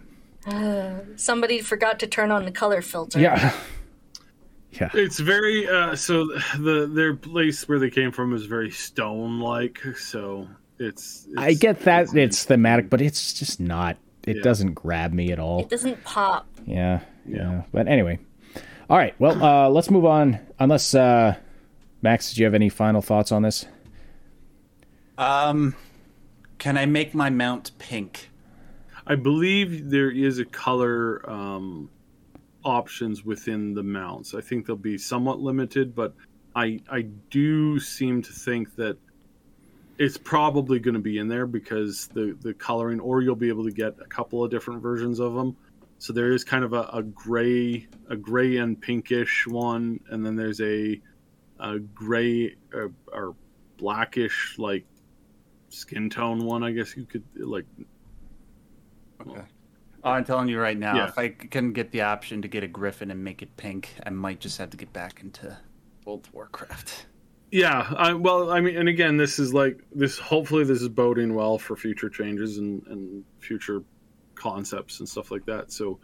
Somebody 1.16 1.60
forgot 1.60 1.98
to 2.00 2.06
turn 2.06 2.30
on 2.30 2.44
the 2.44 2.50
color 2.50 2.82
filter. 2.82 3.20
Yeah. 3.20 3.54
Yeah. 4.80 4.90
It's 4.92 5.20
very 5.20 5.68
uh, 5.68 5.94
so 5.94 6.24
the 6.58 6.90
their 6.92 7.14
place 7.14 7.68
where 7.68 7.78
they 7.78 7.90
came 7.90 8.10
from 8.10 8.34
is 8.34 8.46
very 8.46 8.72
stone 8.72 9.38
like. 9.38 9.80
So 9.96 10.48
it's, 10.80 11.28
it's 11.28 11.38
I 11.38 11.54
get 11.54 11.78
that 11.82 12.12
it's, 12.16 12.42
thematic, 12.42 12.90
but 12.90 13.00
it's 13.00 13.32
just 13.34 13.60
not. 13.60 13.98
It 14.26 14.38
Yeah. 14.38 14.42
doesn't 14.42 14.72
grab 14.72 15.12
me 15.12 15.30
at 15.30 15.38
all. 15.38 15.60
It 15.60 15.68
doesn't 15.68 16.02
pop. 16.02 16.48
Yeah, 16.66 17.02
yeah. 17.24 17.62
But 17.72 17.86
anyway, 17.86 18.18
all 18.90 18.98
right. 18.98 19.14
Well, 19.20 19.40
uh, 19.44 19.68
let's 19.68 19.92
move 19.92 20.06
on. 20.06 20.40
Unless 20.58 20.92
uh, 20.96 21.36
Max, 22.05 22.28
did 22.28 22.36
you 22.36 22.44
have 22.44 22.52
any 22.52 22.68
final 22.68 23.00
thoughts 23.00 23.32
on 23.32 23.40
this? 23.40 23.64
Um, 25.16 25.74
can 26.59 26.76
I 26.76 26.84
make 26.84 27.14
my 27.14 27.30
mount 27.30 27.70
pink? 27.78 28.28
I 29.07 29.14
believe 29.14 29.88
there 29.88 30.11
is 30.11 30.38
a 30.38 30.44
color 30.44 31.22
um, 31.28 31.88
options 32.62 33.24
within 33.24 33.72
the 33.72 33.82
mounts. 33.82 34.34
I 34.34 34.42
think 34.42 34.66
they'll 34.66 34.76
be 34.76 34.98
somewhat 34.98 35.40
limited, 35.40 35.94
but 35.94 36.14
I 36.55 36.78
I 36.90 37.07
do 37.30 37.80
seem 37.80 38.20
to 38.20 38.32
think 38.32 38.76
that 38.76 38.98
it's 39.96 40.18
probably 40.18 40.80
going 40.80 40.94
to 40.94 41.00
be 41.00 41.16
in 41.16 41.26
there 41.26 41.46
because 41.46 42.09
the 42.09 42.36
the 42.42 42.52
coloring, 42.52 43.00
or 43.00 43.22
you'll 43.22 43.34
be 43.34 43.48
able 43.48 43.64
to 43.64 43.72
get 43.72 43.94
a 43.98 44.07
couple 44.07 44.44
of 44.44 44.50
different 44.50 44.82
versions 44.82 45.20
of 45.20 45.32
them. 45.32 45.57
So 46.00 46.12
there 46.12 46.32
is 46.32 46.44
kind 46.44 46.64
of 46.64 46.74
a, 46.74 46.82
a 46.92 47.02
gray 47.02 47.88
a 48.11 48.16
gray 48.16 48.59
and 48.59 48.78
pinkish 48.78 49.46
one, 49.46 50.00
and 50.11 50.24
then 50.24 50.36
there's 50.36 50.61
a 50.61 51.00
a 51.64 51.78
gray 51.78 52.54
or, 52.72 52.92
or 53.12 53.34
blackish 53.78 54.56
like 54.58 54.84
skin 55.68 56.10
tone 56.10 56.44
one. 56.44 56.62
I 56.62 56.72
guess 56.72 56.96
you 56.96 57.04
could 57.04 57.24
like 57.36 57.66
Okay. 59.20 59.42
Oh, 60.04 60.10
I'm 60.10 60.24
telling 60.24 60.48
you 60.48 60.60
right 60.60 60.76
now, 60.76 60.96
Yeah. 60.96 61.08
if 61.08 61.18
I 61.18 61.28
can 61.30 61.72
get 61.72 61.90
the 61.90 62.02
option 62.02 62.42
to 62.42 62.48
get 62.48 62.62
a 62.62 62.68
griffin 62.68 63.10
and 63.10 63.24
make 63.24 63.40
it 63.40 63.56
pink, 63.56 63.94
I 64.04 64.10
might 64.10 64.38
just 64.38 64.58
have 64.58 64.70
to 64.70 64.76
get 64.76 64.92
back 64.92 65.20
into 65.22 65.56
World 66.04 66.28
Warcraft. 66.32 67.06
Yeah, 67.50 67.90
I, 67.96 68.12
well, 68.12 68.50
I 68.50 68.60
mean, 68.60 68.76
and 68.76 68.88
again, 68.88 69.16
this 69.16 69.38
is 69.38 69.54
like 69.54 69.80
this. 69.92 70.18
Hopefully, 70.18 70.64
this 70.64 70.82
is 70.82 70.88
boding 70.88 71.34
well 71.34 71.56
for 71.56 71.76
future 71.76 72.08
changes 72.08 72.58
and, 72.58 72.84
and 72.88 73.24
future 73.38 73.82
concepts 74.34 74.98
and 74.98 75.08
stuff 75.08 75.30
like 75.30 75.46
that. 75.46 75.70
So, 75.70 76.00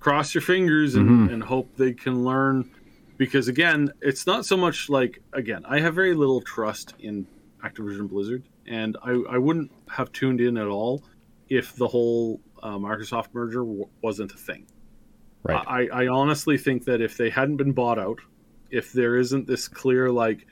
cross 0.00 0.34
your 0.34 0.42
fingers 0.42 0.94
and, 0.94 1.08
mm-hmm. 1.08 1.34
and 1.34 1.42
hope 1.42 1.74
they 1.76 1.94
can 1.94 2.24
learn. 2.24 2.70
Because 3.18 3.48
again, 3.48 3.92
it's 4.00 4.26
not 4.26 4.46
so 4.46 4.56
much 4.56 4.88
like 4.88 5.22
again, 5.32 5.64
I 5.66 5.80
have 5.80 5.94
very 5.94 6.14
little 6.14 6.40
trust 6.40 6.94
in 6.98 7.26
Activision 7.64 8.08
Blizzard, 8.08 8.42
and 8.66 8.96
I, 9.02 9.10
I 9.30 9.38
wouldn't 9.38 9.70
have 9.88 10.10
tuned 10.12 10.40
in 10.40 10.56
at 10.56 10.66
all 10.66 11.02
if 11.48 11.76
the 11.76 11.86
whole 11.86 12.40
uh, 12.62 12.76
Microsoft 12.76 13.28
merger 13.32 13.60
w- 13.60 13.88
wasn't 14.02 14.32
a 14.32 14.36
thing. 14.36 14.66
Right. 15.44 15.64
I, 15.66 16.04
I 16.04 16.08
honestly 16.08 16.56
think 16.56 16.84
that 16.84 17.00
if 17.00 17.16
they 17.16 17.28
hadn't 17.28 17.56
been 17.56 17.72
bought 17.72 17.98
out, 17.98 18.20
if 18.70 18.92
there 18.92 19.16
isn't 19.16 19.46
this 19.46 19.68
clear 19.68 20.10
like 20.10 20.46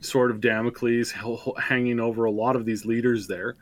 sort 0.00 0.30
of 0.30 0.40
Damocles 0.40 1.12
h- 1.12 1.54
hanging 1.58 2.00
over 2.00 2.24
a 2.24 2.30
lot 2.30 2.54
of 2.56 2.64
these 2.64 2.84
leaders 2.84 3.26
there, 3.26 3.56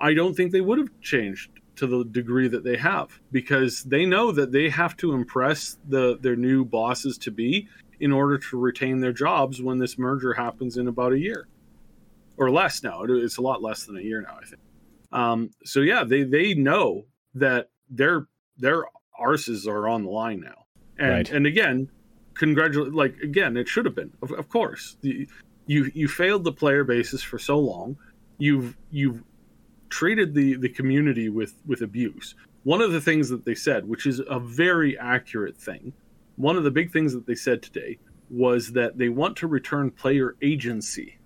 I 0.00 0.14
don't 0.14 0.34
think 0.34 0.52
they 0.52 0.60
would 0.60 0.78
have 0.78 0.88
changed 1.00 1.50
to 1.76 1.86
the 1.86 2.04
degree 2.04 2.48
that 2.48 2.64
they 2.64 2.76
have 2.76 3.20
because 3.32 3.82
they 3.84 4.06
know 4.06 4.30
that 4.32 4.52
they 4.52 4.68
have 4.68 4.96
to 4.98 5.12
impress 5.12 5.76
the 5.88 6.18
their 6.20 6.36
new 6.36 6.64
bosses 6.64 7.18
to 7.18 7.30
be 7.30 7.68
in 8.00 8.12
order 8.12 8.38
to 8.38 8.58
retain 8.58 9.00
their 9.00 9.12
jobs 9.12 9.62
when 9.62 9.78
this 9.78 9.98
merger 9.98 10.32
happens 10.34 10.76
in 10.76 10.88
about 10.88 11.12
a 11.12 11.18
year 11.18 11.48
or 12.36 12.50
less 12.50 12.82
now. 12.82 13.02
It's 13.02 13.36
a 13.36 13.42
lot 13.42 13.62
less 13.62 13.84
than 13.84 13.96
a 13.96 14.00
year 14.00 14.20
now, 14.22 14.38
I 14.40 14.44
think. 14.44 14.60
Um, 15.12 15.50
so 15.64 15.80
yeah, 15.80 16.04
they 16.04 16.24
they 16.24 16.54
know 16.54 17.04
that 17.34 17.70
their 17.88 18.26
their 18.58 18.84
arses 19.20 19.66
are 19.66 19.88
on 19.88 20.04
the 20.04 20.10
line 20.10 20.40
now, 20.40 20.66
and 20.98 21.10
Right. 21.10 21.30
and 21.30 21.46
again, 21.46 21.88
congratulate 22.34 22.92
like 22.92 23.16
again, 23.18 23.56
it 23.56 23.68
should 23.68 23.84
have 23.84 23.94
been 23.94 24.12
of, 24.22 24.32
of 24.32 24.48
course. 24.48 24.96
The, 25.00 25.28
you 25.66 25.90
you 25.94 26.08
failed 26.08 26.44
the 26.44 26.52
player 26.52 26.84
basis 26.84 27.22
for 27.22 27.38
so 27.38 27.58
long. 27.58 27.96
You've 28.38 28.76
you've 28.90 29.22
treated 29.88 30.34
the 30.34 30.56
the 30.56 30.68
community 30.68 31.28
with 31.28 31.54
with 31.66 31.82
abuse. 31.82 32.34
One 32.62 32.80
of 32.80 32.92
the 32.92 33.00
things 33.00 33.28
that 33.28 33.44
they 33.44 33.54
said, 33.54 33.86
which 33.86 34.06
is 34.06 34.22
a 34.28 34.40
very 34.40 34.98
accurate 34.98 35.56
thing, 35.56 35.92
one 36.36 36.56
of 36.56 36.64
the 36.64 36.70
big 36.70 36.90
things 36.90 37.12
that 37.12 37.26
they 37.26 37.34
said 37.34 37.62
today 37.62 37.98
was 38.30 38.72
that 38.72 38.98
they 38.98 39.08
want 39.08 39.36
to 39.36 39.46
return 39.46 39.90
player 39.90 40.36
agency 40.42 41.18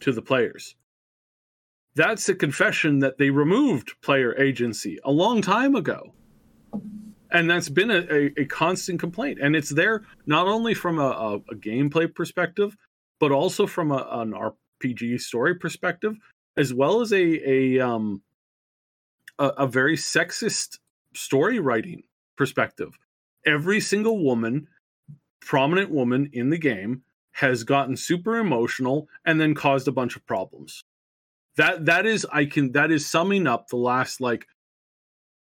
to 0.00 0.12
the 0.12 0.22
players. 0.22 0.76
That's 1.96 2.28
a 2.28 2.34
confession 2.34 2.98
that 3.00 3.18
they 3.18 3.30
removed 3.30 3.94
player 4.02 4.38
agency 4.38 4.98
a 5.04 5.10
long 5.10 5.40
time 5.40 5.74
ago. 5.74 6.12
And 7.30 7.50
that's 7.50 7.68
been 7.68 7.90
a, 7.90 8.06
a, 8.10 8.42
a 8.42 8.44
constant 8.44 9.00
complaint. 9.00 9.38
And 9.40 9.56
it's 9.56 9.70
there 9.70 10.02
not 10.26 10.46
only 10.46 10.74
from 10.74 10.98
a, 10.98 11.40
a, 11.50 11.54
gameplay 11.54 12.12
perspective, 12.12 12.76
but 13.18 13.32
also 13.32 13.66
from 13.66 13.90
an 13.92 14.34
RPG 14.34 15.20
story 15.20 15.54
perspective, 15.54 16.16
as 16.56 16.72
well 16.72 17.00
as 17.00 17.12
a 17.12 17.50
a 17.50 17.80
um 17.80 18.22
a, 19.38 19.46
a 19.48 19.66
very 19.66 19.96
sexist 19.96 20.78
story 21.14 21.58
writing 21.58 22.02
perspective. 22.36 22.98
Every 23.46 23.80
single 23.80 24.24
woman, 24.24 24.68
prominent 25.40 25.90
woman 25.90 26.30
in 26.32 26.50
the 26.50 26.58
game, 26.58 27.02
has 27.32 27.64
gotten 27.64 27.96
super 27.96 28.38
emotional 28.38 29.08
and 29.24 29.40
then 29.40 29.54
caused 29.54 29.88
a 29.88 29.92
bunch 29.92 30.16
of 30.16 30.26
problems. 30.26 30.82
That 31.56 31.86
that 31.86 32.06
is 32.06 32.26
I 32.32 32.46
can 32.46 32.72
that 32.72 32.90
is 32.90 33.06
summing 33.06 33.46
up 33.46 33.68
the 33.68 33.76
last 33.76 34.20
like 34.20 34.46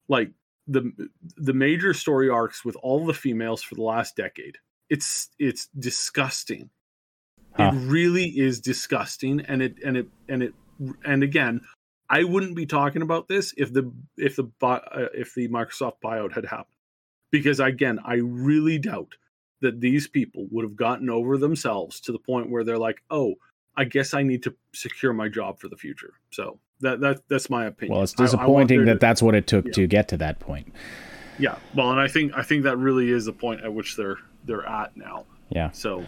like 0.07 0.31
the 0.67 0.91
the 1.35 1.53
major 1.53 1.93
story 1.93 2.29
arcs 2.29 2.63
with 2.63 2.75
all 2.81 3.05
the 3.05 3.13
females 3.13 3.61
for 3.61 3.75
the 3.75 3.83
last 3.83 4.15
decade. 4.15 4.57
It's 4.89 5.29
it's 5.39 5.67
disgusting. 5.77 6.69
Huh. 7.53 7.71
It 7.73 7.77
really 7.77 8.25
is 8.25 8.61
disgusting, 8.61 9.41
and 9.41 9.61
it 9.61 9.77
and 9.83 9.97
it 9.97 10.07
and 10.27 10.43
it 10.43 10.53
and 11.05 11.23
again, 11.23 11.61
I 12.09 12.23
wouldn't 12.23 12.55
be 12.55 12.65
talking 12.65 13.01
about 13.01 13.27
this 13.27 13.53
if 13.57 13.71
the 13.73 13.91
if 14.17 14.36
the 14.36 14.45
uh, 14.61 14.80
if 15.13 15.34
the 15.36 15.47
Microsoft 15.47 15.95
buyout 16.03 16.34
had 16.34 16.45
happened, 16.45 16.75
because 17.32 17.59
again, 17.59 17.99
I 18.03 18.15
really 18.15 18.77
doubt 18.80 19.15
that 19.61 19.82
these 19.82 20.07
people 20.07 20.47
would 20.51 20.63
have 20.63 20.75
gotten 20.75 21.09
over 21.09 21.38
themselves 21.38 21.99
to 22.01 22.11
the 22.11 22.19
point 22.19 22.49
where 22.49 22.63
they're 22.63 22.77
like, 22.77 23.01
oh, 23.11 23.36
I 23.75 23.84
guess 23.84 24.13
I 24.13 24.23
need 24.23 24.41
to 24.43 24.55
secure 24.73 25.11
my 25.13 25.27
job 25.27 25.59
for 25.59 25.67
the 25.67 25.75
future. 25.77 26.13
So 26.32 26.59
that 26.80 26.99
that 27.01 27.21
that's 27.30 27.49
my 27.49 27.65
opinion. 27.65 27.93
Well, 27.95 28.03
it's 28.03 28.15
I- 28.17 28.23
I 28.23 28.25
disappointing 28.25 28.86
that 28.86 28.93
to- 28.93 28.99
that's 28.99 29.21
what 29.21 29.36
it 29.36 29.47
took 29.47 29.65
Yeah. 29.65 29.71
to 29.73 29.88
get 29.88 30.07
to 30.09 30.17
that 30.17 30.39
point. 30.39 30.73
yeah. 31.38 31.57
Well, 31.75 31.91
and 31.91 31.99
I 31.99 32.07
think 32.07 32.32
I 32.36 32.41
think 32.43 32.63
that 32.63 32.77
really 32.77 33.09
is 33.11 33.25
the 33.25 33.34
point 33.34 33.61
at 33.61 33.73
which 33.73 33.95
they're 33.97 34.17
they're 34.45 34.65
at 34.65 34.95
now. 34.97 35.25
Yeah. 35.49 35.71
So 35.71 36.05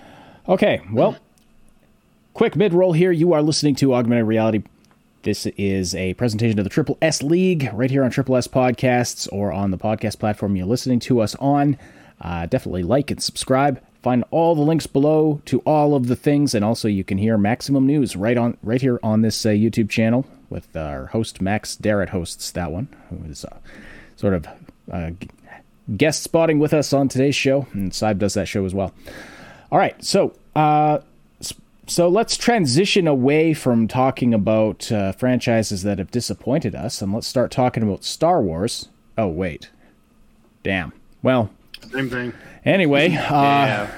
Okay, 0.48 0.82
well, 0.92 1.18
quick 2.34 2.56
mid 2.56 2.74
roll 2.74 2.94
here. 2.94 3.12
You 3.12 3.34
are 3.34 3.42
listening 3.42 3.76
to 3.76 3.94
Augmented 3.94 4.28
Reality. 4.28 4.64
This 5.24 5.46
is 5.46 5.94
a 5.94 6.14
presentation 6.16 6.60
of 6.60 6.66
the 6.66 6.70
Triple 6.70 6.98
S 7.02 7.22
League 7.22 7.70
right 7.74 7.92
here 7.92 8.04
on 8.04 8.12
Triple 8.12 8.36
S 8.36 8.48
Podcasts 8.48 9.28
or 9.32 9.52
on 9.52 9.72
the 9.72 9.78
podcast 9.78 10.20
platform 10.20 10.56
you're 10.56 10.66
listening 10.66 11.00
to 11.02 11.20
us 11.22 11.36
on. 11.36 11.78
Uh, 12.20 12.46
definitely 12.46 12.84
like 12.84 13.12
and 13.12 13.22
subscribe. 13.22 13.82
Find 14.02 14.24
all 14.32 14.56
the 14.56 14.62
links 14.62 14.88
below 14.88 15.42
to 15.46 15.60
all 15.60 15.94
of 15.94 16.08
the 16.08 16.16
things, 16.16 16.56
and 16.56 16.66
also 16.66 16.88
you 16.88 17.04
can 17.04 17.20
hear 17.20 17.38
Maximum 17.38 17.86
News 17.86 18.16
right 18.16 18.38
on 18.38 18.58
right 18.64 18.82
here 18.82 19.00
on 19.04 19.22
this 19.22 19.46
uh, 19.46 19.50
YouTube 19.50 19.90
channel 19.90 20.26
with 20.50 20.76
our 20.76 21.08
host 21.08 21.40
Max 21.40 21.76
Darrett 21.76 22.10
hosts 22.10 22.50
that 22.52 22.72
one, 22.72 22.88
who 23.10 23.30
is 23.30 23.46
uh, 23.46 23.58
sort 24.16 24.34
of 24.34 24.48
uh, 24.92 25.12
guest 25.98 26.24
spotting 26.24 26.58
with 26.58 26.74
us 26.74 26.94
on 26.94 27.10
today's 27.10 27.36
show, 27.36 27.68
and 27.74 27.94
Saib 27.94 28.18
does 28.18 28.34
that 28.34 28.48
show 28.48 28.66
as 28.66 28.74
well. 28.74 28.92
All 29.72 29.78
right, 29.78 30.04
so 30.04 30.34
uh, 30.56 31.00
so 31.92 32.08
let's 32.08 32.38
transition 32.38 33.06
away 33.08 33.54
from 33.54 33.88
talking 33.88 34.34
about 34.34 34.92
uh, 34.92 35.12
franchises 35.12 35.84
that 35.84 35.98
have 36.00 36.10
disappointed 36.10 36.74
us, 36.74 37.02
and 37.02 37.14
let's 37.14 37.28
start 37.28 37.52
talking 37.52 37.84
about 37.84 38.04
Star 38.04 38.42
Wars. 38.42 38.88
Oh 39.18 39.28
wait, 39.28 39.70
damn. 40.64 40.94
Well, 41.22 41.50
Same 41.92 42.10
thing. 42.10 42.34
Anyway, 42.64 43.14
uh, 43.16 43.42
Yeah. 43.42 43.92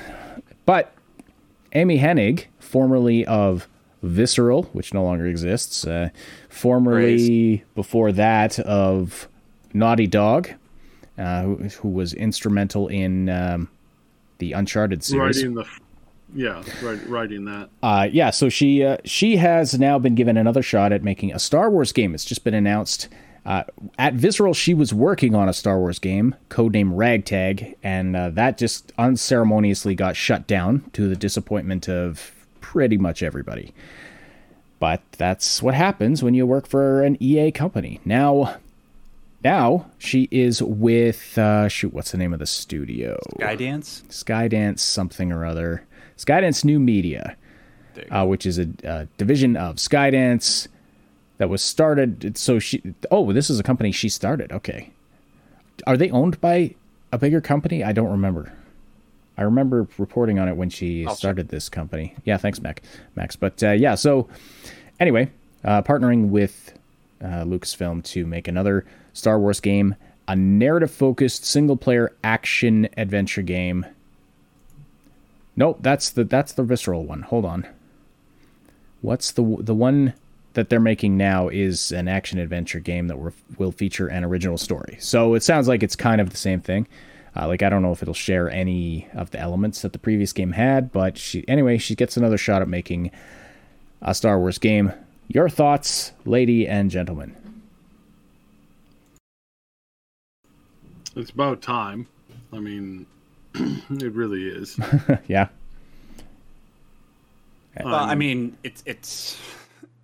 but 0.65 0.93
Amy 1.73 1.99
Hennig, 1.99 2.45
formerly 2.59 3.25
of 3.25 3.67
Visceral, 4.01 4.63
which 4.73 4.93
no 4.93 5.03
longer 5.03 5.27
exists, 5.27 5.85
uh, 5.85 6.09
formerly 6.49 7.63
before 7.75 8.11
that 8.11 8.59
of 8.59 9.27
Naughty 9.73 10.07
Dog, 10.07 10.49
uh, 11.17 11.43
who, 11.43 11.55
who 11.55 11.89
was 11.89 12.13
instrumental 12.13 12.87
in 12.87 13.29
um, 13.29 13.69
the 14.39 14.53
Uncharted 14.53 15.03
series. 15.03 15.37
Writing 15.43 15.53
the, 15.55 15.65
yeah, 16.35 16.63
right, 16.81 17.07
writing 17.07 17.45
that. 17.45 17.69
Uh, 17.81 18.07
yeah, 18.11 18.29
so 18.29 18.49
she 18.49 18.83
uh, 18.83 18.97
she 19.05 19.37
has 19.37 19.77
now 19.77 19.99
been 19.99 20.15
given 20.15 20.37
another 20.37 20.61
shot 20.61 20.91
at 20.91 21.03
making 21.03 21.33
a 21.33 21.39
Star 21.39 21.69
Wars 21.69 21.91
game. 21.91 22.13
It's 22.13 22.25
just 22.25 22.43
been 22.43 22.53
announced. 22.53 23.09
Uh, 23.45 23.63
at 23.99 24.13
Visceral, 24.13 24.53
she 24.53 24.73
was 24.73 24.93
working 24.93 25.35
on 25.35 25.49
a 25.49 25.53
Star 25.53 25.77
Wars 25.77 25.99
game, 25.99 26.33
codenamed 26.49 26.95
Ragtag, 26.95 27.75
and 27.83 28.15
uh, 28.15 28.29
that 28.29 28.57
just 28.57 28.93
unceremoniously 28.97 29.95
got 29.95 30.15
shut 30.15 30.47
down 30.47 30.89
to 30.93 31.09
the 31.09 31.15
disappointment 31.15 31.89
of 31.89 32.31
pretty 32.61 32.97
much 32.97 33.21
everybody. 33.21 33.73
But 34.79 35.01
that's 35.13 35.61
what 35.61 35.73
happens 35.73 36.23
when 36.23 36.33
you 36.33 36.45
work 36.45 36.67
for 36.67 37.03
an 37.03 37.21
EA 37.21 37.51
company. 37.51 37.99
Now, 38.05 38.57
now 39.43 39.87
she 39.97 40.29
is 40.31 40.61
with 40.61 41.37
uh, 41.37 41.67
shoot, 41.67 41.93
what's 41.93 42.11
the 42.11 42.17
name 42.17 42.33
of 42.33 42.39
the 42.39 42.45
studio? 42.45 43.19
Skydance. 43.39 44.03
Skydance 44.03 44.79
something 44.79 45.31
or 45.31 45.45
other. 45.45 45.85
Skydance 46.17 46.63
New 46.63 46.79
Media, 46.79 47.35
uh, 48.09 48.25
which 48.25 48.45
is 48.45 48.59
a, 48.59 48.67
a 48.83 49.07
division 49.17 49.55
of 49.57 49.75
Skydance 49.75 50.67
that 51.37 51.49
was 51.49 51.61
started. 51.61 52.37
So 52.37 52.59
she, 52.59 52.81
oh, 53.11 53.31
this 53.33 53.49
is 53.49 53.59
a 53.59 53.63
company 53.63 53.91
she 53.91 54.09
started. 54.09 54.51
Okay, 54.51 54.91
are 55.87 55.97
they 55.97 56.09
owned 56.11 56.39
by 56.41 56.75
a 57.11 57.17
bigger 57.17 57.41
company? 57.41 57.83
I 57.83 57.91
don't 57.91 58.11
remember. 58.11 58.53
I 59.37 59.41
remember 59.41 59.87
reporting 59.97 60.37
on 60.37 60.47
it 60.47 60.55
when 60.55 60.69
she 60.69 61.07
I'll 61.07 61.15
started 61.15 61.49
this 61.49 61.67
company. 61.67 62.15
Yeah, 62.23 62.37
thanks, 62.37 62.61
Mac, 62.61 62.83
Max. 63.15 63.35
But 63.35 63.63
uh, 63.63 63.71
yeah, 63.71 63.95
so 63.95 64.27
anyway, 64.99 65.31
uh, 65.63 65.81
partnering 65.81 66.29
with 66.29 66.77
uh, 67.19 67.43
Lucasfilm 67.43 68.03
to 68.03 68.27
make 68.27 68.47
another 68.47 68.85
Star 69.13 69.39
Wars 69.39 69.59
game, 69.59 69.95
a 70.27 70.35
narrative-focused 70.35 71.45
single-player 71.45 72.11
action 72.23 72.87
adventure 72.95 73.41
game. 73.41 73.85
Nope, 75.55 75.79
that's 75.81 76.09
the 76.09 76.23
that's 76.23 76.53
the 76.53 76.63
visceral 76.63 77.05
one. 77.05 77.21
Hold 77.21 77.45
on. 77.45 77.67
What's 79.01 79.31
the 79.31 79.57
the 79.59 79.75
one 79.75 80.13
that 80.53 80.69
they're 80.69 80.79
making 80.79 81.17
now 81.17 81.47
is 81.49 81.91
an 81.91 82.07
action 82.07 82.39
adventure 82.39 82.79
game 82.79 83.07
that 83.07 83.17
will 83.57 83.71
feature 83.71 84.07
an 84.07 84.23
original 84.23 84.57
story. 84.57 84.97
So 84.99 85.33
it 85.33 85.43
sounds 85.43 85.67
like 85.67 85.83
it's 85.83 85.95
kind 85.95 86.21
of 86.21 86.29
the 86.29 86.37
same 86.37 86.61
thing. 86.61 86.87
Uh, 87.35 87.47
like 87.47 87.63
I 87.63 87.69
don't 87.69 87.81
know 87.81 87.91
if 87.91 88.01
it'll 88.01 88.13
share 88.13 88.49
any 88.49 89.07
of 89.13 89.31
the 89.31 89.39
elements 89.39 89.81
that 89.81 89.93
the 89.93 89.99
previous 89.99 90.33
game 90.33 90.51
had, 90.51 90.91
but 90.91 91.17
she 91.17 91.47
anyway 91.47 91.77
she 91.77 91.95
gets 91.95 92.17
another 92.17 92.37
shot 92.37 92.61
at 92.61 92.67
making 92.67 93.11
a 94.01 94.13
Star 94.13 94.39
Wars 94.39 94.57
game. 94.57 94.91
Your 95.27 95.49
thoughts, 95.49 96.11
lady 96.25 96.67
and 96.67 96.91
gentlemen. 96.91 97.35
It's 101.15 101.31
about 101.31 101.61
time. 101.61 102.07
I 102.51 102.59
mean, 102.59 103.05
it 103.89 104.13
really 104.13 104.47
is. 104.47 104.79
yeah, 105.27 105.49
Well, 107.81 108.05
I 108.05 108.13
Um, 108.13 108.15
mean, 108.15 108.57
it's 108.63 108.83
it's 108.85 109.43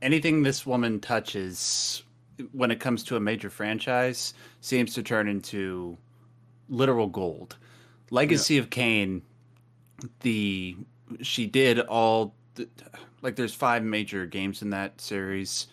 anything 0.01 0.43
this 0.43 0.65
woman 0.65 0.99
touches 0.99 2.03
when 2.51 2.71
it 2.71 2.79
comes 2.79 3.03
to 3.05 3.15
a 3.15 3.19
major 3.19 3.49
franchise 3.49 4.33
seems 4.61 4.93
to 4.95 5.03
turn 5.03 5.27
into 5.27 5.97
literal 6.69 7.07
gold. 7.07 7.57
Legacy 8.11 8.57
of 8.57 8.69
Kain, 8.69 9.23
the 10.21 10.77
she 11.21 11.47
did 11.47 11.79
all 11.79 12.35
the, 12.55 12.67
like 13.21 13.35
there's 13.35 13.53
five 13.53 13.83
major 13.83 14.25
games 14.25 14.61
in 14.61 14.69
that 14.71 15.01
series. 15.01 15.67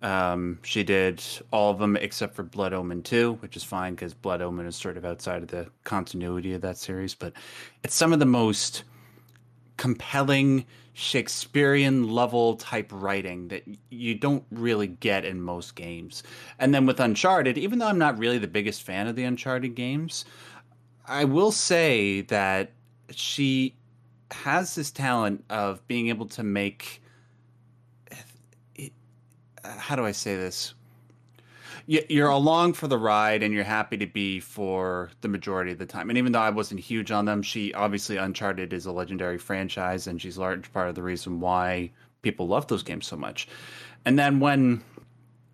Um, 0.00 0.60
she 0.62 0.84
did 0.84 1.22
all 1.50 1.72
of 1.72 1.78
them 1.78 1.96
except 1.96 2.34
for 2.34 2.44
Blood 2.44 2.72
Omen 2.72 3.02
2, 3.02 3.34
which 3.40 3.56
is 3.56 3.64
fine 3.64 3.94
because 3.94 4.14
Blood 4.14 4.42
Omen 4.42 4.66
is 4.66 4.76
sort 4.76 4.96
of 4.96 5.04
outside 5.04 5.42
of 5.42 5.48
the 5.48 5.68
continuity 5.84 6.54
of 6.54 6.60
that 6.60 6.78
series. 6.78 7.14
But 7.14 7.32
it's 7.82 7.94
some 7.94 8.12
of 8.12 8.20
the 8.20 8.26
most 8.26 8.84
compelling 9.76 10.66
Shakespearean 10.92 12.08
level 12.08 12.56
type 12.56 12.90
writing 12.92 13.48
that 13.48 13.62
you 13.88 14.14
don't 14.16 14.44
really 14.50 14.88
get 14.88 15.24
in 15.24 15.40
most 15.40 15.74
games. 15.76 16.22
And 16.58 16.74
then 16.74 16.86
with 16.86 17.00
Uncharted, 17.00 17.56
even 17.56 17.78
though 17.78 17.86
I'm 17.86 17.98
not 17.98 18.18
really 18.18 18.38
the 18.38 18.48
biggest 18.48 18.82
fan 18.82 19.06
of 19.06 19.16
the 19.16 19.24
Uncharted 19.24 19.74
games, 19.74 20.24
I 21.06 21.24
will 21.24 21.52
say 21.52 22.22
that 22.22 22.72
she 23.10 23.76
has 24.30 24.74
this 24.74 24.90
talent 24.90 25.44
of 25.48 25.86
being 25.88 26.08
able 26.08 26.26
to 26.26 26.42
make 26.42 27.00
how 29.76 29.96
do 29.96 30.04
I 30.04 30.12
say 30.12 30.36
this? 30.36 30.74
You- 31.86 32.04
You're 32.08 32.28
along 32.30 32.74
for 32.74 32.86
the 32.86 32.98
ride 32.98 33.42
and 33.42 33.52
you're 33.54 33.64
happy 33.64 33.96
to 33.98 34.06
be 34.06 34.40
for 34.40 35.10
the 35.20 35.28
majority 35.28 35.72
of 35.72 35.78
the 35.78 35.86
time. 35.86 36.08
And 36.10 36.18
even 36.18 36.32
though 36.32 36.40
I 36.40 36.50
wasn't 36.50 36.80
huge 36.80 37.10
on 37.10 37.24
them, 37.24 37.42
she 37.42 37.72
obviously 37.74 38.16
Uncharted 38.16 38.72
is 38.72 38.86
a 38.86 38.92
legendary 38.92 39.38
franchise 39.38 40.06
and 40.06 40.20
she's 40.20 40.36
a 40.36 40.40
large 40.40 40.72
part 40.72 40.88
of 40.88 40.94
the 40.94 41.02
reason 41.02 41.40
why 41.40 41.90
people 42.22 42.46
love 42.48 42.66
those 42.66 42.82
games 42.82 43.06
so 43.06 43.16
much. 43.16 43.48
And 44.04 44.18
then 44.18 44.40
when 44.40 44.82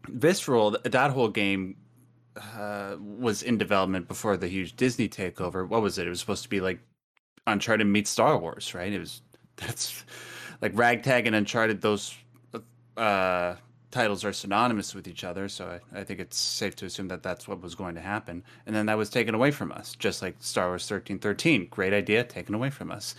Visceral, 0.09 0.73
th- 0.73 0.93
that 0.93 1.11
whole 1.13 1.29
game 1.29 1.77
uh, 2.37 2.97
was 2.99 3.43
in 3.43 3.59
development 3.59 4.09
before 4.09 4.37
the 4.37 4.49
huge 4.49 4.77
Disney 4.77 5.09
takeover. 5.09 5.67
What 5.69 5.83
was 5.83 5.99
it? 5.99 6.07
It 6.07 6.11
was 6.11 6.21
supposed 6.21 6.43
to 6.43 6.49
be 6.49 6.61
like 6.61 6.81
Uncharted 7.47 7.87
meets 7.87 8.11
Star 8.11 8.37
Wars, 8.39 8.75
right? 8.75 8.93
It 8.93 8.99
was 8.99 9.23
that's 9.57 10.05
like 10.61 10.73
Ragtag 10.75 11.27
and 11.27 11.37
Uncharted. 11.37 11.81
Those 11.81 12.15
uh, 12.97 13.55
titles 13.95 14.25
are 14.25 14.33
synonymous 14.33 14.95
with 14.95 15.07
each 15.07 15.25
other, 15.25 15.49
so 15.49 15.81
I, 15.95 16.01
I 16.01 16.05
think 16.05 16.19
it's 16.21 16.37
safe 16.37 16.75
to 16.77 16.87
assume 16.87 17.09
that 17.09 17.23
that's 17.23 17.47
what 17.49 17.63
was 17.63 17.75
going 17.75 17.95
to 17.95 18.01
happen. 18.01 18.43
And 18.67 18.75
then 18.75 18.87
that 18.87 18.99
was 18.99 19.09
taken 19.09 19.35
away 19.35 19.53
from 19.53 19.71
us, 19.71 19.97
just 19.97 20.21
like 20.21 20.35
Star 20.41 20.67
Wars 20.69 20.87
thirteen 20.87 21.19
thirteen. 21.19 21.69
Great 21.71 21.93
idea, 21.93 22.25
taken 22.25 22.55
away 22.55 22.71
from 22.71 22.91
us. 22.91 23.15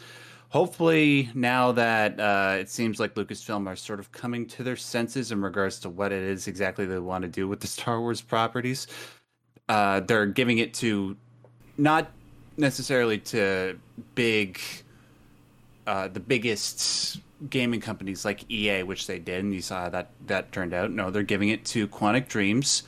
Hopefully, 0.49 1.29
now 1.33 1.71
that 1.71 2.19
uh, 2.19 2.57
it 2.59 2.69
seems 2.69 2.99
like 2.99 3.15
Lucasfilm 3.15 3.67
are 3.67 3.75
sort 3.75 3.99
of 3.99 4.11
coming 4.11 4.45
to 4.47 4.63
their 4.63 4.75
senses 4.75 5.31
in 5.31 5.41
regards 5.41 5.79
to 5.79 5.89
what 5.89 6.11
it 6.11 6.23
is 6.23 6.47
exactly 6.47 6.85
they 6.85 6.99
want 6.99 7.23
to 7.23 7.27
do 7.29 7.47
with 7.47 7.59
the 7.59 7.67
Star 7.67 7.99
Wars 7.99 8.21
properties, 8.21 8.87
uh, 9.67 10.01
they're 10.01 10.27
giving 10.27 10.59
it 10.59 10.73
to 10.75 11.17
not 11.77 12.11
necessarily 12.57 13.17
to 13.17 13.77
big 14.13 14.59
uh, 15.87 16.07
the 16.07 16.19
biggest 16.19 17.19
gaming 17.49 17.81
companies 17.81 18.23
like 18.25 18.49
EA, 18.49 18.83
which 18.83 19.07
they 19.07 19.19
did, 19.19 19.43
and 19.43 19.53
you 19.53 19.61
saw 19.61 19.81
how 19.83 19.89
that 19.89 20.09
that 20.27 20.51
turned 20.51 20.73
out. 20.73 20.91
No, 20.91 21.11
they're 21.11 21.23
giving 21.23 21.49
it 21.49 21.65
to 21.65 21.87
Quantic 21.87 22.27
Dreams, 22.27 22.83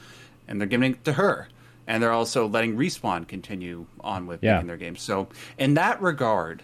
and 0.48 0.60
they're 0.60 0.68
giving 0.68 0.92
it 0.94 1.04
to 1.06 1.14
her, 1.14 1.48
and 1.88 2.02
they're 2.02 2.12
also 2.12 2.48
letting 2.48 2.76
Respawn 2.78 3.28
continue 3.28 3.86
on 4.02 4.28
with 4.28 4.44
Yeah. 4.44 4.54
making 4.54 4.68
their 4.68 4.78
games. 4.78 5.02
So, 5.02 5.28
in 5.58 5.74
that 5.76 6.02
regard, 6.02 6.64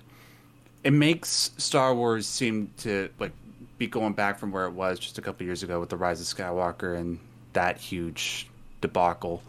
it 0.83 0.91
makes 0.93 1.51
Star 1.57 1.93
Wars 1.93 2.25
seem 2.25 2.69
to 2.77 3.09
like 3.19 3.31
be 3.77 3.87
going 3.87 4.13
back 4.13 4.39
from 4.39 4.51
where 4.51 4.65
it 4.65 4.71
was 4.71 4.99
just 4.99 5.17
a 5.17 5.21
couple 5.21 5.45
years 5.45 5.63
ago 5.63 5.79
with 5.79 5.89
the 5.89 5.97
Rise 5.97 6.21
of 6.21 6.27
Skywalker 6.27 6.97
and 6.97 7.19
that 7.53 7.77
huge 7.77 8.47
debacle. 8.81 9.41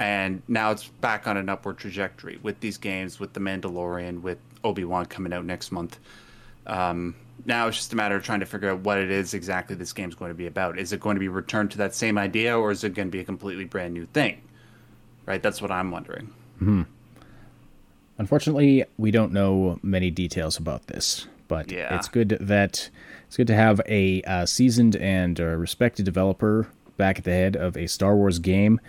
And 0.00 0.42
now 0.46 0.70
it's 0.70 0.86
back 0.86 1.26
on 1.26 1.36
an 1.36 1.48
upward 1.48 1.78
trajectory 1.78 2.38
with 2.42 2.60
these 2.60 2.78
games, 2.78 3.18
with 3.18 3.32
The 3.32 3.40
Mandalorian, 3.40 4.22
with 4.22 4.38
Obi 4.62 4.84
Wan 4.84 5.06
coming 5.06 5.32
out 5.32 5.44
next 5.44 5.72
month. 5.72 5.98
Um, 6.66 7.14
now 7.48 7.66
it's 7.66 7.78
just 7.78 7.92
a 7.92 7.96
matter 7.96 8.14
of 8.14 8.22
trying 8.22 8.40
to 8.40 8.46
figure 8.46 8.70
out 8.70 8.80
what 8.80 8.98
it 8.98 9.10
is 9.10 9.34
exactly 9.34 9.74
this 9.74 9.92
game's 9.92 10.14
going 10.14 10.30
to 10.30 10.34
be 10.34 10.46
about. 10.46 10.78
Is 10.78 10.92
it 10.92 11.00
going 11.00 11.16
to 11.16 11.20
be 11.20 11.28
returned 11.28 11.70
to 11.72 11.78
that 11.78 11.94
same 11.94 12.18
idea, 12.18 12.56
or 12.56 12.70
is 12.70 12.84
it 12.84 12.94
going 12.94 13.08
to 13.08 13.12
be 13.12 13.20
a 13.20 13.24
completely 13.24 13.64
brand 13.64 13.94
new 13.94 14.06
thing? 14.06 14.40
Right, 15.26 15.42
that's 15.42 15.60
what 15.60 15.70
I'm 15.70 15.90
wondering. 15.90 16.32
Hmm. 16.58 16.82
Unfortunately, 18.18 18.84
we 18.98 19.10
don't 19.10 19.32
know 19.32 19.78
many 19.82 20.10
details 20.10 20.58
about 20.58 20.86
this, 20.88 21.26
but 21.48 21.70
Yeah. 21.72 21.94
it's 21.96 22.08
good 22.08 22.36
that 22.40 22.90
it's 23.26 23.36
good 23.36 23.46
to 23.46 23.54
have 23.54 23.80
a 23.86 24.22
uh, 24.22 24.46
seasoned 24.46 24.96
and 24.96 25.40
uh, 25.40 25.44
respected 25.44 26.04
developer 26.04 26.68
back 26.96 27.18
at 27.18 27.24
the 27.24 27.30
head 27.30 27.56
of 27.56 27.76
a 27.76 27.86
Star 27.86 28.16
Wars 28.16 28.38
game, 28.38 28.80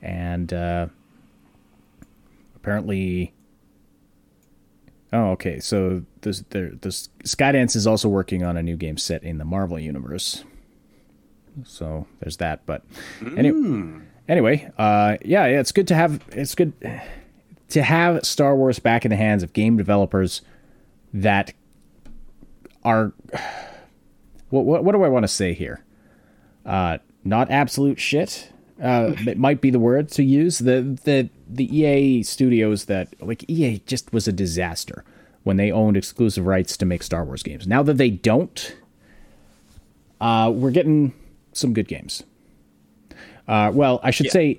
and 0.00 0.52
uh, 0.52 0.86
apparently, 2.56 3.32
oh, 5.12 5.30
okay. 5.30 5.60
So 5.60 6.02
this 6.22 6.44
the 6.50 6.78
the 6.80 6.88
Skydance 6.88 7.76
is 7.76 7.86
also 7.86 8.08
working 8.08 8.42
on 8.42 8.56
a 8.56 8.62
new 8.62 8.76
game 8.76 8.96
set 8.96 9.22
in 9.22 9.38
the 9.38 9.44
Marvel 9.44 9.78
universe. 9.78 10.44
So 11.64 12.06
there's 12.20 12.36
that, 12.36 12.64
but 12.66 12.84
anyway, 13.36 14.00
anyway, 14.28 14.70
uh, 14.78 15.16
yeah, 15.24 15.46
yeah, 15.46 15.60
it's 15.60 15.72
good 15.72 15.88
to 15.88 15.94
have. 15.94 16.22
It's 16.30 16.54
good 16.54 16.72
to 17.70 17.82
have 17.82 18.24
Star 18.24 18.54
Wars 18.54 18.78
back 18.78 19.04
in 19.04 19.10
the 19.10 19.16
hands 19.16 19.42
of 19.42 19.52
game 19.52 19.76
developers 19.76 20.42
that 21.12 21.52
are 22.84 23.12
what 24.50 24.64
what, 24.64 24.84
what 24.84 24.92
do 24.92 25.02
I 25.02 25.08
want 25.08 25.24
to 25.24 25.28
say 25.28 25.52
here? 25.52 25.84
Uh, 26.64 26.98
not 27.24 27.50
absolute 27.50 27.98
shit. 27.98 28.52
Uh, 28.80 29.14
it 29.26 29.38
might 29.38 29.60
be 29.60 29.70
the 29.70 29.78
word 29.78 30.10
to 30.12 30.22
use. 30.22 30.58
The 30.58 30.98
the 31.04 31.30
the 31.48 31.76
EA 31.76 32.22
studios 32.22 32.84
that 32.86 33.14
like 33.20 33.48
EA 33.48 33.78
just 33.86 34.12
was 34.12 34.28
a 34.28 34.32
disaster 34.32 35.04
when 35.44 35.56
they 35.56 35.72
owned 35.72 35.96
exclusive 35.96 36.46
rights 36.46 36.76
to 36.76 36.84
make 36.84 37.02
Star 37.02 37.24
Wars 37.24 37.42
games. 37.42 37.66
Now 37.66 37.82
that 37.82 37.96
they 37.96 38.10
don't, 38.10 38.76
uh, 40.20 40.52
we're 40.54 40.70
getting 40.70 41.14
some 41.52 41.72
good 41.72 41.88
games. 41.88 42.22
Uh, 43.46 43.70
well, 43.72 43.98
I 44.02 44.10
should 44.10 44.26
yeah. 44.26 44.32
say, 44.32 44.58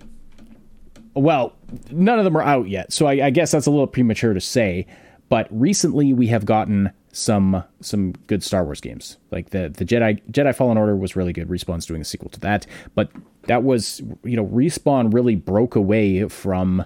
well, 1.13 1.53
none 1.91 2.17
of 2.17 2.25
them 2.25 2.35
are 2.35 2.41
out 2.41 2.67
yet, 2.67 2.91
so 2.91 3.05
I, 3.05 3.27
I 3.27 3.29
guess 3.29 3.51
that's 3.51 3.67
a 3.67 3.71
little 3.71 3.87
premature 3.87 4.33
to 4.33 4.41
say. 4.41 4.87
But 5.29 5.47
recently, 5.51 6.11
we 6.11 6.27
have 6.27 6.43
gotten 6.43 6.91
some 7.12 7.64
some 7.82 8.14
good 8.28 8.43
Star 8.43 8.64
Wars 8.64 8.82
games. 8.82 9.18
Like 9.32 9.49
the 9.49 9.70
the 9.70 9.86
Jedi 9.86 10.22
Jedi 10.32 10.55
Fallen 10.55 10.78
Order 10.78 10.95
was 10.95 11.16
really 11.16 11.34
good. 11.34 11.47
Respawn's 11.47 11.86
doing 11.86 12.01
a 12.01 12.05
sequel 12.05 12.30
to 12.32 12.39
that, 12.41 12.66
but 12.95 13.12
that 13.43 13.64
was 13.64 14.01
you 14.24 14.36
know 14.36 14.45
Respawn 14.45 15.14
really 15.14 15.36
broke 15.36 15.76
away 15.76 16.28
from 16.28 16.86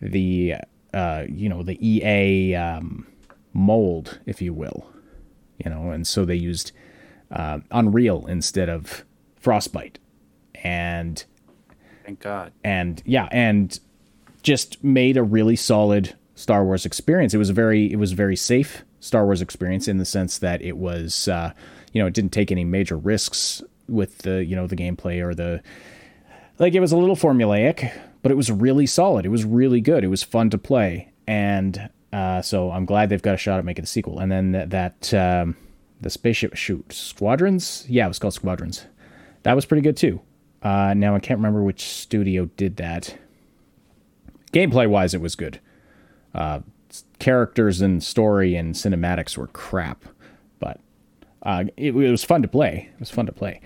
the 0.00 0.56
uh, 0.92 1.24
you 1.28 1.48
know 1.48 1.62
the 1.62 1.78
EA 1.86 2.54
um, 2.54 3.06
mold, 3.52 4.20
if 4.26 4.42
you 4.42 4.52
will, 4.52 4.86
you 5.64 5.70
know, 5.70 5.90
and 5.90 6.06
so 6.06 6.24
they 6.24 6.36
used 6.36 6.72
uh, 7.30 7.60
Unreal 7.70 8.26
instead 8.26 8.68
of 8.68 9.04
Frostbite, 9.36 9.98
and 10.62 11.24
thank 12.04 12.20
God, 12.20 12.52
and 12.62 13.02
yeah, 13.06 13.28
and 13.32 13.78
just 14.42 14.82
made 14.84 15.16
a 15.16 15.22
really 15.22 15.56
solid 15.56 16.14
Star 16.34 16.64
Wars 16.64 16.84
experience. 16.84 17.32
It 17.32 17.38
was 17.38 17.50
very 17.50 17.90
it 17.90 17.96
was 17.96 18.12
very 18.12 18.36
safe 18.36 18.84
Star 19.02 19.24
Wars 19.24 19.42
experience 19.42 19.88
in 19.88 19.98
the 19.98 20.04
sense 20.04 20.38
that 20.38 20.62
it 20.62 20.76
was 20.76 21.26
uh, 21.26 21.52
you 21.92 22.00
know 22.00 22.06
it 22.06 22.14
didn't 22.14 22.32
take 22.32 22.52
any 22.52 22.64
major 22.64 22.96
risks 22.96 23.60
with 23.88 24.18
the 24.18 24.44
you 24.44 24.54
know 24.54 24.68
the 24.68 24.76
gameplay 24.76 25.20
or 25.20 25.34
the 25.34 25.60
like 26.58 26.74
it 26.74 26.80
was 26.80 26.92
a 26.92 26.96
little 26.96 27.16
formulaic, 27.16 27.92
but 28.22 28.30
it 28.30 28.36
was 28.36 28.50
really 28.50 28.86
solid. 28.86 29.26
It 29.26 29.30
was 29.30 29.44
really 29.44 29.80
good. 29.80 30.04
It 30.04 30.08
was 30.08 30.22
fun 30.22 30.50
to 30.50 30.58
play, 30.58 31.10
and 31.26 31.90
uh, 32.12 32.42
so 32.42 32.70
I'm 32.70 32.84
glad 32.84 33.08
they've 33.08 33.20
got 33.20 33.34
a 33.34 33.38
shot 33.38 33.58
at 33.58 33.64
making 33.64 33.82
the 33.82 33.88
sequel. 33.88 34.20
And 34.20 34.30
then 34.30 34.52
that, 34.52 34.70
that 34.70 35.14
um, 35.14 35.56
the 36.00 36.10
spaceship 36.10 36.54
shoot 36.54 36.92
squadrons, 36.92 37.84
yeah, 37.88 38.04
it 38.04 38.08
was 38.08 38.20
called 38.20 38.34
Squadrons. 38.34 38.86
That 39.42 39.54
was 39.54 39.64
pretty 39.64 39.82
good 39.82 39.96
too. 39.96 40.20
Uh, 40.62 40.94
now 40.94 41.16
I 41.16 41.18
can't 41.18 41.38
remember 41.38 41.64
which 41.64 41.82
studio 41.82 42.44
did 42.56 42.76
that. 42.76 43.18
Gameplay 44.52 44.88
wise, 44.88 45.14
it 45.14 45.20
was 45.20 45.34
good. 45.34 45.58
Uh, 46.32 46.60
characters 47.22 47.80
and 47.80 48.02
story 48.02 48.56
and 48.56 48.74
cinematics 48.74 49.36
were 49.38 49.46
crap, 49.46 50.04
but 50.58 50.80
uh, 51.44 51.64
it, 51.76 51.94
it, 51.94 52.10
was 52.10 52.24
fun 52.24 52.42
to 52.42 52.48
play. 52.48 52.90
It 52.92 53.00
was 53.00 53.10
fun 53.10 53.26
to 53.26 53.32
play. 53.32 53.60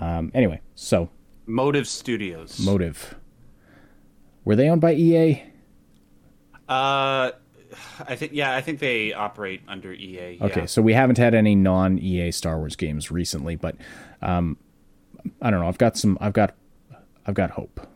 Um, 0.00 0.32
anyway, 0.34 0.60
so 0.74 1.08
Motive 1.46 1.86
Studios. 1.86 2.58
Motive. 2.58 3.14
Were 4.44 4.56
they 4.56 4.68
owned 4.68 4.80
by 4.80 4.94
EA? 4.94 5.40
Uh, 6.68 7.30
I 8.00 8.16
think 8.16 8.32
yeah, 8.32 8.56
I 8.56 8.60
think 8.60 8.80
they 8.80 9.12
operate 9.12 9.62
under 9.68 9.92
EA. 9.92 10.38
Okay, 10.42 10.62
yeah. 10.62 10.66
so 10.66 10.82
we 10.82 10.92
haven't 10.92 11.18
had 11.18 11.32
any 11.32 11.54
non 11.54 11.98
EA 11.98 12.32
Star 12.32 12.58
Wars 12.58 12.74
games 12.74 13.12
recently, 13.12 13.54
but 13.54 13.76
um, 14.20 14.56
I 15.40 15.52
don't 15.52 15.60
know. 15.60 15.68
I've 15.68 15.78
got 15.78 15.96
some. 15.96 16.18
I've 16.20 16.32
got. 16.32 16.56
I've 17.24 17.34
got 17.34 17.50
hope. 17.50 17.86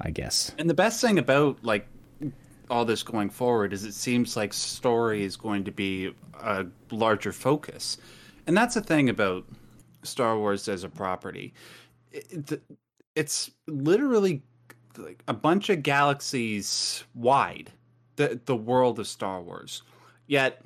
I 0.00 0.10
guess. 0.10 0.52
And 0.58 0.70
the 0.70 0.74
best 0.74 1.02
thing 1.02 1.18
about 1.18 1.62
like 1.62 1.86
all 2.72 2.86
this 2.86 3.02
going 3.02 3.28
forward 3.28 3.74
is 3.74 3.84
it 3.84 3.92
seems 3.92 4.34
like 4.34 4.54
story 4.54 5.22
is 5.22 5.36
going 5.36 5.62
to 5.62 5.70
be 5.70 6.14
a 6.40 6.64
larger 6.90 7.30
focus, 7.30 7.98
and 8.46 8.56
that's 8.56 8.74
the 8.74 8.80
thing 8.80 9.10
about 9.10 9.44
Star 10.02 10.38
Wars 10.38 10.66
as 10.68 10.82
a 10.82 10.88
property. 10.88 11.52
It, 12.10 12.62
it's 13.14 13.50
literally 13.66 14.42
like 14.96 15.22
a 15.28 15.34
bunch 15.34 15.68
of 15.68 15.82
galaxies 15.82 17.04
wide 17.14 17.70
the 18.16 18.40
the 18.46 18.56
world 18.56 18.98
of 18.98 19.06
Star 19.06 19.42
Wars. 19.42 19.82
Yet, 20.26 20.62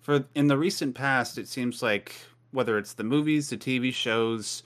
for 0.00 0.24
in 0.34 0.46
the 0.46 0.56
recent 0.56 0.94
past, 0.94 1.36
it 1.36 1.48
seems 1.48 1.82
like 1.82 2.14
whether 2.52 2.78
it's 2.78 2.94
the 2.94 3.04
movies, 3.04 3.50
the 3.50 3.58
TV 3.58 3.92
shows, 3.92 4.62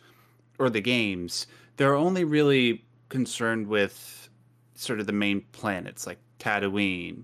or 0.60 0.70
the 0.70 0.80
games, 0.80 1.48
they're 1.78 1.96
only 1.96 2.22
really 2.22 2.84
concerned 3.08 3.66
with 3.66 4.28
sort 4.76 5.00
of 5.00 5.06
the 5.06 5.12
main 5.12 5.40
planets 5.52 6.06
like 6.06 6.18
Tatooine, 6.38 7.22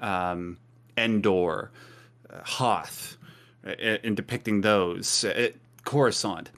um, 0.00 0.58
Endor, 0.96 1.70
uh, 2.30 2.40
Hoth, 2.44 3.16
in 3.64 4.14
depicting 4.14 4.60
those. 4.60 5.24
Uh, 5.24 5.50
Coruscant. 5.84 6.50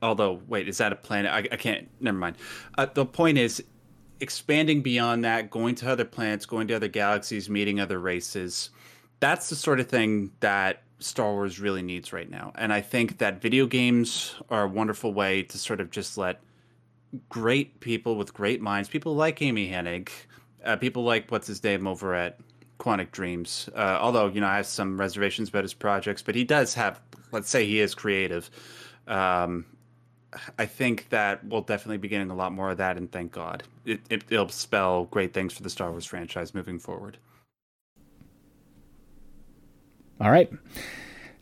Although, 0.00 0.40
wait, 0.46 0.68
is 0.68 0.78
that 0.78 0.92
a 0.92 0.96
planet? 0.96 1.32
I, 1.32 1.38
I 1.38 1.56
can't. 1.56 1.88
Never 2.00 2.18
mind. 2.18 2.36
Uh, 2.76 2.86
the 2.92 3.04
point 3.04 3.38
is, 3.38 3.62
expanding 4.20 4.82
beyond 4.82 5.24
that, 5.24 5.50
going 5.50 5.74
to 5.76 5.90
other 5.90 6.04
planets, 6.04 6.46
going 6.46 6.68
to 6.68 6.74
other 6.74 6.88
galaxies, 6.88 7.48
meeting 7.48 7.80
other 7.80 7.98
races. 7.98 8.70
That's 9.20 9.48
the 9.48 9.56
sort 9.56 9.80
of 9.80 9.88
thing 9.88 10.30
that 10.40 10.82
Star 10.98 11.32
Wars 11.32 11.60
really 11.60 11.82
needs 11.82 12.12
right 12.12 12.30
now. 12.30 12.52
And 12.54 12.72
I 12.72 12.80
think 12.80 13.18
that 13.18 13.40
video 13.40 13.66
games 13.66 14.34
are 14.50 14.64
a 14.64 14.68
wonderful 14.68 15.12
way 15.12 15.42
to 15.44 15.58
sort 15.58 15.80
of 15.80 15.90
just 15.90 16.18
let 16.18 16.40
great 17.28 17.80
people 17.80 18.16
with 18.16 18.34
great 18.34 18.60
minds, 18.60 18.88
people 18.88 19.14
like 19.14 19.40
Amy 19.40 19.70
Hennig, 19.70 20.10
uh, 20.68 20.76
people 20.76 21.02
like 21.02 21.30
what's 21.30 21.46
his 21.46 21.64
name 21.64 21.86
over 21.86 22.14
at 22.14 22.38
Quantic 22.78 23.10
Dreams. 23.10 23.68
Uh, 23.74 23.98
although 24.00 24.28
you 24.28 24.40
know 24.40 24.46
I 24.46 24.56
have 24.56 24.66
some 24.66 25.00
reservations 25.00 25.48
about 25.48 25.64
his 25.64 25.74
projects, 25.74 26.22
but 26.22 26.34
he 26.34 26.44
does 26.44 26.74
have. 26.74 27.00
Let's 27.32 27.50
say 27.50 27.66
he 27.66 27.80
is 27.80 27.94
creative. 27.94 28.50
Um, 29.06 29.66
I 30.58 30.66
think 30.66 31.08
that 31.08 31.44
we'll 31.44 31.62
definitely 31.62 31.96
be 31.98 32.08
getting 32.08 32.30
a 32.30 32.34
lot 32.34 32.52
more 32.52 32.70
of 32.70 32.76
that, 32.78 32.96
and 32.96 33.10
thank 33.10 33.32
God. 33.32 33.64
It, 33.84 34.00
it, 34.10 34.30
will 34.30 34.48
spell 34.48 35.04
great 35.06 35.32
things 35.32 35.52
for 35.54 35.62
the 35.62 35.70
Star 35.70 35.90
Wars 35.90 36.04
franchise 36.04 36.54
moving 36.54 36.78
forward. 36.78 37.18
All 40.20 40.30
right, 40.30 40.50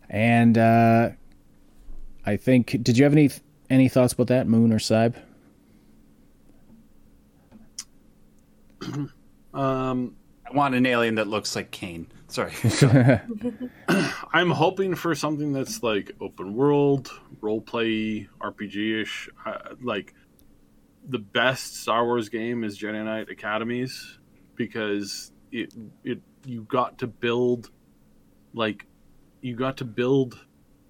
and 0.08 0.56
uh, 0.56 1.10
I 2.24 2.36
think. 2.36 2.82
Did 2.82 2.96
you 2.96 3.04
have 3.04 3.12
any 3.12 3.30
any 3.70 3.88
thoughts 3.88 4.12
about 4.12 4.28
that, 4.28 4.46
Moon 4.46 4.72
or 4.72 4.78
Saib? 4.78 5.16
um, 9.56 10.16
I 10.48 10.54
want 10.54 10.74
an 10.74 10.86
alien 10.86 11.16
that 11.16 11.26
looks 11.26 11.56
like 11.56 11.70
Kain. 11.70 12.08
Sorry. 12.28 12.52
I'm 14.32 14.50
hoping 14.50 14.94
for 14.94 15.14
something 15.14 15.52
that's 15.52 15.82
like 15.82 16.12
open 16.20 16.54
world, 16.54 17.10
role 17.40 17.60
play, 17.60 18.28
RPG 18.40 19.02
ish. 19.02 19.28
Uh, 19.44 19.74
like 19.82 20.14
the 21.08 21.18
best 21.18 21.76
Star 21.76 22.04
Wars 22.04 22.28
game 22.28 22.64
is 22.64 22.78
Jedi 22.78 23.04
Knight 23.04 23.28
Academies 23.30 24.18
because 24.54 25.32
it 25.52 25.72
it 26.04 26.20
you 26.44 26.62
got 26.62 26.98
to 26.98 27.06
build 27.06 27.70
like 28.54 28.86
you 29.40 29.54
got 29.54 29.78
to 29.78 29.84
build 29.84 30.38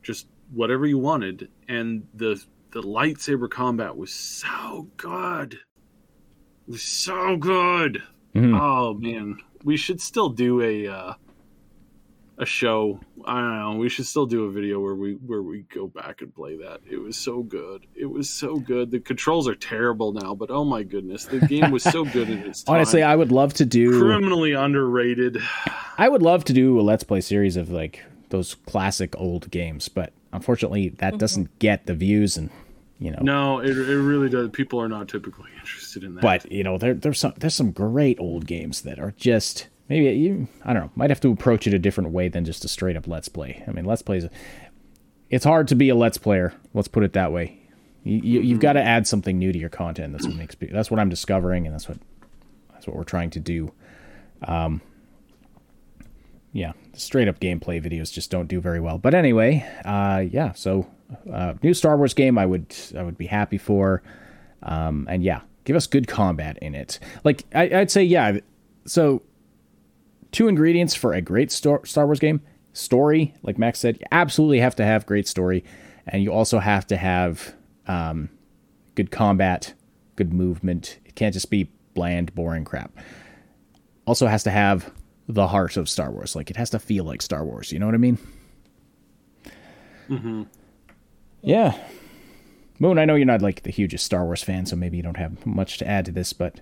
just 0.03 0.27
whatever 0.53 0.87
you 0.87 0.99
wanted 0.99 1.51
and 1.69 2.07
the 2.14 2.43
the 2.73 2.83
lightsaber 2.83 3.49
combat 3.49 3.97
was 3.97 4.12
so 4.12 4.89
good. 4.97 5.55
It 5.55 6.71
was 6.71 6.83
so 6.83 7.37
good. 7.37 8.03
Mm-hmm. 8.37 8.55
Oh 8.55 8.95
man, 8.95 9.39
we 9.64 9.76
should 9.76 10.01
still 10.01 10.28
do 10.28 10.62
a 10.62 10.87
uh, 10.89 11.14
a 12.39 12.47
show. 12.47 13.01
I 13.24 13.41
don't 13.41 13.59
know. 13.59 13.76
We 13.78 13.89
should 13.89 14.07
still 14.07 14.26
do 14.26 14.45
a 14.45 14.51
video 14.51 14.78
where 14.80 14.95
we 14.95 15.14
where 15.14 15.43
we 15.43 15.62
go 15.62 15.87
back 15.87 16.20
and 16.20 16.34
play 16.34 16.57
that. 16.59 16.80
It 16.89 16.99
was 16.99 17.16
so 17.16 17.43
good. 17.43 17.87
It 17.95 18.07
was 18.07 18.28
so 18.28 18.57
good. 18.57 18.91
The 18.91 19.01
controls 19.01 19.49
are 19.49 19.55
terrible 19.55 20.12
now, 20.12 20.34
but 20.34 20.51
oh 20.51 20.64
my 20.64 20.82
goodness, 20.82 21.24
the 21.24 21.41
game 21.41 21.70
was 21.70 21.82
so 21.82 22.05
good 22.05 22.28
in 22.28 22.39
its 22.41 22.62
time. 22.64 22.76
Honestly, 22.76 23.03
I 23.03 23.16
would 23.16 23.32
love 23.32 23.55
to 23.55 23.64
do 23.64 24.01
criminally 24.01 24.53
underrated. 24.53 25.39
I 25.99 26.09
would 26.09 26.22
love 26.22 26.45
to 26.45 26.53
do 26.53 26.78
a 26.78 26.82
let's 26.82 27.05
play 27.05 27.20
series 27.20 27.57
of 27.57 27.70
like 27.70 28.03
those 28.28 28.55
classic 28.66 29.14
old 29.18 29.51
games, 29.51 29.89
but 29.89 30.12
unfortunately, 30.32 30.91
that 30.91 31.12
mm-hmm. 31.12 31.18
doesn't 31.18 31.59
get 31.59 31.87
the 31.87 31.95
views 31.95 32.37
and 32.37 32.51
you 32.99 33.11
know. 33.11 33.18
No, 33.20 33.59
it, 33.61 33.76
it 33.76 34.01
really 34.01 34.28
does. 34.28 34.51
People 34.51 34.80
are 34.80 34.88
not 34.88 35.09
typically 35.09 35.51
interested 35.61 36.05
in 36.05 36.14
that. 36.14 36.22
But 36.22 36.51
you 36.51 36.64
know, 36.64 36.78
there, 36.78 36.94
there's 36.94 37.18
some 37.18 37.34
there's 37.36 37.55
some 37.55 37.72
great 37.72 38.18
old 38.20 38.47
games 38.47 38.82
that 38.82 38.99
are 38.99 39.12
just 39.16 39.68
maybe 39.88 40.16
you 40.18 40.49
I 40.64 40.72
don't 40.72 40.84
know 40.84 40.90
might 40.94 41.11
have 41.11 41.20
to 41.20 41.30
approach 41.30 41.66
it 41.66 41.74
a 41.74 41.78
different 41.78 42.11
way 42.11 42.28
than 42.28 42.44
just 42.44 42.64
a 42.64 42.68
straight 42.68 42.97
up 42.97 43.07
let's 43.07 43.28
play. 43.28 43.62
I 43.66 43.72
mean, 43.72 43.84
let's 43.84 44.03
plays 44.03 44.26
it's 45.30 45.44
hard 45.44 45.68
to 45.68 45.74
be 45.74 45.88
a 45.88 45.94
let's 45.94 46.18
player. 46.18 46.55
Let's 46.74 46.88
put 46.88 47.03
it 47.03 47.12
that 47.14 47.32
way. 47.32 47.61
You, 48.05 48.40
you, 48.40 48.55
have 48.55 48.61
got 48.61 48.74
to 48.74 48.82
add 48.82 49.07
something 49.09 49.36
new 49.36 49.53
to 49.53 49.59
your 49.59 49.68
content. 49.68 50.12
That's 50.12 50.26
what 50.26 50.36
makes 50.36 50.55
that's 50.70 50.92
what 50.92 51.01
I'm 51.01 51.09
discovering, 51.09 51.66
and 51.66 51.74
that's 51.74 51.88
what 51.88 51.99
that's 52.72 52.86
what 52.86 52.94
we're 52.94 53.03
trying 53.03 53.30
to 53.30 53.40
do. 53.40 53.72
Um, 54.42 54.80
yeah, 56.53 56.72
straight 56.92 57.26
up 57.26 57.40
gameplay 57.40 57.84
videos 57.84 58.12
just 58.12 58.30
don't 58.30 58.47
do 58.47 58.61
very 58.61 58.78
well. 58.78 58.99
But 58.99 59.14
anyway, 59.14 59.68
uh, 59.84 60.24
yeah. 60.30 60.53
So, 60.53 60.86
uh, 61.32 61.54
new 61.62 61.74
Star 61.74 61.96
Wars 61.96 62.14
game, 62.14 62.38
I 62.38 62.46
would 62.46 62.74
I 62.96 63.02
would 63.02 63.18
be 63.18 63.26
happy 63.26 63.59
for. 63.59 64.02
Um, 64.62 65.07
and 65.09 65.22
yeah, 65.22 65.42
give 65.64 65.76
us 65.76 65.86
good 65.86 66.09
combat 66.09 66.59
in 66.61 66.74
it. 66.74 66.98
Like 67.24 67.44
I, 67.54 67.68
would 67.68 67.90
say, 67.90 68.02
yeah. 68.02 68.38
So 68.86 69.22
two 70.32 70.48
ingredients 70.48 70.94
for 70.94 71.12
a 71.12 71.20
great 71.20 71.52
Star 71.52 71.80
Wars 72.07 72.18
game 72.18 72.40
story, 72.72 73.34
like 73.42 73.59
Max 73.59 73.78
said, 73.78 73.98
you 74.00 74.07
absolutely 74.12 74.61
have 74.61 74.76
to 74.76 74.84
have 74.84 75.07
great 75.07 75.28
story, 75.28 75.64
and 76.07 76.22
you 76.22 76.32
also 76.32 76.59
have 76.59 76.86
to 76.88 76.96
have 76.96 77.54
um, 77.86 78.28
good 78.94 79.11
combat, 79.11 79.74
good 80.16 80.32
movement. 80.32 80.98
It 81.04 81.14
can't 81.14 81.34
just 81.34 81.50
be 81.50 81.70
bland, 81.94 82.34
boring 82.34 82.64
crap. 82.64 82.92
Also 84.07 84.26
has 84.26 84.42
to 84.44 84.50
have 84.50 84.92
the 85.28 85.46
heart 85.46 85.76
of 85.76 85.88
Star 85.88 86.11
Wars. 86.11 86.36
Like 86.36 86.50
it 86.50 86.57
has 86.57 86.70
to 86.70 86.78
feel 86.78 87.04
like 87.04 87.22
Star 87.22 87.44
Wars. 87.44 87.72
You 87.72 87.78
know 87.78 87.86
what 87.86 87.94
I 87.94 87.98
mean? 87.98 88.18
Mm-hmm. 90.09 90.42
Yeah. 91.47 91.78
Moon, 92.78 92.99
I 92.99 93.05
know 93.05 93.14
you're 93.14 93.24
not 93.24 93.40
like 93.40 93.62
the 93.62 93.70
hugest 93.70 94.05
Star 94.05 94.24
Wars 94.24 94.42
fan, 94.42 94.66
so 94.66 94.76
maybe 94.76 94.97
you 94.97 95.03
don't 95.03 95.16
have 95.16 95.47
much 95.47 95.78
to 95.78 95.86
add 95.86 96.05
to 96.07 96.12
this, 96.12 96.32
but 96.32 96.61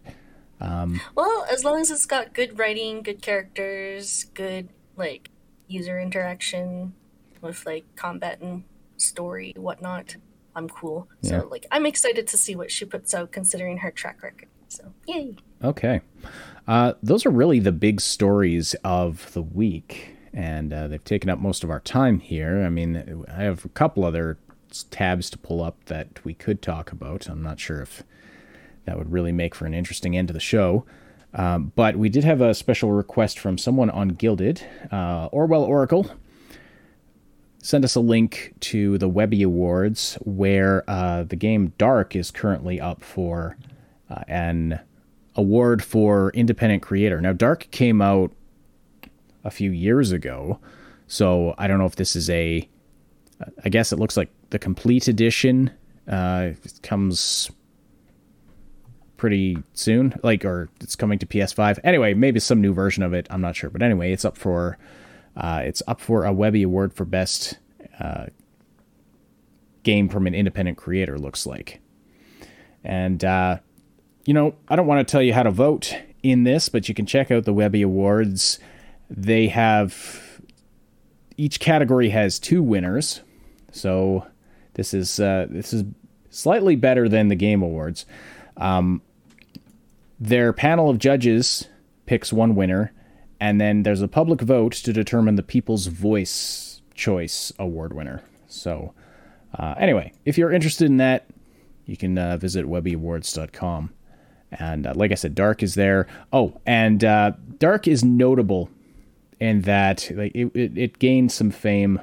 um, 0.60 1.00
well, 1.16 1.46
as 1.50 1.64
long 1.64 1.80
as 1.80 1.90
it's 1.90 2.06
got 2.06 2.34
good 2.34 2.58
writing, 2.58 3.02
good 3.02 3.20
characters, 3.20 4.24
good 4.34 4.68
like 4.96 5.30
user 5.66 5.98
interaction 5.98 6.92
with 7.40 7.64
like 7.66 7.84
combat 7.96 8.40
and 8.40 8.62
story, 8.96 9.54
whatnot, 9.56 10.16
I'm 10.54 10.68
cool. 10.68 11.08
Yeah. 11.22 11.40
So 11.40 11.48
like 11.48 11.66
I'm 11.72 11.86
excited 11.86 12.26
to 12.28 12.36
see 12.36 12.54
what 12.54 12.70
she 12.70 12.84
puts 12.84 13.14
out 13.14 13.32
considering 13.32 13.78
her 13.78 13.90
track 13.90 14.22
record. 14.22 14.48
So 14.68 14.92
yay. 15.06 15.34
Okay. 15.64 16.02
Uh, 16.68 16.92
those 17.02 17.26
are 17.26 17.30
really 17.30 17.58
the 17.58 17.72
big 17.72 18.00
stories 18.00 18.74
of 18.84 19.32
the 19.32 19.42
week, 19.42 20.14
and 20.32 20.72
uh, 20.72 20.88
they've 20.88 21.04
taken 21.04 21.30
up 21.30 21.38
most 21.38 21.64
of 21.64 21.70
our 21.70 21.80
time 21.80 22.20
here. 22.20 22.62
I 22.62 22.68
mean, 22.68 23.24
I 23.28 23.42
have 23.42 23.64
a 23.64 23.70
couple 23.70 24.04
other 24.04 24.38
tabs 24.82 25.30
to 25.30 25.38
pull 25.38 25.62
up 25.62 25.84
that 25.84 26.24
we 26.24 26.34
could 26.34 26.60
talk 26.60 26.90
about. 26.90 27.28
I'm 27.28 27.42
not 27.42 27.60
sure 27.60 27.80
if 27.80 28.02
that 28.84 28.98
would 28.98 29.12
really 29.12 29.32
make 29.32 29.54
for 29.54 29.64
an 29.66 29.74
interesting 29.74 30.16
end 30.16 30.28
to 30.28 30.34
the 30.34 30.40
show. 30.40 30.84
Um, 31.32 31.72
but 31.74 31.96
we 31.96 32.08
did 32.08 32.24
have 32.24 32.40
a 32.40 32.54
special 32.54 32.92
request 32.92 33.38
from 33.38 33.58
someone 33.58 33.90
on 33.90 34.08
Guilded, 34.10 34.64
uh, 34.92 35.28
Orwell 35.32 35.64
Oracle. 35.64 36.10
Send 37.58 37.84
us 37.84 37.94
a 37.94 38.00
link 38.00 38.54
to 38.60 38.98
the 38.98 39.08
Webby 39.08 39.42
Awards, 39.42 40.18
where 40.20 40.84
uh, 40.86 41.24
the 41.24 41.36
game 41.36 41.72
Darq 41.78 42.14
is 42.14 42.30
currently 42.30 42.80
up 42.80 43.02
for 43.02 43.56
uh, 44.10 44.22
an 44.28 44.80
award 45.34 45.82
for 45.82 46.30
independent 46.34 46.82
creator. 46.82 47.20
Now, 47.20 47.32
Darq 47.32 47.70
came 47.70 48.02
out 48.02 48.32
a 49.42 49.50
few 49.50 49.70
years 49.70 50.12
ago, 50.12 50.60
so 51.06 51.54
I 51.58 51.66
don't 51.66 51.78
know 51.78 51.86
if 51.86 51.96
this 51.96 52.14
is 52.14 52.28
a. 52.30 52.68
I 53.64 53.68
guess 53.68 53.92
it 53.92 53.98
looks 53.98 54.16
like 54.16 54.30
the 54.50 54.58
complete 54.58 55.08
edition 55.08 55.70
uh, 56.08 56.50
comes 56.82 57.50
pretty 59.16 59.58
soon, 59.72 60.18
like 60.22 60.44
or 60.44 60.68
it's 60.80 60.96
coming 60.96 61.18
to 61.18 61.26
PS5. 61.26 61.78
Anyway, 61.84 62.14
maybe 62.14 62.40
some 62.40 62.60
new 62.60 62.74
version 62.74 63.02
of 63.02 63.12
it. 63.12 63.26
I'm 63.30 63.40
not 63.40 63.56
sure, 63.56 63.70
but 63.70 63.82
anyway, 63.82 64.12
it's 64.12 64.24
up 64.24 64.36
for 64.36 64.78
uh, 65.36 65.62
it's 65.64 65.82
up 65.86 66.00
for 66.00 66.24
a 66.24 66.32
Webby 66.32 66.62
Award 66.62 66.92
for 66.92 67.04
best 67.04 67.58
uh, 67.98 68.26
game 69.82 70.08
from 70.08 70.26
an 70.26 70.34
independent 70.34 70.78
creator. 70.78 71.18
Looks 71.18 71.46
like, 71.46 71.80
and 72.82 73.24
uh, 73.24 73.58
you 74.26 74.34
know, 74.34 74.54
I 74.68 74.76
don't 74.76 74.86
want 74.86 75.06
to 75.06 75.10
tell 75.10 75.22
you 75.22 75.32
how 75.34 75.42
to 75.42 75.50
vote 75.50 75.96
in 76.22 76.44
this, 76.44 76.68
but 76.68 76.88
you 76.88 76.94
can 76.94 77.06
check 77.06 77.30
out 77.30 77.44
the 77.44 77.52
Webby 77.52 77.82
Awards. 77.82 78.58
They 79.10 79.48
have 79.48 80.40
each 81.36 81.60
category 81.60 82.10
has 82.10 82.38
two 82.38 82.62
winners, 82.62 83.20
so 83.74 84.26
this 84.74 84.94
is 84.94 85.18
uh, 85.18 85.46
this 85.50 85.72
is 85.72 85.84
slightly 86.30 86.76
better 86.76 87.08
than 87.08 87.28
the 87.28 87.34
Game 87.34 87.62
Awards. 87.62 88.06
Um, 88.56 89.02
their 90.20 90.52
panel 90.52 90.88
of 90.88 90.98
judges 90.98 91.68
picks 92.06 92.32
one 92.32 92.54
winner, 92.54 92.92
and 93.40 93.60
then 93.60 93.82
there's 93.82 94.00
a 94.00 94.08
public 94.08 94.40
vote 94.40 94.72
to 94.74 94.92
determine 94.92 95.34
the 95.34 95.42
People's 95.42 95.86
Voice 95.86 96.82
Choice 96.94 97.52
Award 97.58 97.92
winner. 97.92 98.22
So, 98.46 98.94
uh, 99.58 99.74
anyway, 99.78 100.12
if 100.24 100.38
you're 100.38 100.52
interested 100.52 100.86
in 100.86 100.98
that, 100.98 101.26
you 101.84 101.96
can 101.96 102.16
uh, 102.16 102.36
visit 102.36 102.66
webbyawards.com. 102.66 103.92
And 104.52 104.86
uh, 104.86 104.92
like 104.94 105.10
I 105.10 105.16
said, 105.16 105.34
Darq 105.34 105.64
is 105.64 105.74
there. 105.74 106.06
Oh, 106.32 106.60
and 106.64 107.02
uh, 107.02 107.32
Darq 107.58 107.88
is 107.88 108.04
notable 108.04 108.70
in 109.40 109.62
that 109.62 110.08
like 110.14 110.32
it, 110.32 110.54
it, 110.54 110.78
it 110.78 110.98
gained 111.00 111.32
some 111.32 111.50
fame 111.50 112.00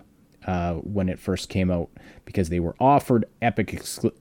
uh, 0.47 0.73
when 0.75 1.09
it 1.09 1.19
first 1.19 1.49
came 1.49 1.69
out 1.69 1.89
because 2.25 2.49
they 2.49 2.59
were 2.59 2.75
offered 2.79 3.25
epic 3.41 3.67
exclu- 3.67 4.15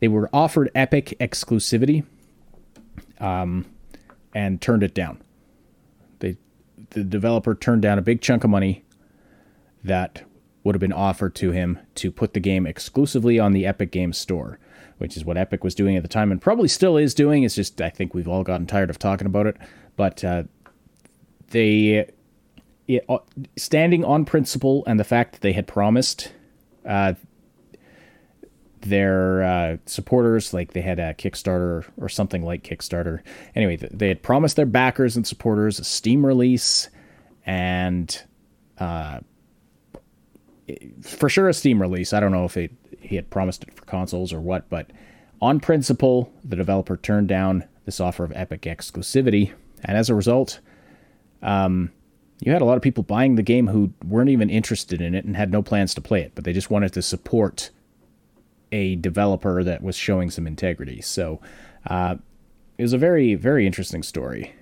they 0.00 0.08
were 0.08 0.30
offered 0.32 0.70
epic 0.74 1.14
exclusivity 1.20 2.04
um, 3.20 3.66
and 4.34 4.60
turned 4.60 4.82
it 4.82 4.94
down. 4.94 5.22
They 6.20 6.36
the 6.90 7.04
developer 7.04 7.54
turned 7.54 7.82
down 7.82 7.98
a 7.98 8.02
big 8.02 8.20
chunk 8.20 8.44
of 8.44 8.50
money 8.50 8.84
that 9.84 10.24
would 10.64 10.74
have 10.74 10.80
been 10.80 10.92
offered 10.92 11.34
to 11.36 11.52
him 11.52 11.78
to 11.96 12.10
put 12.10 12.34
the 12.34 12.40
game 12.40 12.66
exclusively 12.66 13.38
on 13.38 13.52
the 13.52 13.66
Epic 13.66 13.92
Games 13.92 14.18
Store 14.18 14.58
which 14.98 15.16
is 15.16 15.24
what 15.24 15.36
Epic 15.36 15.62
was 15.62 15.74
doing 15.74 15.96
at 15.96 16.02
the 16.02 16.08
time 16.08 16.32
and 16.32 16.40
probably 16.40 16.68
still 16.68 16.96
is 16.96 17.14
doing. 17.14 17.42
It's 17.42 17.54
just 17.54 17.80
I 17.80 17.90
think 17.90 18.14
we've 18.14 18.28
all 18.28 18.42
gotten 18.42 18.66
tired 18.66 18.90
of 18.90 18.98
talking 18.98 19.26
about 19.26 19.46
it. 19.46 19.56
But 19.96 20.24
uh, 20.24 20.44
they, 21.50 22.10
it, 22.88 23.04
uh, 23.08 23.18
standing 23.56 24.04
on 24.04 24.24
principle 24.24 24.84
and 24.86 24.98
the 24.98 25.04
fact 25.04 25.32
that 25.32 25.40
they 25.40 25.52
had 25.52 25.66
promised 25.66 26.32
uh, 26.86 27.14
their 28.80 29.42
uh, 29.42 29.76
supporters, 29.86 30.54
like 30.54 30.72
they 30.72 30.80
had 30.80 30.98
a 30.98 31.14
Kickstarter 31.14 31.84
or 31.96 32.08
something 32.08 32.42
like 32.42 32.62
Kickstarter. 32.62 33.20
Anyway, 33.54 33.76
they 33.76 34.08
had 34.08 34.22
promised 34.22 34.56
their 34.56 34.66
backers 34.66 35.16
and 35.16 35.26
supporters 35.26 35.78
a 35.78 35.84
Steam 35.84 36.24
release 36.24 36.88
and 37.44 38.22
uh, 38.78 39.20
for 41.02 41.28
sure 41.28 41.48
a 41.48 41.54
Steam 41.54 41.80
release. 41.80 42.12
I 42.12 42.20
don't 42.20 42.32
know 42.32 42.44
if 42.44 42.56
it 42.56 42.72
he 43.00 43.16
had 43.16 43.30
promised 43.30 43.62
it 43.62 43.72
for 43.74 43.84
consoles 43.84 44.32
or 44.32 44.40
what, 44.40 44.68
but 44.68 44.90
on 45.40 45.60
principle, 45.60 46.32
the 46.44 46.56
developer 46.56 46.96
turned 46.96 47.28
down 47.28 47.64
this 47.84 48.00
offer 48.00 48.24
of 48.24 48.32
Epic 48.34 48.62
exclusivity, 48.62 49.52
and 49.84 49.96
as 49.96 50.10
a 50.10 50.14
result, 50.14 50.60
um, 51.42 51.92
you 52.40 52.52
had 52.52 52.62
a 52.62 52.64
lot 52.64 52.76
of 52.76 52.82
people 52.82 53.02
buying 53.02 53.36
the 53.36 53.42
game 53.42 53.66
who 53.66 53.92
weren't 54.04 54.30
even 54.30 54.50
interested 54.50 55.00
in 55.00 55.14
it 55.14 55.24
and 55.24 55.36
had 55.36 55.50
no 55.50 55.62
plans 55.62 55.94
to 55.94 56.00
play 56.00 56.20
it, 56.22 56.32
but 56.34 56.44
they 56.44 56.52
just 56.52 56.70
wanted 56.70 56.92
to 56.92 57.02
support 57.02 57.70
a 58.72 58.96
developer 58.96 59.62
that 59.64 59.82
was 59.82 59.96
showing 59.96 60.30
some 60.30 60.46
integrity. 60.46 61.00
So 61.00 61.40
uh, 61.86 62.16
it 62.78 62.82
was 62.82 62.92
a 62.92 62.98
very, 62.98 63.34
very 63.34 63.66
interesting 63.66 64.02
story. 64.02 64.54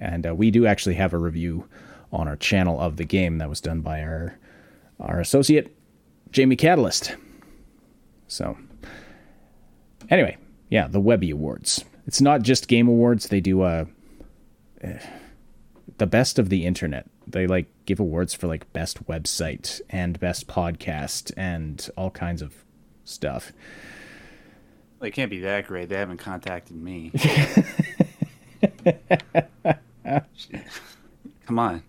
And 0.00 0.26
uh, 0.26 0.34
we 0.34 0.50
do 0.50 0.66
actually 0.66 0.96
have 0.96 1.14
a 1.14 1.18
review 1.18 1.68
on 2.12 2.28
our 2.28 2.36
channel 2.36 2.78
of 2.80 2.96
the 2.96 3.04
game 3.04 3.38
that 3.38 3.48
was 3.48 3.60
done 3.60 3.80
by 3.80 4.02
our 4.02 4.38
our 5.00 5.18
associate 5.18 5.74
Jamie 6.30 6.56
Catalyst. 6.56 7.16
So, 8.28 8.56
anyway, 10.10 10.36
yeah, 10.70 10.86
the 10.86 11.00
Webby 11.00 11.30
Awards. 11.30 11.84
It's 12.06 12.20
not 12.20 12.42
just 12.42 12.68
game 12.68 12.88
awards. 12.88 13.28
They 13.28 13.40
do 13.40 13.62
uh, 13.62 13.84
uh, 14.82 14.94
the 16.02 16.06
best 16.08 16.36
of 16.40 16.48
the 16.48 16.66
internet. 16.66 17.06
They 17.28 17.46
like 17.46 17.66
give 17.86 18.00
awards 18.00 18.34
for 18.34 18.48
like 18.48 18.72
best 18.72 19.06
website 19.06 19.80
and 19.88 20.18
best 20.18 20.48
podcast 20.48 21.30
and 21.36 21.88
all 21.96 22.10
kinds 22.10 22.42
of 22.42 22.64
stuff. 23.04 23.52
They 24.98 25.12
can't 25.12 25.30
be 25.30 25.38
that 25.42 25.68
great. 25.68 25.88
They 25.88 25.94
haven't 25.94 26.16
contacted 26.16 26.74
me. 26.74 27.12
Come 31.46 31.60
on. 31.60 31.84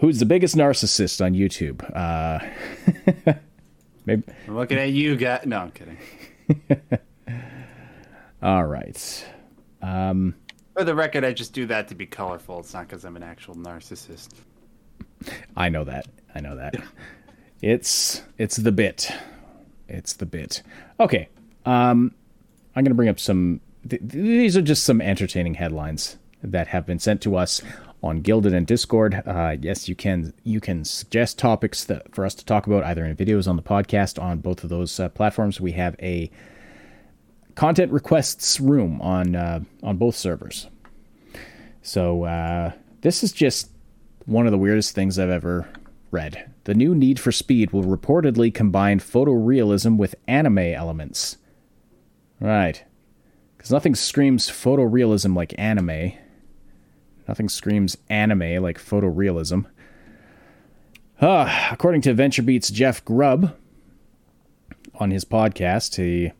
Who's 0.00 0.18
the 0.18 0.26
biggest 0.26 0.54
narcissist 0.54 1.24
on 1.24 1.32
YouTube? 1.32 1.82
Uh, 1.96 2.40
Maybe. 4.04 4.24
I'm 4.46 4.56
looking 4.56 4.76
at 4.76 4.90
you, 4.90 5.16
guy. 5.16 5.40
No, 5.46 5.60
I'm 5.60 5.70
kidding. 5.70 5.96
All 8.42 8.66
right. 8.66 9.26
Um, 9.80 10.34
For 10.78 10.84
the 10.84 10.94
record, 10.94 11.24
I 11.24 11.32
just 11.32 11.52
do 11.52 11.66
that 11.66 11.88
to 11.88 11.96
be 11.96 12.06
colorful. 12.06 12.60
It's 12.60 12.72
not 12.72 12.86
because 12.86 13.04
I'm 13.04 13.16
an 13.16 13.24
actual 13.24 13.56
narcissist. 13.56 14.28
I 15.56 15.70
know 15.70 15.82
that. 15.82 16.06
I 16.36 16.40
know 16.40 16.54
that. 16.54 16.76
it's 17.60 18.22
it's 18.38 18.54
the 18.54 18.70
bit. 18.70 19.10
It's 19.88 20.12
the 20.12 20.24
bit. 20.24 20.62
Okay. 21.00 21.30
Um, 21.66 22.14
I'm 22.76 22.84
to 22.84 22.94
bring 22.94 23.08
up 23.08 23.18
some. 23.18 23.60
Th- 23.90 24.00
these 24.04 24.56
are 24.56 24.62
just 24.62 24.84
some 24.84 25.00
entertaining 25.00 25.54
headlines 25.54 26.16
that 26.44 26.68
have 26.68 26.86
been 26.86 27.00
sent 27.00 27.22
to 27.22 27.34
us 27.34 27.60
on 28.00 28.20
Guilded 28.20 28.54
and 28.54 28.64
Discord. 28.64 29.20
Uh, 29.26 29.56
yes, 29.60 29.88
you 29.88 29.96
can 29.96 30.32
you 30.44 30.60
can 30.60 30.84
suggest 30.84 31.40
topics 31.40 31.82
that 31.86 32.14
for 32.14 32.24
us 32.24 32.36
to 32.36 32.44
talk 32.44 32.68
about 32.68 32.84
either 32.84 33.04
in 33.04 33.16
videos 33.16 33.48
on 33.48 33.56
the 33.56 33.62
podcast 33.62 34.22
on 34.22 34.38
both 34.38 34.62
of 34.62 34.70
those 34.70 35.00
uh, 35.00 35.08
platforms. 35.08 35.60
We 35.60 35.72
have 35.72 35.96
a 36.00 36.30
content 37.58 37.90
requests 37.90 38.60
room 38.60 39.00
on 39.02 39.34
uh, 39.34 39.58
on 39.82 39.96
both 39.96 40.14
servers. 40.14 40.68
So 41.82 42.22
uh, 42.22 42.70
this 43.00 43.24
is 43.24 43.32
just 43.32 43.72
one 44.26 44.46
of 44.46 44.52
the 44.52 44.58
weirdest 44.58 44.94
things 44.94 45.18
I've 45.18 45.28
ever 45.28 45.68
read. 46.12 46.52
The 46.64 46.74
new 46.74 46.94
Need 46.94 47.18
for 47.18 47.32
Speed 47.32 47.72
will 47.72 47.82
reportedly 47.82 48.54
combine 48.54 49.00
photorealism 49.00 49.96
with 49.96 50.14
anime 50.28 50.58
elements. 50.58 51.38
Right. 52.38 52.84
Because 53.56 53.72
nothing 53.72 53.96
screams 53.96 54.48
photorealism 54.48 55.34
like 55.34 55.52
anime. 55.58 56.12
Nothing 57.26 57.48
screams 57.48 57.98
anime 58.08 58.62
like 58.62 58.78
photorealism. 58.78 59.66
Uh, 61.20 61.68
according 61.72 62.02
to 62.02 62.14
VentureBeat's 62.14 62.70
Jeff 62.70 63.04
Grubb 63.04 63.56
on 64.94 65.10
his 65.10 65.24
podcast, 65.24 65.96
he 65.96 66.30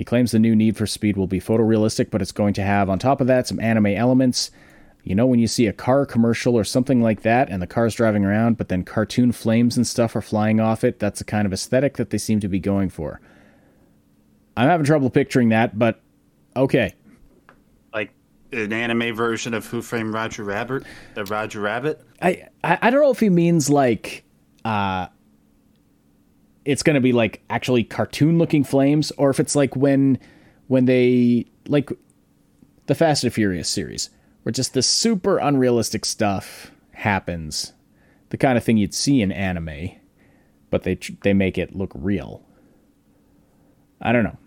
He 0.00 0.04
claims 0.04 0.30
the 0.30 0.38
new 0.38 0.56
Need 0.56 0.78
for 0.78 0.86
Speed 0.86 1.18
will 1.18 1.26
be 1.26 1.40
photorealistic, 1.42 2.10
but 2.10 2.22
it's 2.22 2.32
going 2.32 2.54
to 2.54 2.62
have, 2.62 2.88
on 2.88 2.98
top 2.98 3.20
of 3.20 3.26
that, 3.26 3.46
some 3.46 3.60
anime 3.60 3.88
elements. 3.88 4.50
You 5.04 5.14
know, 5.14 5.26
when 5.26 5.40
you 5.40 5.46
see 5.46 5.66
a 5.66 5.74
car 5.74 6.06
commercial 6.06 6.54
or 6.56 6.64
something 6.64 7.02
like 7.02 7.20
that, 7.20 7.50
and 7.50 7.60
the 7.60 7.66
car's 7.66 7.94
driving 7.94 8.24
around, 8.24 8.56
but 8.56 8.70
then 8.70 8.82
cartoon 8.82 9.30
flames 9.30 9.76
and 9.76 9.86
stuff 9.86 10.16
are 10.16 10.22
flying 10.22 10.58
off 10.58 10.84
it, 10.84 11.00
that's 11.00 11.18
the 11.18 11.26
kind 11.26 11.44
of 11.44 11.52
aesthetic 11.52 11.98
that 11.98 12.08
they 12.08 12.16
seem 12.16 12.40
to 12.40 12.48
be 12.48 12.58
going 12.58 12.88
for. 12.88 13.20
I'm 14.56 14.70
having 14.70 14.86
trouble 14.86 15.10
picturing 15.10 15.50
that, 15.50 15.78
but 15.78 16.00
okay. 16.56 16.94
Like 17.92 18.14
an 18.52 18.72
anime 18.72 19.14
version 19.14 19.52
of 19.52 19.66
Who 19.66 19.82
Framed 19.82 20.14
Roger 20.14 20.44
Rabbit? 20.44 20.84
The 21.12 21.26
Roger 21.26 21.60
Rabbit? 21.60 22.00
I, 22.22 22.48
I, 22.64 22.78
I 22.80 22.88
don't 22.88 23.02
know 23.02 23.10
if 23.10 23.20
he 23.20 23.28
means 23.28 23.68
like 23.68 24.24
uh 24.64 25.08
it's 26.64 26.82
gonna 26.82 27.00
be 27.00 27.12
like 27.12 27.42
actually 27.50 27.84
cartoon 27.84 28.38
looking 28.38 28.64
flames, 28.64 29.10
or 29.12 29.30
if 29.30 29.40
it's 29.40 29.56
like 29.56 29.76
when 29.76 30.18
when 30.68 30.84
they 30.84 31.46
like 31.68 31.90
the 32.86 32.94
Fast 32.94 33.24
and 33.24 33.32
Furious 33.32 33.68
series 33.68 34.10
where 34.42 34.52
just 34.52 34.74
the 34.74 34.82
super 34.82 35.38
unrealistic 35.38 36.04
stuff 36.04 36.72
happens, 36.92 37.72
the 38.30 38.36
kind 38.36 38.56
of 38.56 38.64
thing 38.64 38.76
you'd 38.76 38.94
see 38.94 39.20
in 39.20 39.32
anime, 39.32 39.90
but 40.70 40.82
they 40.84 40.98
they 41.22 41.32
make 41.34 41.58
it 41.58 41.74
look 41.74 41.92
real. 41.94 42.42
I 44.00 44.12
don't 44.12 44.24
know. 44.24 44.38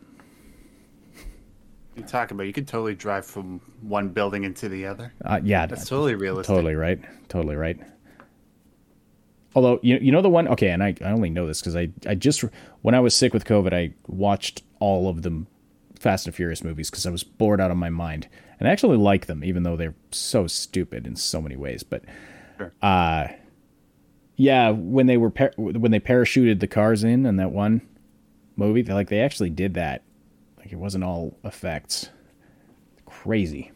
You 1.95 2.03
talk 2.03 2.31
about 2.31 2.47
you 2.47 2.53
could 2.53 2.67
totally 2.67 2.95
drive 2.95 3.23
from 3.23 3.61
one 3.81 4.09
building 4.09 4.45
into 4.45 4.67
the 4.67 4.87
other. 4.87 5.13
Uh, 5.23 5.39
yeah, 5.43 5.67
that's 5.67 5.87
totally 5.87 6.15
realistic. 6.15 6.53
Totally 6.53 6.73
right. 6.73 6.99
Totally 7.29 7.55
right. 7.55 7.79
Although 9.55 9.79
you 9.83 9.97
you 10.01 10.11
know 10.11 10.21
the 10.21 10.29
one 10.29 10.47
okay, 10.49 10.69
and 10.69 10.83
I, 10.83 10.95
I 11.01 11.11
only 11.11 11.29
know 11.29 11.45
this 11.47 11.61
because 11.61 11.75
I 11.75 11.89
I 12.07 12.15
just 12.15 12.43
when 12.81 12.95
I 12.95 12.99
was 12.99 13.15
sick 13.15 13.33
with 13.33 13.45
COVID, 13.45 13.73
I 13.73 13.93
watched 14.07 14.63
all 14.79 15.09
of 15.09 15.21
the 15.21 15.45
Fast 15.99 16.25
and 16.25 16.35
Furious 16.35 16.63
movies 16.63 16.89
because 16.89 17.05
I 17.05 17.11
was 17.11 17.23
bored 17.23 17.61
out 17.61 17.71
of 17.71 17.77
my 17.77 17.89
mind, 17.89 18.27
and 18.59 18.67
I 18.67 18.71
actually 18.71 18.97
like 18.97 19.27
them, 19.27 19.43
even 19.43 19.63
though 19.63 19.77
they're 19.77 19.95
so 20.11 20.47
stupid 20.47 21.05
in 21.07 21.15
so 21.15 21.41
many 21.41 21.55
ways. 21.55 21.83
But, 21.83 22.03
sure. 22.57 22.73
uh, 22.81 23.27
yeah, 24.35 24.69
when 24.71 25.05
they 25.05 25.17
were 25.17 25.29
par- 25.29 25.53
when 25.55 25.91
they 25.91 25.99
parachuted 25.99 26.59
the 26.59 26.67
cars 26.67 27.03
in 27.03 27.25
in 27.25 27.37
that 27.37 27.51
one 27.51 27.81
movie, 28.55 28.81
they 28.81 28.93
like 28.93 29.09
they 29.09 29.21
actually 29.21 29.51
did 29.51 29.75
that. 29.75 30.03
Like 30.57 30.71
it 30.71 30.77
wasn't 30.77 31.03
all 31.03 31.37
effects. 31.43 32.09
Crazy. 33.05 33.71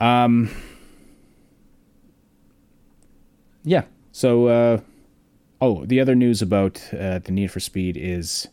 Um. 0.00 0.50
Yeah, 3.62 3.84
so, 4.14 4.46
uh, 4.46 4.80
oh, 5.60 5.84
the 5.84 5.98
other 5.98 6.14
news 6.14 6.40
about 6.40 6.80
uh, 6.94 7.18
the 7.18 7.32
Need 7.32 7.50
for 7.50 7.58
Speed 7.58 7.96
is 7.96 8.46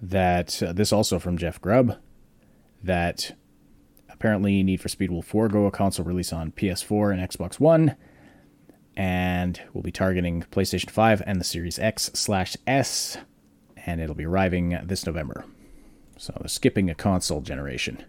that 0.00 0.62
uh, 0.62 0.72
this 0.72 0.92
also 0.92 1.18
from 1.18 1.36
Jeff 1.36 1.60
Grubb 1.60 1.98
that 2.84 3.34
apparently 4.08 4.62
Need 4.62 4.80
for 4.80 4.88
Speed 4.88 5.10
will 5.10 5.22
forego 5.22 5.66
a 5.66 5.72
console 5.72 6.06
release 6.06 6.32
on 6.32 6.52
PS4 6.52 7.12
and 7.12 7.28
Xbox 7.28 7.58
One, 7.58 7.96
and 8.96 9.60
will 9.72 9.82
be 9.82 9.90
targeting 9.90 10.44
PlayStation 10.52 10.88
5 10.88 11.24
and 11.26 11.40
the 11.40 11.44
Series 11.44 11.80
X 11.80 12.12
slash 12.14 12.56
S, 12.68 13.18
and 13.76 14.00
it'll 14.00 14.14
be 14.14 14.24
arriving 14.24 14.78
this 14.84 15.04
November. 15.04 15.44
So 16.16 16.44
skipping 16.46 16.90
a 16.90 16.94
console 16.94 17.40
generation. 17.40 18.04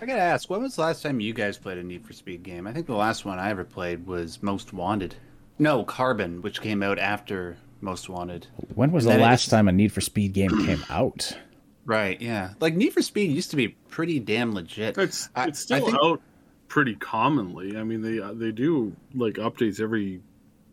I 0.00 0.06
gotta 0.06 0.20
ask, 0.20 0.48
when 0.48 0.62
was 0.62 0.76
the 0.76 0.82
last 0.82 1.02
time 1.02 1.20
you 1.20 1.34
guys 1.34 1.58
played 1.58 1.76
a 1.76 1.82
Need 1.82 2.06
for 2.06 2.14
Speed 2.14 2.42
game? 2.42 2.66
I 2.66 2.72
think 2.72 2.86
the 2.86 2.94
last 2.94 3.26
one 3.26 3.38
I 3.38 3.50
ever 3.50 3.64
played 3.64 4.06
was 4.06 4.42
Most 4.42 4.72
Wanted. 4.72 5.14
No, 5.58 5.84
Carbon, 5.84 6.40
which 6.40 6.62
came 6.62 6.82
out 6.82 6.98
after 6.98 7.58
Most 7.82 8.08
Wanted. 8.08 8.46
When 8.74 8.92
was 8.92 9.04
and 9.04 9.16
the 9.16 9.18
last 9.18 9.50
time 9.50 9.68
a 9.68 9.72
Need 9.72 9.92
for 9.92 10.00
Speed 10.00 10.32
game 10.32 10.64
came 10.64 10.82
out? 10.90 11.36
Right, 11.84 12.20
yeah. 12.20 12.54
Like 12.60 12.76
Need 12.76 12.94
for 12.94 13.02
Speed 13.02 13.30
used 13.30 13.50
to 13.50 13.56
be 13.56 13.68
pretty 13.68 14.20
damn 14.20 14.54
legit. 14.54 14.96
It's 14.96 15.28
I, 15.36 15.48
it's 15.48 15.58
still 15.58 15.84
think... 15.84 15.98
out 16.02 16.22
pretty 16.68 16.94
commonly. 16.94 17.76
I 17.76 17.82
mean, 17.82 18.00
they 18.00 18.20
uh, 18.20 18.32
they 18.32 18.52
do 18.52 18.96
like 19.14 19.34
updates 19.34 19.80
every 19.80 20.22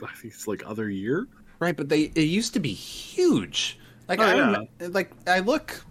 I 0.01 0.13
think 0.13 0.33
it's 0.33 0.47
like 0.47 0.63
other 0.65 0.89
year. 0.89 1.27
Right, 1.59 1.75
but 1.75 1.89
they 1.89 2.11
it 2.15 2.21
used 2.21 2.53
to 2.53 2.61
be 2.61 2.71
huge. 2.71 3.77
Like 4.07 4.19
oh, 4.19 4.23
I 4.23 4.35
yeah. 4.35 4.87
like 4.91 5.11
I 5.27 5.39
look 5.39 5.83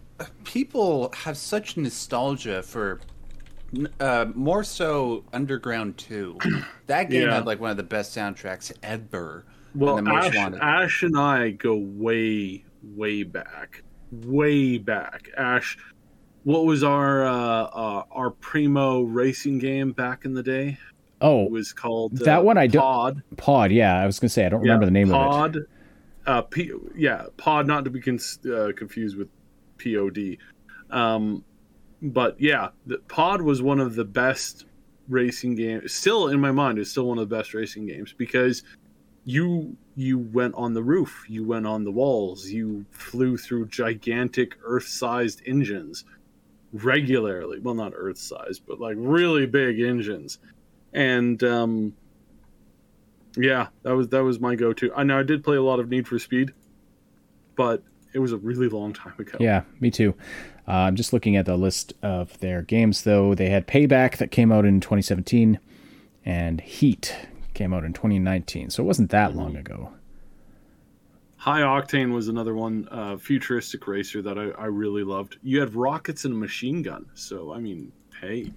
people 0.45 1.12
have 1.14 1.37
such 1.37 1.76
nostalgia 1.76 2.62
for 2.62 3.01
uh, 4.01 4.27
more 4.35 4.64
so 4.64 5.24
Underground 5.33 5.99
Two. 5.99 6.39
That 6.87 7.11
game 7.11 7.22
yeah. 7.22 7.35
had 7.35 7.47
like 7.47 7.59
one 7.59 7.72
of 7.72 7.77
the 7.77 7.83
best 7.83 8.16
soundtracks 8.16 8.70
ever. 8.81 9.45
Well, 9.74 10.09
Ash, 10.09 10.33
Ash 10.37 11.03
and 11.03 11.18
I 11.18 11.51
go 11.51 11.74
way, 11.77 12.64
way 12.81 13.24
back, 13.24 13.83
way 14.12 14.79
back. 14.79 15.29
Ash, 15.37 15.77
what 16.45 16.64
was 16.64 16.85
our 16.85 17.27
uh, 17.27 17.64
uh, 17.64 18.03
our 18.12 18.31
primo 18.31 19.03
racing 19.03 19.59
game 19.59 19.91
back 19.91 20.24
in 20.24 20.35
the 20.35 20.45
day? 20.45 20.79
Oh, 21.20 21.45
it 21.45 21.51
was 21.51 21.72
called 21.72 22.16
that 22.18 22.39
uh, 22.39 22.43
one. 22.43 22.57
I 22.57 22.68
don't 22.68 22.83
Pod. 22.83 23.22
Pod. 23.37 23.72
Yeah, 23.72 23.99
I 24.01 24.07
was 24.07 24.20
gonna 24.20 24.29
say 24.29 24.47
I 24.47 24.49
don't 24.49 24.61
yeah, 24.64 24.72
remember 24.72 24.87
the 24.87 24.93
name 24.93 25.09
Pod, 25.09 25.57
of 25.57 25.62
it. 25.62 25.68
Pod. 26.24 26.37
Uh, 26.39 26.43
P, 26.43 26.72
yeah, 26.95 27.24
Pod, 27.37 27.66
not 27.66 27.85
to 27.85 27.91
be 27.91 28.01
con- 28.01 28.20
uh, 28.49 28.70
confused 28.77 29.16
with 29.16 29.29
Pod. 29.79 30.39
Um, 30.91 31.45
but 32.03 32.40
yeah, 32.40 32.68
the 32.86 32.99
Pod 33.09 33.42
was 33.42 33.62
one 33.62 33.80
of 33.80 33.94
the 33.94 34.05
best 34.05 34.66
racing 35.09 35.55
games. 35.55 35.92
Still 35.92 36.28
in 36.28 36.40
my 36.40 36.51
mind, 36.51 36.78
it's 36.78 36.90
still 36.90 37.07
one 37.07 37.18
of 37.18 37.28
the 37.28 37.36
best 37.36 37.55
racing 37.55 37.86
games 37.86 38.12
because 38.12 38.62
you 39.24 39.76
you 39.97 40.18
went 40.18 40.55
on 40.55 40.74
the 40.74 40.82
roof, 40.82 41.24
you 41.28 41.44
went 41.44 41.66
on 41.66 41.84
the 41.84 41.90
walls, 41.90 42.49
you 42.49 42.84
flew 42.90 43.36
through 43.36 43.66
gigantic 43.66 44.57
Earth-sized 44.62 45.42
engines 45.47 46.05
regularly. 46.72 47.59
Well, 47.59 47.74
not 47.74 47.92
Earth-sized, 47.94 48.62
but 48.66 48.80
like 48.80 48.97
really 48.99 49.47
big 49.47 49.80
engines, 49.80 50.38
and 50.92 51.42
um, 51.42 51.94
yeah, 53.36 53.68
that 53.82 53.94
was 53.94 54.09
that 54.09 54.22
was 54.22 54.38
my 54.38 54.55
go-to. 54.55 54.92
I 54.94 55.03
know 55.03 55.18
I 55.18 55.22
did 55.22 55.42
play 55.42 55.57
a 55.57 55.62
lot 55.62 55.80
of 55.80 55.88
Need 55.88 56.07
for 56.07 56.18
Speed, 56.18 56.53
but 57.57 57.82
it 58.17 58.21
was 58.21 58.33
a 58.33 58.39
really 58.39 58.69
long 58.71 58.95
time 58.95 59.12
ago. 59.19 59.37
Yeah, 59.39 59.64
me 59.79 59.91
too. 59.91 60.14
Uh, 60.67 60.73
I'm 60.73 60.97
just 60.97 61.12
looking 61.12 61.37
at 61.37 61.45
the 61.45 61.57
list 61.59 61.93
of 62.03 62.39
their 62.41 62.62
games, 62.62 63.03
though. 63.03 63.35
They 63.35 63.51
had 63.51 63.67
Payback 63.67 64.17
that 64.17 64.31
came 64.31 64.51
out 64.51 64.64
in 64.64 64.81
2017, 64.81 65.59
and 66.25 66.61
Heat 66.62 67.14
came 67.53 67.75
out 67.75 67.85
in 67.85 67.93
2019. 67.93 68.71
So 68.71 68.83
it 68.83 68.87
wasn't 68.87 69.11
that 69.11 69.37
long 69.37 69.55
ago. 69.55 69.93
High 71.37 71.61
Octane 71.61 72.11
was 72.11 72.29
another 72.29 72.55
one, 72.55 72.89
uh, 72.91 73.19
futuristic 73.19 73.87
racer 73.87 74.23
that 74.23 74.39
I, 74.39 74.49
I 74.62 74.64
really 74.64 75.05
loved. 75.05 75.37
You 75.43 75.61
had 75.61 75.75
rockets 75.75 76.25
and 76.25 76.33
a 76.33 76.39
machine 76.39 76.81
gun. 76.81 77.05
So, 77.12 77.53
I 77.53 77.59
mean, 77.59 77.93
hey, 78.23 78.51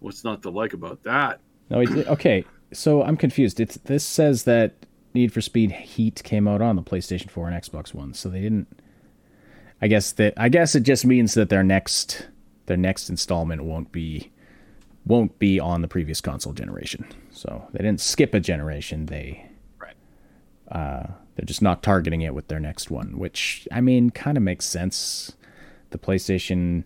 what's 0.00 0.24
not 0.24 0.42
to 0.42 0.50
like 0.50 0.72
about 0.72 1.04
that? 1.04 1.40
No, 1.70 1.82
it, 1.82 2.08
okay. 2.08 2.44
So 2.72 3.04
I'm 3.04 3.16
confused. 3.16 3.60
It's 3.60 3.76
this 3.84 4.04
says 4.04 4.42
that 4.42 4.74
Need 5.12 5.32
for 5.32 5.40
Speed 5.40 5.72
Heat 5.72 6.22
came 6.22 6.46
out 6.46 6.62
on 6.62 6.76
the 6.76 6.82
PlayStation 6.82 7.30
4 7.30 7.48
and 7.48 7.62
Xbox 7.62 7.92
One, 7.92 8.14
so 8.14 8.28
they 8.28 8.40
didn't 8.40 8.80
I 9.82 9.88
guess 9.88 10.12
that 10.12 10.34
I 10.36 10.48
guess 10.48 10.74
it 10.74 10.80
just 10.80 11.04
means 11.04 11.34
that 11.34 11.48
their 11.48 11.62
next 11.62 12.28
their 12.66 12.76
next 12.76 13.08
installment 13.08 13.64
won't 13.64 13.92
be 13.92 14.30
won't 15.06 15.38
be 15.38 15.58
on 15.58 15.82
the 15.82 15.88
previous 15.88 16.20
console 16.20 16.52
generation. 16.52 17.06
So 17.30 17.66
they 17.72 17.78
didn't 17.78 18.00
skip 18.00 18.34
a 18.34 18.40
generation. 18.40 19.06
They 19.06 19.46
right. 19.78 19.96
Uh, 20.70 21.06
they're 21.34 21.46
just 21.46 21.62
not 21.62 21.82
targeting 21.82 22.20
it 22.20 22.34
with 22.34 22.48
their 22.48 22.60
next 22.60 22.90
one, 22.90 23.18
which 23.18 23.66
I 23.72 23.80
mean 23.80 24.10
kind 24.10 24.36
of 24.36 24.42
makes 24.42 24.66
sense. 24.66 25.32
The 25.90 25.98
PlayStation 25.98 26.84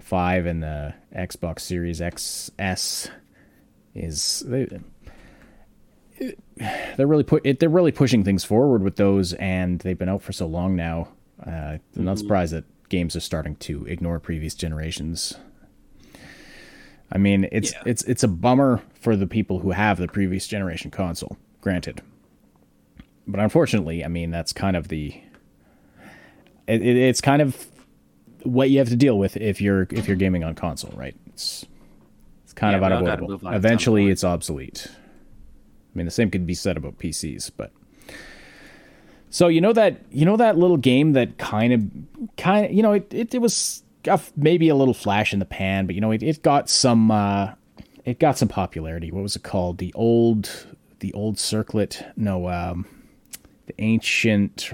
Five 0.00 0.46
and 0.46 0.62
the 0.62 0.94
Xbox 1.14 1.60
Series 1.60 2.00
XS 2.00 3.10
is 3.94 4.42
they, 4.46 4.68
they're 6.96 7.06
really 7.06 7.24
put 7.24 7.46
they're 7.58 7.68
really 7.68 7.92
pushing 7.92 8.24
things 8.24 8.44
forward 8.44 8.82
with 8.82 8.96
those, 8.96 9.32
and 9.34 9.80
they've 9.80 9.98
been 9.98 10.08
out 10.08 10.22
for 10.22 10.32
so 10.32 10.46
long 10.46 10.76
now 10.76 11.08
uh, 11.46 11.50
I'm 11.50 11.80
not 11.96 12.16
mm-hmm. 12.16 12.16
surprised 12.16 12.52
that 12.52 12.64
games 12.88 13.14
are 13.14 13.20
starting 13.20 13.56
to 13.56 13.84
ignore 13.86 14.18
previous 14.18 14.54
generations. 14.54 15.34
I 17.12 17.18
mean, 17.18 17.48
it's 17.52 17.72
yeah. 17.72 17.82
it's 17.86 18.02
it's 18.04 18.22
a 18.22 18.28
bummer 18.28 18.82
for 19.00 19.16
the 19.16 19.26
people 19.26 19.60
who 19.60 19.70
have 19.70 19.98
the 19.98 20.08
previous 20.08 20.46
generation 20.46 20.90
console. 20.90 21.36
Granted, 21.60 22.02
but 23.26 23.40
unfortunately, 23.40 24.04
I 24.04 24.08
mean 24.08 24.30
that's 24.30 24.52
kind 24.52 24.76
of 24.76 24.88
the 24.88 25.20
it, 26.66 26.82
it, 26.82 26.96
it's 26.96 27.20
kind 27.20 27.40
of 27.40 27.66
what 28.42 28.70
you 28.70 28.78
have 28.78 28.88
to 28.88 28.96
deal 28.96 29.18
with 29.18 29.36
if 29.36 29.60
you're 29.60 29.86
if 29.90 30.06
you're 30.06 30.16
gaming 30.16 30.44
on 30.44 30.54
console, 30.54 30.92
right? 30.96 31.16
It's 31.28 31.64
it's 32.44 32.52
kind 32.52 32.72
yeah, 32.72 32.86
of 32.86 32.92
unavoidable. 32.92 33.48
Eventually, 33.54 34.08
it's 34.08 34.24
obsolete. 34.24 34.88
I 35.98 36.00
mean, 36.00 36.04
the 36.04 36.12
same 36.12 36.30
could 36.30 36.46
be 36.46 36.54
said 36.54 36.76
about 36.76 36.98
PCs, 36.98 37.50
but 37.56 37.72
so 39.30 39.48
you 39.48 39.60
know 39.60 39.72
that 39.72 40.00
you 40.10 40.24
know 40.24 40.36
that 40.36 40.56
little 40.56 40.76
game 40.76 41.12
that 41.14 41.38
kind 41.38 41.72
of 41.72 42.36
kind 42.36 42.66
of 42.66 42.72
you 42.72 42.82
know 42.82 42.92
it, 42.92 43.12
it, 43.12 43.34
it 43.34 43.40
was 43.40 43.82
maybe 44.36 44.68
a 44.68 44.74
little 44.74 44.94
flash 44.94 45.32
in 45.32 45.38
the 45.38 45.44
pan, 45.44 45.86
but 45.86 45.94
you 45.94 46.00
know 46.00 46.12
it, 46.12 46.22
it 46.22 46.42
got 46.42 46.70
some 46.70 47.10
uh, 47.10 47.52
it 48.04 48.18
got 48.18 48.38
some 48.38 48.48
popularity. 48.48 49.10
What 49.10 49.22
was 49.22 49.36
it 49.36 49.42
called? 49.42 49.78
The 49.78 49.92
old 49.94 50.66
the 51.00 51.12
old 51.14 51.38
circlet? 51.38 52.06
No, 52.16 52.48
um, 52.48 52.86
the 53.66 53.74
ancient. 53.78 54.72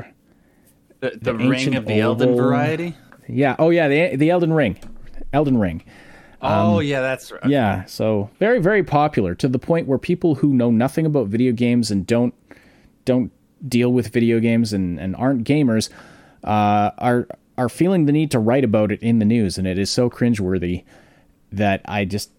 The, 1.01 1.11
the, 1.11 1.33
the 1.33 1.35
ring 1.35 1.75
of 1.75 1.87
the 1.87 2.01
Elden 2.01 2.37
variety. 2.37 2.97
Yeah. 3.29 3.57
Oh 3.59 3.71
yeah. 3.71 3.89
The 3.89 4.17
the 4.17 4.31
Elden 4.31 4.53
Ring. 4.53 4.79
Elden 5.33 5.59
Ring. 5.59 5.85
Oh 6.45 6.79
um, 6.79 6.85
yeah, 6.85 7.01
that's 7.01 7.33
right. 7.33 7.47
Yeah, 7.47 7.85
so 7.87 8.31
very 8.39 8.61
very 8.61 8.85
popular 8.85 9.35
to 9.37 9.49
the 9.49 9.59
point 9.59 9.87
where 9.87 9.99
people 9.99 10.35
who 10.37 10.53
know 10.53 10.71
nothing 10.71 11.07
about 11.07 11.29
video 11.29 11.53
games 11.53 11.91
and 11.91 12.07
don't 12.07 12.35
don't 13.05 13.33
deal 13.67 13.93
with 13.93 14.09
video 14.09 14.41
games 14.41 14.73
and, 14.73 15.01
and 15.01 15.17
aren't 15.17 15.45
gamers 15.45 15.89
uh, 16.45 16.91
are 16.99 17.27
are 17.57 17.69
feeling 17.69 18.07
the 18.07 18.13
need 18.13 18.31
to 18.33 18.39
write 18.39 18.65
about 18.65 18.93
it 18.93 19.03
in 19.03 19.21
the 19.21 19.25
news, 19.25 19.57
and 19.57 19.67
it 19.67 19.79
is 19.79 19.91
so 19.91 20.11
cringeworthy 20.11 20.85
that 21.53 21.81
I 21.87 22.05
just 22.05 22.31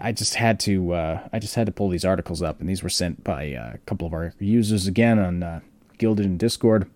I 0.00 0.12
just 0.12 0.34
had 0.34 0.58
to 0.60 0.94
uh, 0.94 1.28
I 1.32 1.38
just 1.38 1.54
had 1.54 1.66
to 1.66 1.72
pull 1.72 1.88
these 1.88 2.04
articles 2.04 2.42
up, 2.42 2.58
and 2.60 2.68
these 2.68 2.82
were 2.82 2.88
sent 2.88 3.22
by 3.22 3.54
uh, 3.54 3.74
a 3.74 3.78
couple 3.86 4.06
of 4.06 4.12
our 4.12 4.34
users 4.40 4.86
again 4.88 5.18
on 5.18 5.42
uh, 5.42 5.60
Guilded 5.98 6.26
and 6.26 6.38
Discord. 6.38 6.90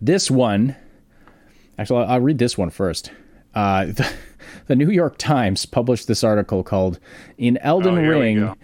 This 0.00 0.30
one, 0.30 0.76
actually, 1.76 2.04
I'll 2.04 2.20
read 2.20 2.38
this 2.38 2.56
one 2.56 2.70
first. 2.70 3.10
Uh, 3.54 3.84
the, 3.86 4.12
the, 4.66 4.76
New 4.76 4.90
York 4.90 5.18
Times 5.18 5.66
published 5.66 6.08
this 6.08 6.24
article 6.24 6.62
called 6.62 6.98
"In 7.38 7.56
Elden 7.58 7.98
oh, 7.98 8.08
Ring." 8.08 8.54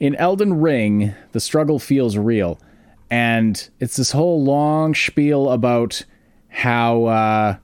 In 0.00 0.16
Elden 0.16 0.60
Ring, 0.60 1.14
the 1.30 1.38
struggle 1.38 1.78
feels 1.78 2.16
real, 2.16 2.60
and 3.08 3.68
it's 3.78 3.96
this 3.96 4.10
whole 4.12 4.42
long 4.42 4.94
spiel 4.94 5.50
about 5.50 6.04
how 6.48 7.04
uh, 7.04 7.56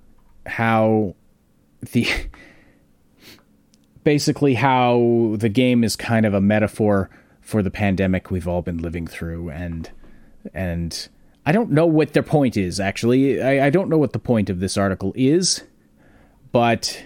how 0.46 1.14
the 1.92 2.08
basically 4.04 4.54
how 4.54 5.34
the 5.38 5.48
game 5.48 5.84
is 5.84 5.96
kind 5.96 6.24
of 6.24 6.32
a 6.32 6.40
metaphor 6.40 7.10
for 7.40 7.62
the 7.62 7.70
pandemic 7.70 8.30
we've 8.30 8.48
all 8.48 8.62
been 8.62 8.78
living 8.78 9.06
through 9.06 9.50
and 9.50 9.90
and 10.54 11.08
I 11.44 11.52
don't 11.52 11.70
know 11.70 11.86
what 11.86 12.12
their 12.12 12.22
point 12.22 12.56
is 12.56 12.78
actually. 12.78 13.42
I, 13.42 13.66
I 13.66 13.70
don't 13.70 13.88
know 13.88 13.98
what 13.98 14.12
the 14.12 14.18
point 14.18 14.50
of 14.50 14.60
this 14.60 14.76
article 14.76 15.12
is, 15.16 15.62
but 16.52 17.04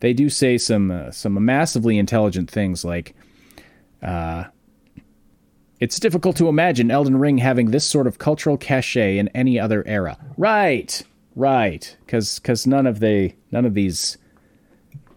they 0.00 0.12
do 0.12 0.28
say 0.28 0.58
some 0.58 0.90
uh, 0.90 1.10
some 1.10 1.42
massively 1.44 1.98
intelligent 1.98 2.50
things 2.50 2.84
like 2.84 3.14
uh, 4.02 4.44
it's 5.78 5.98
difficult 5.98 6.36
to 6.36 6.48
imagine 6.48 6.90
Elden 6.90 7.18
Ring 7.18 7.38
having 7.38 7.70
this 7.70 7.86
sort 7.86 8.06
of 8.06 8.18
cultural 8.18 8.56
cachet 8.56 9.18
in 9.18 9.28
any 9.28 9.58
other 9.58 9.82
era. 9.86 10.18
Right, 10.36 11.02
right, 11.34 11.96
because 12.04 12.38
because 12.38 12.66
none 12.66 12.86
of 12.86 13.00
the 13.00 13.32
none 13.50 13.64
of 13.64 13.74
these 13.74 14.18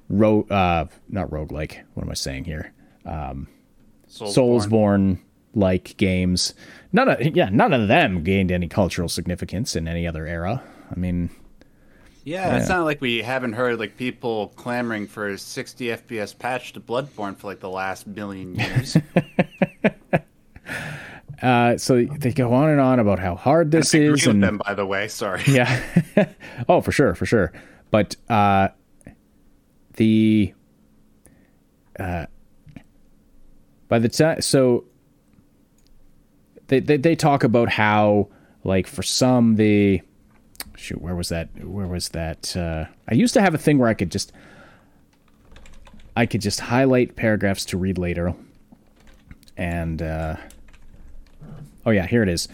ro 0.09 0.43
uh 0.49 0.85
not 1.09 1.29
roguelike. 1.29 1.81
What 1.93 2.03
am 2.03 2.09
I 2.09 2.15
saying 2.15 2.45
here? 2.45 2.73
Um, 3.05 3.47
Soulsborne. 4.09 4.33
Soulsborne 4.33 5.17
like 5.55 5.97
games. 5.97 6.53
None 6.91 7.09
of 7.09 7.35
yeah, 7.35 7.49
none 7.51 7.73
of 7.73 7.87
them 7.87 8.23
gained 8.23 8.51
any 8.51 8.67
cultural 8.67 9.09
significance 9.09 9.75
in 9.75 9.87
any 9.87 10.07
other 10.07 10.25
era. 10.25 10.63
I 10.91 10.95
mean, 10.99 11.29
yeah, 12.23 12.47
yeah, 12.47 12.57
it's 12.57 12.69
not 12.69 12.85
like 12.85 13.01
we 13.01 13.21
haven't 13.21 13.53
heard 13.53 13.79
like 13.79 13.97
people 13.97 14.49
clamoring 14.55 15.07
for 15.07 15.29
a 15.29 15.37
60 15.37 15.87
FPS 15.87 16.37
patch 16.37 16.73
to 16.73 16.79
Bloodborne 16.79 17.35
for 17.35 17.47
like 17.47 17.59
the 17.59 17.69
last 17.69 18.07
million 18.07 18.55
years. 18.55 18.95
uh, 21.41 21.77
so 21.77 22.05
they 22.05 22.31
go 22.31 22.53
on 22.53 22.69
and 22.69 22.79
on 22.79 22.99
about 22.99 23.19
how 23.19 23.35
hard 23.35 23.71
this 23.71 23.93
is. 23.93 24.25
and 24.25 24.41
them, 24.41 24.61
by 24.65 24.73
the 24.73 24.85
way, 24.85 25.09
sorry. 25.09 25.41
Yeah. 25.47 25.83
oh, 26.69 26.79
for 26.79 26.93
sure, 26.93 27.13
for 27.13 27.25
sure. 27.25 27.51
But 27.91 28.15
uh, 28.29 28.69
the 29.95 30.53
uh, 31.99 32.27
by 33.89 33.99
the 33.99 34.09
time 34.09 34.41
so 34.41 34.85
they, 36.67 36.79
they 36.79 36.97
they 36.97 37.15
talk 37.15 37.43
about 37.43 37.69
how 37.69 38.29
like 38.63 38.87
for 38.87 39.03
some 39.03 39.57
the 39.57 40.01
shoot 40.83 41.01
where 41.01 41.15
was 41.15 41.29
that 41.29 41.47
where 41.63 41.87
was 41.87 42.09
that 42.09 42.55
uh, 42.55 42.85
I 43.07 43.13
used 43.13 43.33
to 43.35 43.41
have 43.41 43.53
a 43.53 43.57
thing 43.57 43.77
where 43.77 43.89
I 43.89 43.93
could 43.93 44.11
just 44.11 44.31
I 46.15 46.25
could 46.25 46.41
just 46.41 46.59
highlight 46.59 47.15
paragraphs 47.15 47.65
to 47.65 47.77
read 47.77 47.97
later 47.97 48.35
and 49.57 50.01
uh, 50.01 50.35
oh 51.85 51.91
yeah 51.91 52.05
here 52.05 52.23
it 52.23 52.29
is 52.29 52.47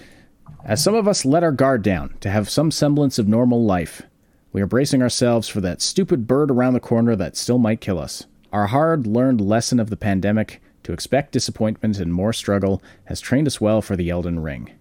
as 0.63 0.83
some 0.83 0.95
of 0.95 1.07
us 1.07 1.25
let 1.25 1.43
our 1.43 1.51
guard 1.51 1.81
down 1.81 2.15
to 2.19 2.29
have 2.29 2.49
some 2.49 2.71
semblance 2.71 3.17
of 3.17 3.27
normal 3.27 3.65
life 3.65 4.03
we 4.51 4.61
are 4.61 4.67
bracing 4.67 5.01
ourselves 5.01 5.47
for 5.47 5.61
that 5.61 5.81
stupid 5.81 6.25
bird 6.25 6.49
around 6.49 6.73
the 6.73 6.79
corner 6.79 7.15
that 7.15 7.37
still 7.37 7.59
might 7.59 7.81
kill 7.81 7.99
us. 7.99 8.25
Our 8.51 8.67
hard 8.67 9.05
learned 9.05 9.41
lesson 9.41 9.79
of 9.79 9.91
the 9.91 9.97
pandemic 9.97 10.59
to 10.83 10.91
expect 10.91 11.33
disappointment 11.33 11.99
and 11.99 12.11
more 12.11 12.33
struggle 12.33 12.81
has 13.05 13.21
trained 13.21 13.45
us 13.45 13.61
well 13.61 13.81
for 13.81 13.95
the 13.95 14.09
Elden 14.09 14.39
Ring. 14.39 14.71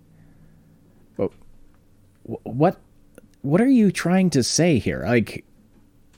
What 2.25 2.79
what 3.43 3.61
are 3.61 3.69
you 3.69 3.91
trying 3.91 4.31
to 4.31 4.43
say 4.43 4.79
here? 4.79 5.05
Like 5.05 5.45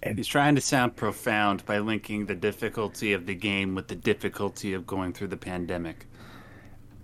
He's 0.03 0.27
trying 0.27 0.55
to 0.55 0.61
sound 0.61 0.97
profound 0.97 1.65
by 1.67 1.79
linking 1.79 2.27
the 2.27 2.35
difficulty 2.35 3.13
of 3.13 3.27
the 3.27 3.35
game 3.35 3.75
with 3.75 3.89
the 3.89 3.95
difficulty 3.95 4.73
of 4.73 4.87
going 4.87 5.13
through 5.13 5.29
the 5.29 5.37
pandemic. 5.37 6.07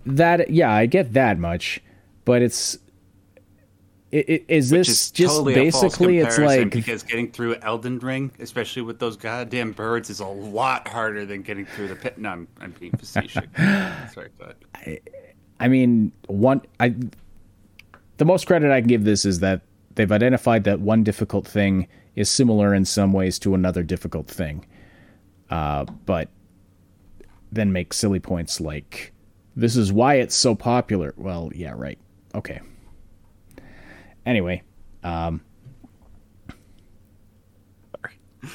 That 0.05 0.49
yeah, 0.49 0.71
I 0.71 0.87
get 0.87 1.13
that 1.13 1.37
much, 1.37 1.81
but 2.25 2.41
it's 2.41 2.77
is 4.11 4.69
this 4.69 4.87
is 4.87 5.11
just 5.11 5.35
totally 5.35 5.53
basically 5.53 6.19
it's 6.19 6.37
like 6.37 6.71
because 6.71 7.03
getting 7.03 7.29
through 7.29 7.55
Elden 7.61 7.99
Ring, 7.99 8.31
especially 8.39 8.81
with 8.81 8.99
those 8.99 9.17
goddamn 9.17 9.73
birds, 9.73 10.09
is 10.09 10.21
a 10.21 10.25
lot 10.25 10.87
harder 10.87 11.25
than 11.25 11.41
getting 11.41 11.65
through 11.65 11.89
the 11.89 11.95
pit. 11.95 12.17
No, 12.17 12.29
I'm, 12.29 12.47
I'm 12.59 12.71
being 12.79 12.93
facetious. 12.93 13.43
Sorry, 14.13 14.29
but 14.39 14.55
I, 14.73 14.99
I 15.59 15.67
mean, 15.67 16.13
one 16.27 16.61
I 16.79 16.95
the 18.17 18.25
most 18.25 18.47
credit 18.47 18.71
I 18.71 18.79
can 18.79 18.87
give 18.87 19.03
this 19.03 19.25
is 19.25 19.41
that 19.41 19.61
they've 19.97 20.11
identified 20.11 20.63
that 20.63 20.79
one 20.79 21.03
difficult 21.03 21.47
thing 21.47 21.87
is 22.15 22.29
similar 22.29 22.73
in 22.73 22.85
some 22.85 23.11
ways 23.13 23.37
to 23.39 23.55
another 23.55 23.83
difficult 23.83 24.27
thing, 24.27 24.65
uh, 25.49 25.83
but 26.05 26.29
then 27.51 27.71
make 27.71 27.93
silly 27.93 28.19
points 28.19 28.61
like 28.61 29.11
this 29.55 29.75
is 29.75 29.91
why 29.91 30.15
it's 30.15 30.35
so 30.35 30.53
popular. 30.53 31.13
Well, 31.17 31.49
yeah, 31.53 31.73
right. 31.75 31.97
Okay. 32.35 32.61
Anyway, 34.25 34.61
um, 35.03 35.41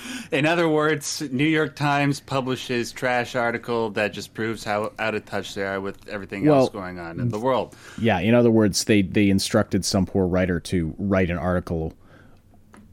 in 0.33 0.47
other 0.47 0.69
words, 0.69 1.23
New 1.31 1.45
York 1.45 1.77
Times 1.77 2.21
publishes 2.21 2.93
trash 2.93 3.35
article 3.35 3.91
that 3.91 4.13
just 4.13 4.35
proves 4.35 4.65
how 4.65 4.93
out 4.99 5.15
of 5.15 5.25
touch 5.25 5.55
they 5.55 5.65
are 5.65 5.81
with 5.81 6.09
everything 6.09 6.47
well, 6.47 6.61
else 6.61 6.71
going 6.71 6.99
on 6.99 7.21
in 7.21 7.29
the 7.29 7.39
world. 7.39 7.77
Yeah, 8.01 8.19
in 8.21 8.35
other 8.35 8.51
words, 8.51 8.85
they 8.85 9.03
they 9.03 9.31
instructed 9.31 9.85
some 9.85 10.07
poor 10.07 10.27
writer 10.27 10.61
to 10.61 10.95
write 10.99 11.31
an 11.31 11.39
article 11.39 11.93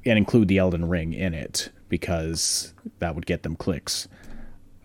and 0.05 0.17
include 0.17 0.47
the 0.47 0.57
Elden 0.57 0.87
Ring 0.87 1.13
in 1.13 1.33
it 1.33 1.69
because 1.89 2.73
that 2.99 3.15
would 3.15 3.25
get 3.25 3.43
them 3.43 3.55
clicks. 3.55 4.07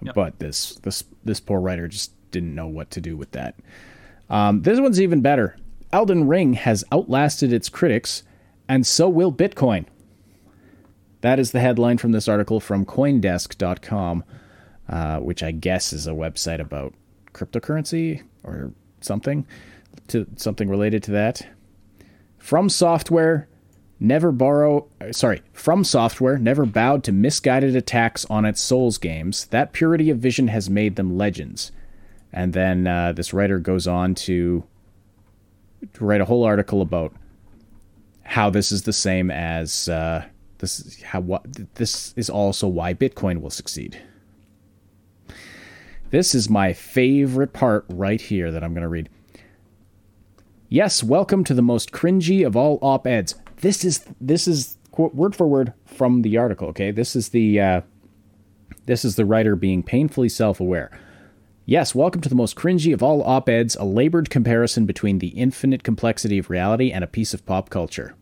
Yep. 0.03 0.15
But 0.15 0.39
this 0.39 0.75
this 0.77 1.05
this 1.25 1.41
poor 1.41 1.61
writer 1.61 1.89
just 1.89 2.13
didn't 2.31 2.55
know 2.55 2.67
what 2.67 2.91
to 2.93 3.01
do 3.01 3.17
with 3.17 3.31
that. 3.33 3.55
Um, 4.29 4.63
this 4.63 4.81
one's 4.81 5.01
even 5.01 5.21
better. 5.21 5.57
Elden 5.93 6.27
Ring 6.27 6.55
has 6.55 6.85
outlasted 6.91 7.53
its 7.53 7.69
critics, 7.69 8.25
and 8.69 8.87
so 8.87 9.09
will 9.09 9.33
Bitcoin. 9.33 9.87
That 11.25 11.39
is 11.39 11.53
the 11.53 11.61
headline 11.61 11.97
from 11.97 12.13
this 12.13 12.29
article 12.29 12.61
from 12.61 12.85
Coindesk.com, 12.85 14.25
uh, 14.91 15.21
which 15.21 15.43
I 15.43 15.53
guess 15.53 15.95
is 15.95 16.07
a 16.07 16.11
website 16.11 16.61
about 16.61 16.93
cryptocurrency 17.33 18.23
or 18.43 18.73
something, 19.01 19.47
to 20.09 20.27
something 20.37 20.69
related 20.69 21.03
to 21.05 21.13
that. 21.13 21.47
From 22.37 22.69
Software 22.69 23.49
never 23.99 24.33
borrow 24.33 24.87
sorry 25.13 25.41
from 25.55 25.83
software 25.83 26.37
never 26.37 26.67
bowed 26.67 27.03
to 27.05 27.13
misguided 27.13 27.75
attacks 27.75 28.27
on 28.27 28.45
its 28.45 28.61
souls 28.61 28.99
games 28.99 29.47
that 29.47 29.73
purity 29.73 30.11
of 30.11 30.19
vision 30.19 30.49
has 30.49 30.69
made 30.69 30.97
them 30.97 31.17
legends 31.17 31.71
and 32.33 32.53
then 32.53 32.89
uh, 32.89 33.13
this 33.13 33.33
writer 33.33 33.61
goes 33.61 33.87
on 33.87 34.13
to 34.13 34.65
to 35.93 36.05
write 36.05 36.21
a 36.21 36.25
whole 36.25 36.43
article 36.43 36.83
about 36.83 37.15
how 38.25 38.51
this 38.51 38.73
is 38.73 38.83
the 38.83 38.93
same 38.93 39.31
as 39.31 39.89
uh, 39.89 40.25
this 40.59 40.81
is 40.81 41.03
how 41.03 41.21
what 41.21 41.43
this 41.75 42.15
is 42.17 42.31
also 42.31 42.69
why 42.69 42.95
Bitcoin 42.95 43.41
will 43.41 43.51
succeed. 43.51 44.01
This 46.11 46.35
is 46.35 46.49
my 46.49 46.73
favorite 46.73 47.53
part 47.53 47.85
right 47.89 48.21
here 48.21 48.53
that 48.53 48.63
I'm 48.63 48.73
going 48.73 48.83
to 48.83 48.89
read. 48.89 49.09
Yes, 50.69 51.03
welcome 51.03 51.45
to 51.45 51.55
the 51.55 51.63
most 51.63 51.93
cringy 51.93 52.47
of 52.47 52.57
all 52.57 52.79
op-eds. 52.83 53.35
This 53.57 53.85
is 53.85 54.05
this 54.21 54.47
is 54.47 54.79
word 54.97 55.35
for 55.35 55.47
word 55.47 55.73
from 55.87 56.23
the 56.23 56.37
article. 56.37 56.69
Okay, 56.69 56.91
this 56.91 57.17
is 57.17 57.31
the 57.31 57.61
uh, 57.61 57.81
this 58.87 59.05
is 59.05 59.17
the 59.17 59.25
writer 59.25 59.57
being 59.57 59.83
painfully 59.83 60.29
self-aware. 60.29 60.91
Yes, 61.67 61.95
welcome 61.95 62.21
to 62.21 62.29
the 62.29 62.35
most 62.35 62.57
cringy 62.57 62.93
of 62.93 63.03
all 63.03 63.23
op 63.23 63.49
eds, 63.49 63.75
a 63.77 63.85
labored 63.85 64.29
comparison 64.29 64.85
between 64.85 65.19
the 65.19 65.29
infinite 65.29 65.83
complexity 65.83 66.39
of 66.39 66.51
reality 66.51 66.93
and 66.93 67.03
a 67.03 67.09
piece 67.09 67.33
of 67.33 67.47
pop 67.47 67.71
culture. 67.71 68.15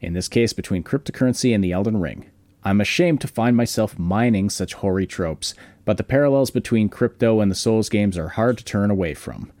In 0.00 0.12
this 0.12 0.28
case, 0.28 0.52
between 0.52 0.84
cryptocurrency 0.84 1.54
and 1.54 1.62
the 1.62 1.72
Elden 1.72 2.00
Ring. 2.00 2.30
I'm 2.64 2.80
ashamed 2.80 3.20
to 3.22 3.28
find 3.28 3.56
myself 3.56 3.98
mining 3.98 4.50
such 4.50 4.74
hoary 4.74 5.06
tropes, 5.06 5.54
but 5.84 5.96
the 5.96 6.04
parallels 6.04 6.50
between 6.50 6.88
crypto 6.88 7.40
and 7.40 7.50
the 7.50 7.56
Souls 7.56 7.88
games 7.88 8.18
are 8.18 8.28
hard 8.28 8.58
to 8.58 8.64
turn 8.64 8.90
away 8.90 9.14
from. 9.14 9.52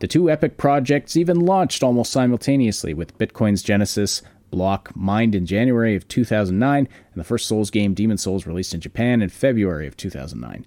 The 0.00 0.08
two 0.08 0.30
epic 0.30 0.56
projects 0.56 1.16
even 1.16 1.40
launched 1.40 1.82
almost 1.82 2.12
simultaneously, 2.12 2.92
with 2.92 3.16
Bitcoin's 3.18 3.62
genesis 3.62 4.22
block 4.50 4.94
mined 4.94 5.34
in 5.34 5.46
January 5.46 5.96
of 5.96 6.06
2009, 6.08 6.78
and 6.78 6.88
the 7.14 7.24
first 7.24 7.46
Souls 7.46 7.70
game, 7.70 7.94
Demon 7.94 8.18
Souls, 8.18 8.46
released 8.46 8.74
in 8.74 8.80
Japan 8.80 9.22
in 9.22 9.28
February 9.28 9.86
of 9.86 9.96
2009. 9.96 10.66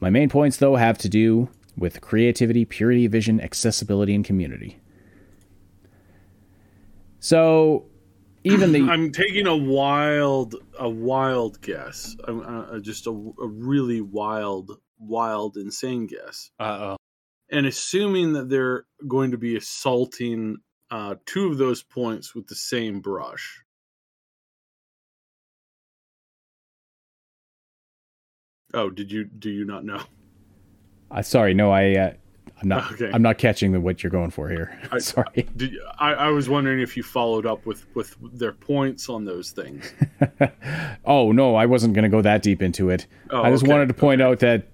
My 0.00 0.10
main 0.10 0.28
points, 0.28 0.56
though, 0.56 0.76
have 0.76 0.98
to 0.98 1.08
do 1.08 1.48
with 1.76 2.00
creativity, 2.00 2.64
purity, 2.64 3.06
vision, 3.06 3.40
accessibility, 3.40 4.14
and 4.14 4.24
community. 4.24 4.78
So, 7.24 7.86
even 8.44 8.72
the 8.72 8.82
I'm 8.90 9.10
taking 9.10 9.46
a 9.46 9.56
wild, 9.56 10.56
a 10.78 10.90
wild 10.90 11.58
guess. 11.62 12.14
I'm 12.28 12.40
uh, 12.42 12.80
just 12.80 13.06
a, 13.06 13.10
a 13.12 13.46
really 13.48 14.02
wild, 14.02 14.72
wild, 14.98 15.56
insane 15.56 16.06
guess. 16.06 16.50
Uh 16.60 16.78
oh. 16.82 16.96
And 17.50 17.64
assuming 17.64 18.34
that 18.34 18.50
they're 18.50 18.84
going 19.08 19.30
to 19.30 19.38
be 19.38 19.56
assaulting 19.56 20.58
uh, 20.90 21.14
two 21.24 21.46
of 21.46 21.56
those 21.56 21.82
points 21.82 22.34
with 22.34 22.46
the 22.46 22.54
same 22.54 23.00
brush. 23.00 23.64
Oh, 28.74 28.90
did 28.90 29.10
you 29.10 29.24
do 29.24 29.48
you 29.48 29.64
not 29.64 29.86
know? 29.86 30.02
uh, 31.10 31.22
sorry, 31.22 31.54
no, 31.54 31.70
I 31.70 31.94
uh, 31.94 32.12
I'm 32.62 32.68
not 32.68 32.92
Okay. 32.92 33.10
I'm 33.12 33.22
not 33.22 33.38
catching 33.38 33.72
the, 33.72 33.80
what 33.80 34.02
you're 34.02 34.10
going 34.10 34.30
for 34.30 34.48
here. 34.48 34.78
I- 34.92 34.98
sorry. 34.98 35.48
Did 35.56 35.74
I, 35.98 36.12
I 36.14 36.28
was 36.28 36.48
wondering 36.48 36.80
if 36.80 36.96
you 36.96 37.02
followed 37.02 37.46
up 37.46 37.66
with 37.66 37.84
with 37.94 38.16
their 38.20 38.52
points 38.52 39.08
on 39.08 39.24
those 39.24 39.50
things. 39.50 39.92
Oh 41.06 41.32
no, 41.32 41.54
I 41.54 41.66
wasn't 41.66 41.92
going 41.92 42.04
to 42.04 42.08
go 42.08 42.22
that 42.22 42.42
deep 42.42 42.62
into 42.62 42.88
it. 42.88 43.06
Oh, 43.30 43.42
I 43.42 43.50
just 43.50 43.64
okay, 43.64 43.72
wanted 43.72 43.88
to 43.88 43.94
point 43.94 44.22
out 44.22 44.38
that 44.38 44.68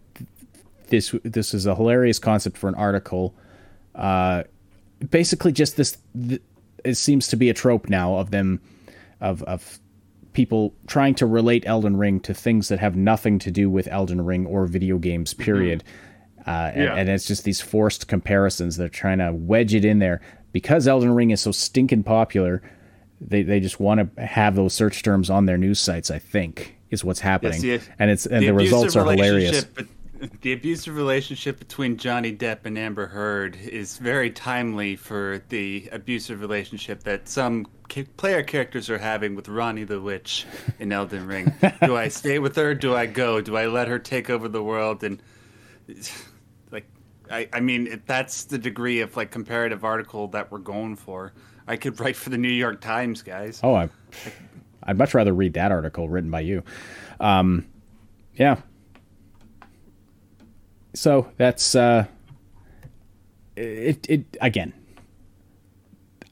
this 0.88 1.14
this 1.24 1.54
is 1.54 1.66
a 1.66 1.74
hilarious 1.74 2.18
concept 2.20 2.56
for 2.56 2.68
an 2.68 2.76
article. 2.76 3.34
Uh, 3.94 4.44
basically, 5.10 5.50
just 5.52 5.76
this. 5.76 5.98
Th- 6.28 6.40
it 6.84 6.94
seems 6.94 7.28
to 7.28 7.36
be 7.36 7.50
a 7.50 7.54
trope 7.54 7.88
now 7.88 8.14
of 8.16 8.30
them, 8.30 8.60
of 9.20 9.42
of 9.44 9.80
people 10.32 10.72
trying 10.86 11.14
to 11.16 11.26
relate 11.26 11.64
Elden 11.66 11.96
Ring 11.96 12.20
to 12.20 12.32
things 12.32 12.68
that 12.68 12.78
have 12.78 12.94
nothing 12.96 13.38
to 13.40 13.50
do 13.50 13.68
with 13.68 13.88
Elden 13.88 14.24
Ring 14.24 14.46
or 14.46 14.66
video 14.66 14.98
games. 14.98 15.34
Period. 15.34 15.82
Uh, 16.46 16.70
and. 16.74 16.82
Yeah. 16.84 16.94
and 16.96 17.08
it's 17.08 17.26
just 17.26 17.44
these 17.44 17.60
forced 17.60 18.08
comparisons. 18.08 18.76
They're 18.76 18.88
trying 18.88 19.18
to 19.18 19.32
wedge 19.32 19.74
it 19.74 19.84
in 19.84 19.98
there 19.98 20.20
because 20.52 20.88
Elden 20.88 21.14
Ring 21.14 21.30
is 21.30 21.40
so 21.40 21.52
stinking 21.52 22.02
popular. 22.04 22.62
They 23.20 23.42
they 23.42 23.60
just 23.60 23.78
want 23.80 24.16
to 24.16 24.24
have 24.26 24.56
those 24.56 24.72
search 24.74 25.02
terms 25.02 25.28
on 25.30 25.46
their 25.46 25.58
news 25.58 25.78
sites. 25.78 26.10
I 26.10 26.18
think 26.18 26.76
is 26.90 27.04
what's 27.04 27.20
happening, 27.20 27.60
the- 27.60 27.80
and 27.98 28.10
it's 28.10 28.26
and 28.26 28.42
the, 28.42 28.48
abusive 28.48 28.56
results 28.72 28.96
are 28.96 29.04
hilarious. 29.10 29.64
be- 29.64 29.84
The 30.42 30.52
abusive 30.52 30.96
relationship 30.96 31.58
between 31.58 31.96
Johnny 31.96 32.34
Depp 32.36 32.66
and 32.66 32.76
Amber 32.76 33.06
Heard 33.06 33.56
is 33.56 33.96
very 33.96 34.30
timely 34.30 34.94
for 34.96 35.40
the 35.48 35.88
abusive 35.92 36.42
relationship 36.42 37.04
that 37.04 37.26
some 37.26 37.66
player 38.18 38.42
characters 38.42 38.90
are 38.90 38.98
having 38.98 39.34
with 39.34 39.46
Ranni 39.46 39.86
the 39.86 39.98
Witch 39.98 40.44
in 40.78 40.92
Elden 40.92 41.26
Ring. 41.26 41.52
do 41.82 41.96
I 41.96 42.08
stay 42.08 42.38
with 42.38 42.54
her? 42.56 42.74
Do 42.74 42.94
I 42.94 43.06
go? 43.06 43.40
Do 43.40 43.56
I 43.56 43.66
let 43.66 43.88
her 43.88 43.98
take 43.98 44.28
over 44.28 44.46
the 44.46 44.62
world? 44.62 45.02
And 45.04 45.22
I, 47.30 47.48
I 47.52 47.60
mean, 47.60 47.86
if 47.86 48.04
that's 48.06 48.44
the 48.44 48.58
degree 48.58 49.00
of 49.00 49.16
like 49.16 49.30
comparative 49.30 49.84
article 49.84 50.28
that 50.28 50.50
we're 50.50 50.58
going 50.58 50.96
for. 50.96 51.32
I 51.66 51.76
could 51.76 52.00
write 52.00 52.16
for 52.16 52.30
the 52.30 52.38
New 52.38 52.48
York 52.48 52.80
Times, 52.80 53.22
guys. 53.22 53.60
Oh, 53.62 53.74
I, 53.74 53.88
I'd 54.82 54.98
much 54.98 55.14
rather 55.14 55.32
read 55.32 55.54
that 55.54 55.70
article 55.70 56.08
written 56.08 56.30
by 56.30 56.40
you. 56.40 56.64
Um, 57.20 57.66
yeah. 58.34 58.56
So 60.94 61.30
that's 61.36 61.74
uh, 61.76 62.06
it. 63.54 64.08
It 64.08 64.36
again. 64.40 64.72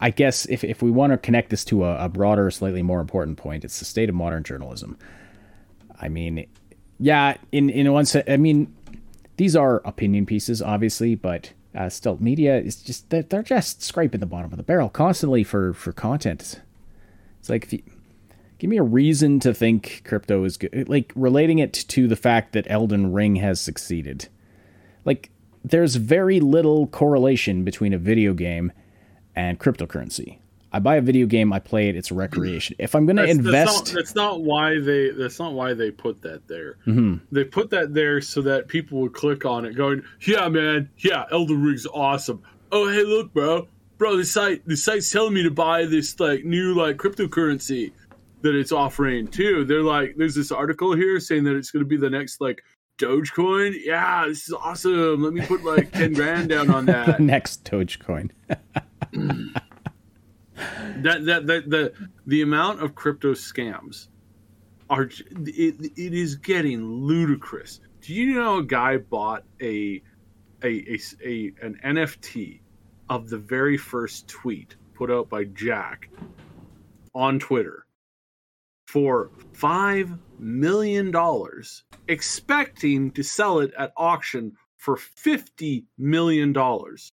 I 0.01 0.11
guess 0.11 0.47
if 0.47 0.65
if 0.65 0.83
we 0.83 0.91
want 0.91 1.13
to 1.13 1.19
connect 1.19 1.51
this 1.51 1.65
to 1.67 1.85
a, 1.85 2.07
a 2.07 2.09
broader, 2.09 2.51
slightly 2.51 2.83
more 2.83 3.01
important 3.01 3.37
point, 3.37 3.65
it's 3.65 3.79
the 3.79 3.85
state 3.85 4.09
of 4.09 4.15
modern 4.15 4.43
journalism. 4.43 4.99
I 6.01 6.09
mean, 6.09 6.47
yeah, 6.99 7.37
in 7.53 7.71
in 7.71 7.93
one 7.93 8.07
sense, 8.07 8.25
I 8.29 8.37
mean, 8.37 8.75
these 9.39 9.57
are 9.57 9.81
opinion 9.85 10.27
pieces, 10.27 10.61
obviously, 10.61 11.15
but 11.15 11.53
uh, 11.75 11.89
media 12.19 12.59
is 12.59 12.77
just 12.83 13.09
they're, 13.11 13.23
they're 13.23 13.43
just 13.43 13.83
scraping 13.83 14.21
the 14.21 14.27
bottom 14.27 14.53
of 14.53 14.57
the 14.57 14.65
barrel 14.65 14.89
constantly 14.89 15.45
for 15.45 15.73
for 15.73 15.93
content. 15.93 16.61
It's 17.39 17.49
like 17.49 17.65
if 17.65 17.73
you, 17.73 17.83
give 18.59 18.69
me 18.69 18.79
a 18.79 18.83
reason 18.83 19.39
to 19.41 19.55
think 19.55 20.03
crypto 20.05 20.43
is 20.45 20.57
good, 20.57 20.89
like 20.89 21.13
relating 21.15 21.61
it 21.61 21.73
to 21.73 22.09
the 22.09 22.17
fact 22.17 22.53
that 22.53 22.67
Elden 22.69 23.13
Ring 23.13 23.37
has 23.37 23.61
succeeded. 23.61 24.29
Like 25.05 25.31
there's 25.65 25.95
very 25.95 26.41
little 26.41 26.89
correlation 26.89 27.65
between 27.65 27.93
a 27.93 27.99
video 27.99 28.35
game 28.35 28.73
and 29.37 29.61
cryptocurrency. 29.61 30.39
I 30.79 30.81
buy 30.81 30.95
a 30.95 31.01
video 31.01 31.27
game, 31.27 31.53
I 31.53 31.59
play 31.59 31.89
it, 31.89 31.97
it's 31.97 32.13
a 32.13 32.15
recreation. 32.25 32.77
If 32.79 32.95
I'm 32.95 33.05
going 33.05 33.17
to 33.17 33.25
invest, 33.25 33.53
That's 33.53 33.93
not, 33.93 33.97
that's 33.97 34.15
not 34.15 34.43
why 34.43 34.79
they. 34.79 35.11
That's 35.11 35.41
not 35.41 35.55
why 35.55 35.75
they 35.75 35.91
put 35.91 36.23
that 36.23 36.47
there. 36.47 36.77
Mm-hmm. 36.87 37.17
They 37.33 37.43
put 37.43 37.69
that 37.71 37.95
there 37.95 38.21
so 38.21 38.41
that 38.43 38.69
people 38.69 39.01
would 39.01 39.13
click 39.13 39.45
on 39.45 39.65
it, 39.65 39.75
going, 39.75 40.03
"Yeah, 40.21 40.49
man, 40.49 40.89
yeah, 40.99 41.25
Elden 41.33 41.61
Ring's 41.61 41.87
awesome." 41.93 42.43
Oh, 42.71 42.89
hey, 42.89 43.03
look, 43.03 43.33
bro, 43.35 43.67
bro, 43.99 44.17
the 44.17 44.25
site, 44.25 44.65
the 44.67 44.77
site's 44.77 45.11
telling 45.11 45.35
me 45.35 45.43
to 45.43 45.51
buy 45.51 45.85
this 45.85 46.21
like 46.21 46.45
new 46.45 46.75
like 46.75 46.97
cryptocurrency 46.97 47.91
that 48.43 48.55
it's 48.55 48.71
offering 48.71 49.27
too. 49.27 49.65
They're 49.65 49.83
like, 49.83 50.15
there's 50.17 50.37
this 50.37 50.53
article 50.53 50.95
here 50.95 51.19
saying 51.19 51.43
that 51.45 51.57
it's 51.57 51.73
going 51.73 51.85
to 51.85 51.89
be 51.89 51.97
the 51.97 52.09
next 52.11 52.41
like 52.41 52.63
Dogecoin. 52.99 53.75
Yeah, 53.85 54.27
this 54.29 54.47
is 54.49 54.55
awesome. 54.55 55.25
Let 55.25 55.33
me 55.33 55.45
put 55.45 55.65
like 55.65 55.91
ten 55.91 56.13
grand 56.13 56.51
down 56.51 56.71
on 56.71 56.87
that. 56.93 57.19
next 57.19 57.65
Dogecoin. 57.65 58.31
that 60.99 61.25
that 61.25 61.47
that 61.47 61.71
the 61.71 61.93
the 62.27 62.43
amount 62.43 62.83
of 62.83 62.95
crypto 62.95 63.33
scams 63.33 64.09
are 64.91 65.05
it, 65.05 65.93
it 65.97 66.15
is 66.15 66.37
getting 66.37 66.85
ludicrous. 66.85 67.81
Do 68.01 68.15
you 68.15 68.35
know 68.35 68.59
a 68.59 68.65
guy 68.65 68.97
bought 68.97 69.45
a 69.61 70.03
a, 70.63 70.69
a 70.69 70.99
a 71.25 71.53
an 71.63 71.79
NFT 71.85 72.61
of 73.09 73.29
the 73.29 73.39
very 73.39 73.77
first 73.77 74.29
tweet 74.29 74.77
put 74.95 75.11
out 75.11 75.29
by 75.29 75.45
Jack 75.45 76.11
on 77.15 77.39
Twitter 77.39 77.87
for 78.87 79.31
five 79.53 80.13
million 80.39 81.11
dollars, 81.11 81.85
expecting 82.09 83.11
to 83.13 83.23
sell 83.23 83.61
it 83.61 83.73
at 83.79 83.93
auction 83.97 84.53
for 84.77 84.97
fifty 84.97 85.85
million 85.99 86.53
dollars, 86.53 87.13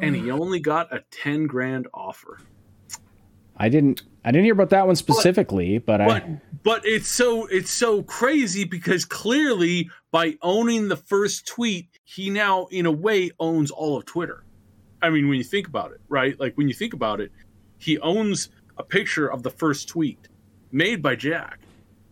and 0.00 0.14
he 0.16 0.30
only 0.30 0.60
got 0.60 0.92
a 0.92 1.04
ten 1.10 1.46
grand 1.46 1.86
offer. 1.94 2.38
I 3.58 3.68
didn't 3.68 4.02
I 4.24 4.30
didn't 4.30 4.44
hear 4.44 4.52
about 4.52 4.70
that 4.70 4.86
one 4.86 4.96
specifically, 4.96 5.78
but, 5.78 5.98
but 5.98 6.10
I 6.22 6.40
but 6.62 6.86
it's 6.86 7.08
so 7.08 7.46
it's 7.46 7.70
so 7.70 8.02
crazy 8.02 8.64
because 8.64 9.04
clearly 9.04 9.90
by 10.10 10.36
owning 10.42 10.88
the 10.88 10.96
first 10.96 11.46
tweet 11.46 11.88
he 12.04 12.30
now 12.30 12.66
in 12.66 12.86
a 12.86 12.92
way 12.92 13.30
owns 13.40 13.70
all 13.70 13.96
of 13.96 14.06
twitter. 14.06 14.44
I 15.02 15.10
mean 15.10 15.28
when 15.28 15.38
you 15.38 15.44
think 15.44 15.66
about 15.66 15.92
it 15.92 16.00
right? 16.08 16.38
Like 16.38 16.56
when 16.56 16.68
you 16.68 16.74
think 16.74 16.94
about 16.94 17.20
it 17.20 17.32
he 17.78 17.98
owns 17.98 18.48
a 18.76 18.82
picture 18.82 19.30
of 19.30 19.42
the 19.42 19.50
first 19.50 19.88
tweet 19.88 20.28
made 20.70 21.02
by 21.02 21.16
jack. 21.16 21.60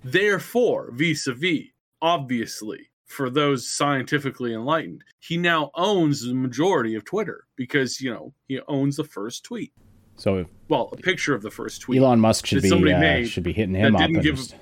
Therefore 0.03 0.91
vis-a-vis 0.93 1.67
obviously 2.03 2.91
for 3.05 3.31
those 3.31 3.69
scientifically 3.69 4.53
enlightened 4.53 5.05
he 5.21 5.37
now 5.37 5.71
owns 5.75 6.27
the 6.27 6.35
majority 6.35 6.95
of 6.97 7.05
twitter 7.05 7.45
because 7.57 8.01
you 8.01 8.11
know 8.13 8.35
he 8.49 8.61
owns 8.69 8.97
the 8.97 9.05
first 9.05 9.45
tweet 9.45 9.73
so 10.17 10.39
if 10.39 10.49
well 10.69 10.89
a 10.93 10.97
picture 10.97 11.35
of 11.35 11.43
the 11.43 11.51
first 11.51 11.83
tweet 11.83 12.01
Elon 12.01 12.21
Musk 12.21 12.47
should 12.47 12.63
be 12.63 12.93
uh, 12.93 13.25
should 13.25 13.43
be 13.45 13.53
hitting 13.53 13.75
him 13.75 13.97
up. 13.97 14.11
give- 14.11 14.37
just- 14.37 14.55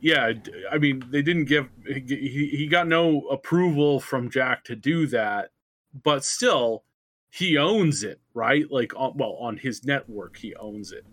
yeah 0.00 0.32
I 0.70 0.78
mean 0.78 1.02
they 1.10 1.22
didn't 1.22 1.46
give 1.46 1.68
he, 1.86 2.50
he 2.56 2.66
got 2.68 2.86
no 2.86 3.22
approval 3.30 3.98
from 4.00 4.30
jack 4.30 4.64
to 4.64 4.76
do 4.76 5.06
that 5.08 5.50
but 6.04 6.24
still 6.24 6.84
he 7.30 7.58
owns 7.58 8.04
it 8.04 8.20
right 8.34 8.70
like 8.70 8.92
on, 8.96 9.16
well 9.16 9.36
on 9.40 9.56
his 9.56 9.84
network 9.84 10.36
he 10.36 10.54
owns 10.56 10.92
it 10.92 11.04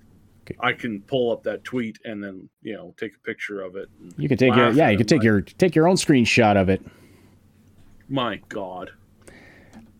Okay. 0.44 0.56
i 0.60 0.72
can 0.74 1.02
pull 1.02 1.32
up 1.32 1.42
that 1.44 1.64
tweet 1.64 1.98
and 2.06 2.24
then 2.24 2.48
you 2.62 2.76
know 2.76 2.94
take 2.98 3.16
a 3.16 3.20
picture 3.20 3.62
of 3.62 3.76
it 3.76 3.90
you 4.18 4.30
could 4.30 4.38
take 4.38 4.56
your 4.56 4.70
yeah, 4.70 4.90
you 4.90 4.98
could 4.98 5.12
him, 5.12 5.18
take 5.20 5.24
your 5.24 5.42
take 5.42 5.74
your 5.74 5.88
own 5.88 5.96
screenshot 5.96 6.56
of 6.56 6.70
it. 6.70 6.86
my 8.08 8.40
god 8.50 8.92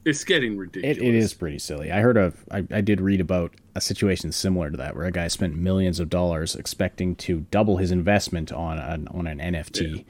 it's 0.06 0.24
getting 0.24 0.54
It, 0.54 0.58
ridiculous 0.60 0.98
it 1.00 1.16
is 1.16 1.34
pretty 1.34 1.60
silly. 1.60 1.92
I 1.92 2.00
heard 2.02 2.16
of 2.18 2.46
I, 2.52 2.66
I 2.72 2.82
did 2.82 3.02
read 3.02 3.20
about 3.22 3.54
a 3.76 3.82
situation 3.82 4.32
similar 4.32 4.70
to 4.72 4.78
that 4.78 4.96
where 4.96 5.06
a 5.06 5.12
guy 5.12 5.28
spent 5.28 5.56
millions 5.56 6.00
of 6.00 6.10
dollars 6.10 6.56
expecting 6.56 7.16
to 7.18 7.42
double 7.52 7.78
his 7.78 7.92
investment 7.92 8.52
on 8.52 8.78
an 8.80 9.08
on 9.10 9.28
an 9.28 9.40
NFT 9.40 10.06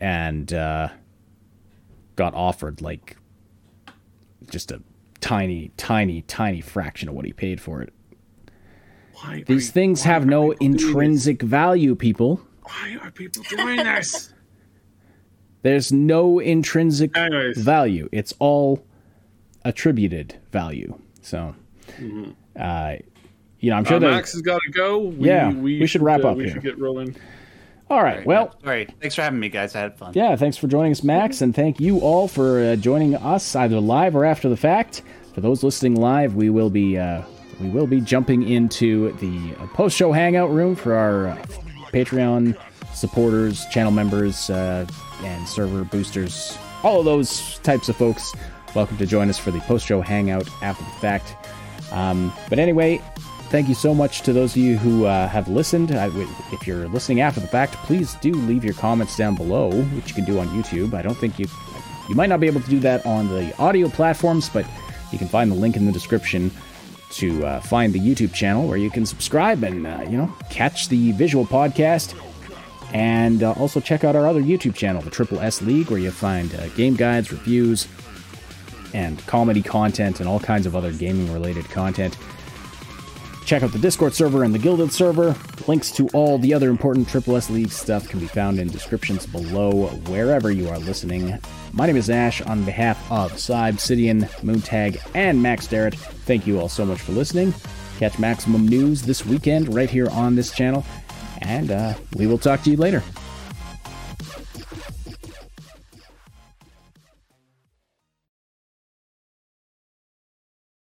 and 0.00 0.52
uh, 0.52 0.88
got 2.16 2.34
offered 2.34 2.80
like 2.82 3.16
just 4.50 4.70
a 4.72 4.82
tiny, 5.20 5.70
tiny, 5.76 6.22
tiny 6.22 6.60
fraction 6.60 7.08
of 7.08 7.14
what 7.14 7.24
he 7.24 7.32
paid 7.32 7.60
for 7.60 7.80
it. 7.82 7.92
Why 9.14 9.44
These 9.46 9.66
you- 9.68 9.72
things 9.72 10.02
have 10.02 10.26
no 10.26 10.50
people 10.52 10.56
doing 10.66 10.72
this? 10.72 10.84
intrinsic 10.84 11.42
value, 11.42 11.94
people. 11.94 12.40
why 12.62 12.98
are 13.02 13.10
people 13.12 13.42
doing 13.48 13.76
this 13.76 14.32
There's 15.62 15.92
no 15.92 16.38
intrinsic 16.38 17.16
Anyways. 17.16 17.58
value. 17.58 18.08
It's 18.12 18.34
all 18.38 18.84
attributed 19.64 20.36
value. 20.50 20.98
So, 21.20 21.54
uh, 22.58 22.96
you 23.60 23.70
know, 23.70 23.76
I'm 23.76 23.84
sure 23.84 23.96
Uh, 23.96 24.00
that. 24.00 24.10
Max 24.10 24.32
has 24.32 24.42
got 24.42 24.60
to 24.66 24.72
go. 24.72 24.98
We, 24.98 25.28
Yeah, 25.28 25.52
we 25.52 25.86
should 25.86 26.02
wrap 26.02 26.24
uh, 26.24 26.30
up 26.30 26.36
We 26.36 26.44
here. 26.44 26.54
should 26.54 26.62
get 26.62 26.78
rolling. 26.78 27.14
All 27.90 28.02
right. 28.02 28.24
Well, 28.26 28.46
All 28.64 28.70
right. 28.70 28.90
Thanks 29.00 29.14
for 29.14 29.22
having 29.22 29.38
me, 29.38 29.50
guys. 29.50 29.76
I 29.76 29.80
had 29.80 29.98
fun. 29.98 30.12
yeah. 30.14 30.34
Thanks 30.34 30.56
for 30.56 30.66
joining 30.66 30.92
us, 30.92 31.04
Max, 31.04 31.42
and 31.42 31.54
thank 31.54 31.78
you 31.78 31.98
all 32.00 32.26
for 32.26 32.60
uh, 32.60 32.76
joining 32.76 33.14
us 33.14 33.54
either 33.54 33.78
live 33.80 34.16
or 34.16 34.24
after 34.24 34.48
the 34.48 34.56
fact. 34.56 35.02
For 35.34 35.40
those 35.42 35.62
listening 35.62 35.94
live, 35.96 36.34
we 36.34 36.48
will 36.50 36.70
be 36.70 36.98
uh, 36.98 37.22
we 37.60 37.68
will 37.68 37.86
be 37.86 38.00
jumping 38.00 38.48
into 38.48 39.12
the 39.18 39.54
uh, 39.62 39.66
post 39.68 39.96
show 39.96 40.10
hangout 40.12 40.50
room 40.50 40.74
for 40.74 40.94
our 40.94 41.28
uh, 41.28 41.36
Patreon 41.92 42.56
supporters, 42.94 43.66
channel 43.66 43.92
members, 43.92 44.48
uh, 44.50 44.86
and 45.22 45.48
server 45.48 45.84
boosters. 45.84 46.56
All 46.82 47.00
of 47.00 47.04
those 47.04 47.58
types 47.58 47.88
of 47.88 47.96
folks. 47.96 48.34
Welcome 48.74 48.96
to 48.98 49.06
join 49.06 49.28
us 49.28 49.38
for 49.38 49.50
the 49.50 49.60
post 49.60 49.86
show 49.86 50.00
hangout 50.00 50.48
after 50.62 50.84
the 50.84 50.90
fact. 50.92 51.36
Um, 51.92 52.32
but 52.48 52.58
anyway, 52.58 53.02
thank 53.50 53.68
you 53.68 53.74
so 53.74 53.94
much 53.94 54.22
to 54.22 54.32
those 54.32 54.52
of 54.52 54.56
you 54.56 54.78
who 54.78 55.04
uh, 55.04 55.28
have 55.28 55.46
listened. 55.48 55.92
I, 55.92 56.10
if 56.52 56.66
you're 56.66 56.88
listening 56.88 57.20
after 57.20 57.40
the 57.40 57.46
fact, 57.46 57.74
please 57.84 58.14
do 58.16 58.32
leave 58.32 58.64
your 58.64 58.74
comments 58.74 59.16
down 59.16 59.34
below, 59.34 59.70
which 59.70 60.08
you 60.08 60.14
can 60.14 60.24
do 60.24 60.38
on 60.38 60.48
YouTube. 60.48 60.94
I 60.94 61.02
don't 61.02 61.16
think 61.16 61.38
you 61.38 61.46
you 62.08 62.14
might 62.14 62.28
not 62.28 62.40
be 62.40 62.46
able 62.46 62.60
to 62.60 62.70
do 62.70 62.80
that 62.80 63.04
on 63.06 63.28
the 63.28 63.56
audio 63.58 63.88
platforms, 63.88 64.48
but 64.48 64.66
you 65.12 65.18
can 65.18 65.28
find 65.28 65.50
the 65.50 65.54
link 65.54 65.76
in 65.76 65.86
the 65.86 65.92
description 65.92 66.50
to 67.12 67.44
uh, 67.44 67.60
find 67.60 67.92
the 67.92 68.00
YouTube 68.00 68.32
channel 68.32 68.66
where 68.66 68.78
you 68.78 68.90
can 68.90 69.04
subscribe 69.04 69.62
and 69.62 69.86
uh, 69.86 70.04
you 70.08 70.16
know 70.16 70.34
catch 70.50 70.88
the 70.88 71.12
visual 71.12 71.44
podcast. 71.44 72.14
And 72.92 73.42
uh, 73.42 73.52
also 73.52 73.80
check 73.80 74.04
out 74.04 74.16
our 74.16 74.26
other 74.26 74.42
YouTube 74.42 74.74
channel, 74.74 75.02
the 75.02 75.10
Triple 75.10 75.40
S 75.40 75.62
League, 75.62 75.90
where 75.90 75.98
you 75.98 76.10
find 76.10 76.54
uh, 76.54 76.68
game 76.68 76.94
guides, 76.94 77.32
reviews, 77.32 77.88
and 78.92 79.24
comedy 79.26 79.62
content 79.62 80.20
and 80.20 80.28
all 80.28 80.38
kinds 80.40 80.66
of 80.66 80.76
other 80.76 80.92
gaming 80.92 81.32
related 81.32 81.64
content. 81.70 82.16
Check 83.44 83.62
out 83.62 83.72
the 83.72 83.78
Discord 83.78 84.14
server 84.14 84.44
and 84.44 84.54
the 84.54 84.58
Guilded 84.58 84.92
server. 84.92 85.34
Links 85.66 85.90
to 85.92 86.08
all 86.08 86.38
the 86.38 86.54
other 86.54 86.70
important 86.70 87.08
Triple 87.08 87.36
S 87.36 87.50
League 87.50 87.72
stuff 87.72 88.08
can 88.08 88.20
be 88.20 88.26
found 88.26 88.58
in 88.58 88.68
descriptions 88.68 89.26
below 89.26 89.88
wherever 90.08 90.50
you 90.50 90.68
are 90.68 90.78
listening. 90.78 91.38
My 91.72 91.86
name 91.86 91.96
is 91.96 92.08
Ash 92.08 92.40
on 92.42 92.64
behalf 92.64 93.10
of 93.10 93.38
Psy 93.38 93.70
Obsidian, 93.70 94.22
Moontag, 94.42 95.00
and 95.14 95.42
Max 95.42 95.66
Darrett. 95.66 95.94
Thank 95.94 96.46
you 96.46 96.60
all 96.60 96.68
so 96.68 96.84
much 96.84 97.00
for 97.00 97.12
listening. 97.12 97.52
Catch 97.98 98.18
Maximum 98.18 98.66
News 98.66 99.02
this 99.02 99.26
weekend 99.26 99.74
right 99.74 99.90
here 99.90 100.08
on 100.10 100.34
this 100.34 100.52
channel, 100.52 100.84
and 101.44 101.70
uh, 101.70 101.94
we 102.16 102.26
will 102.26 102.38
talk 102.38 102.62
to 102.62 102.70
you 102.70 102.76
later. 102.76 103.02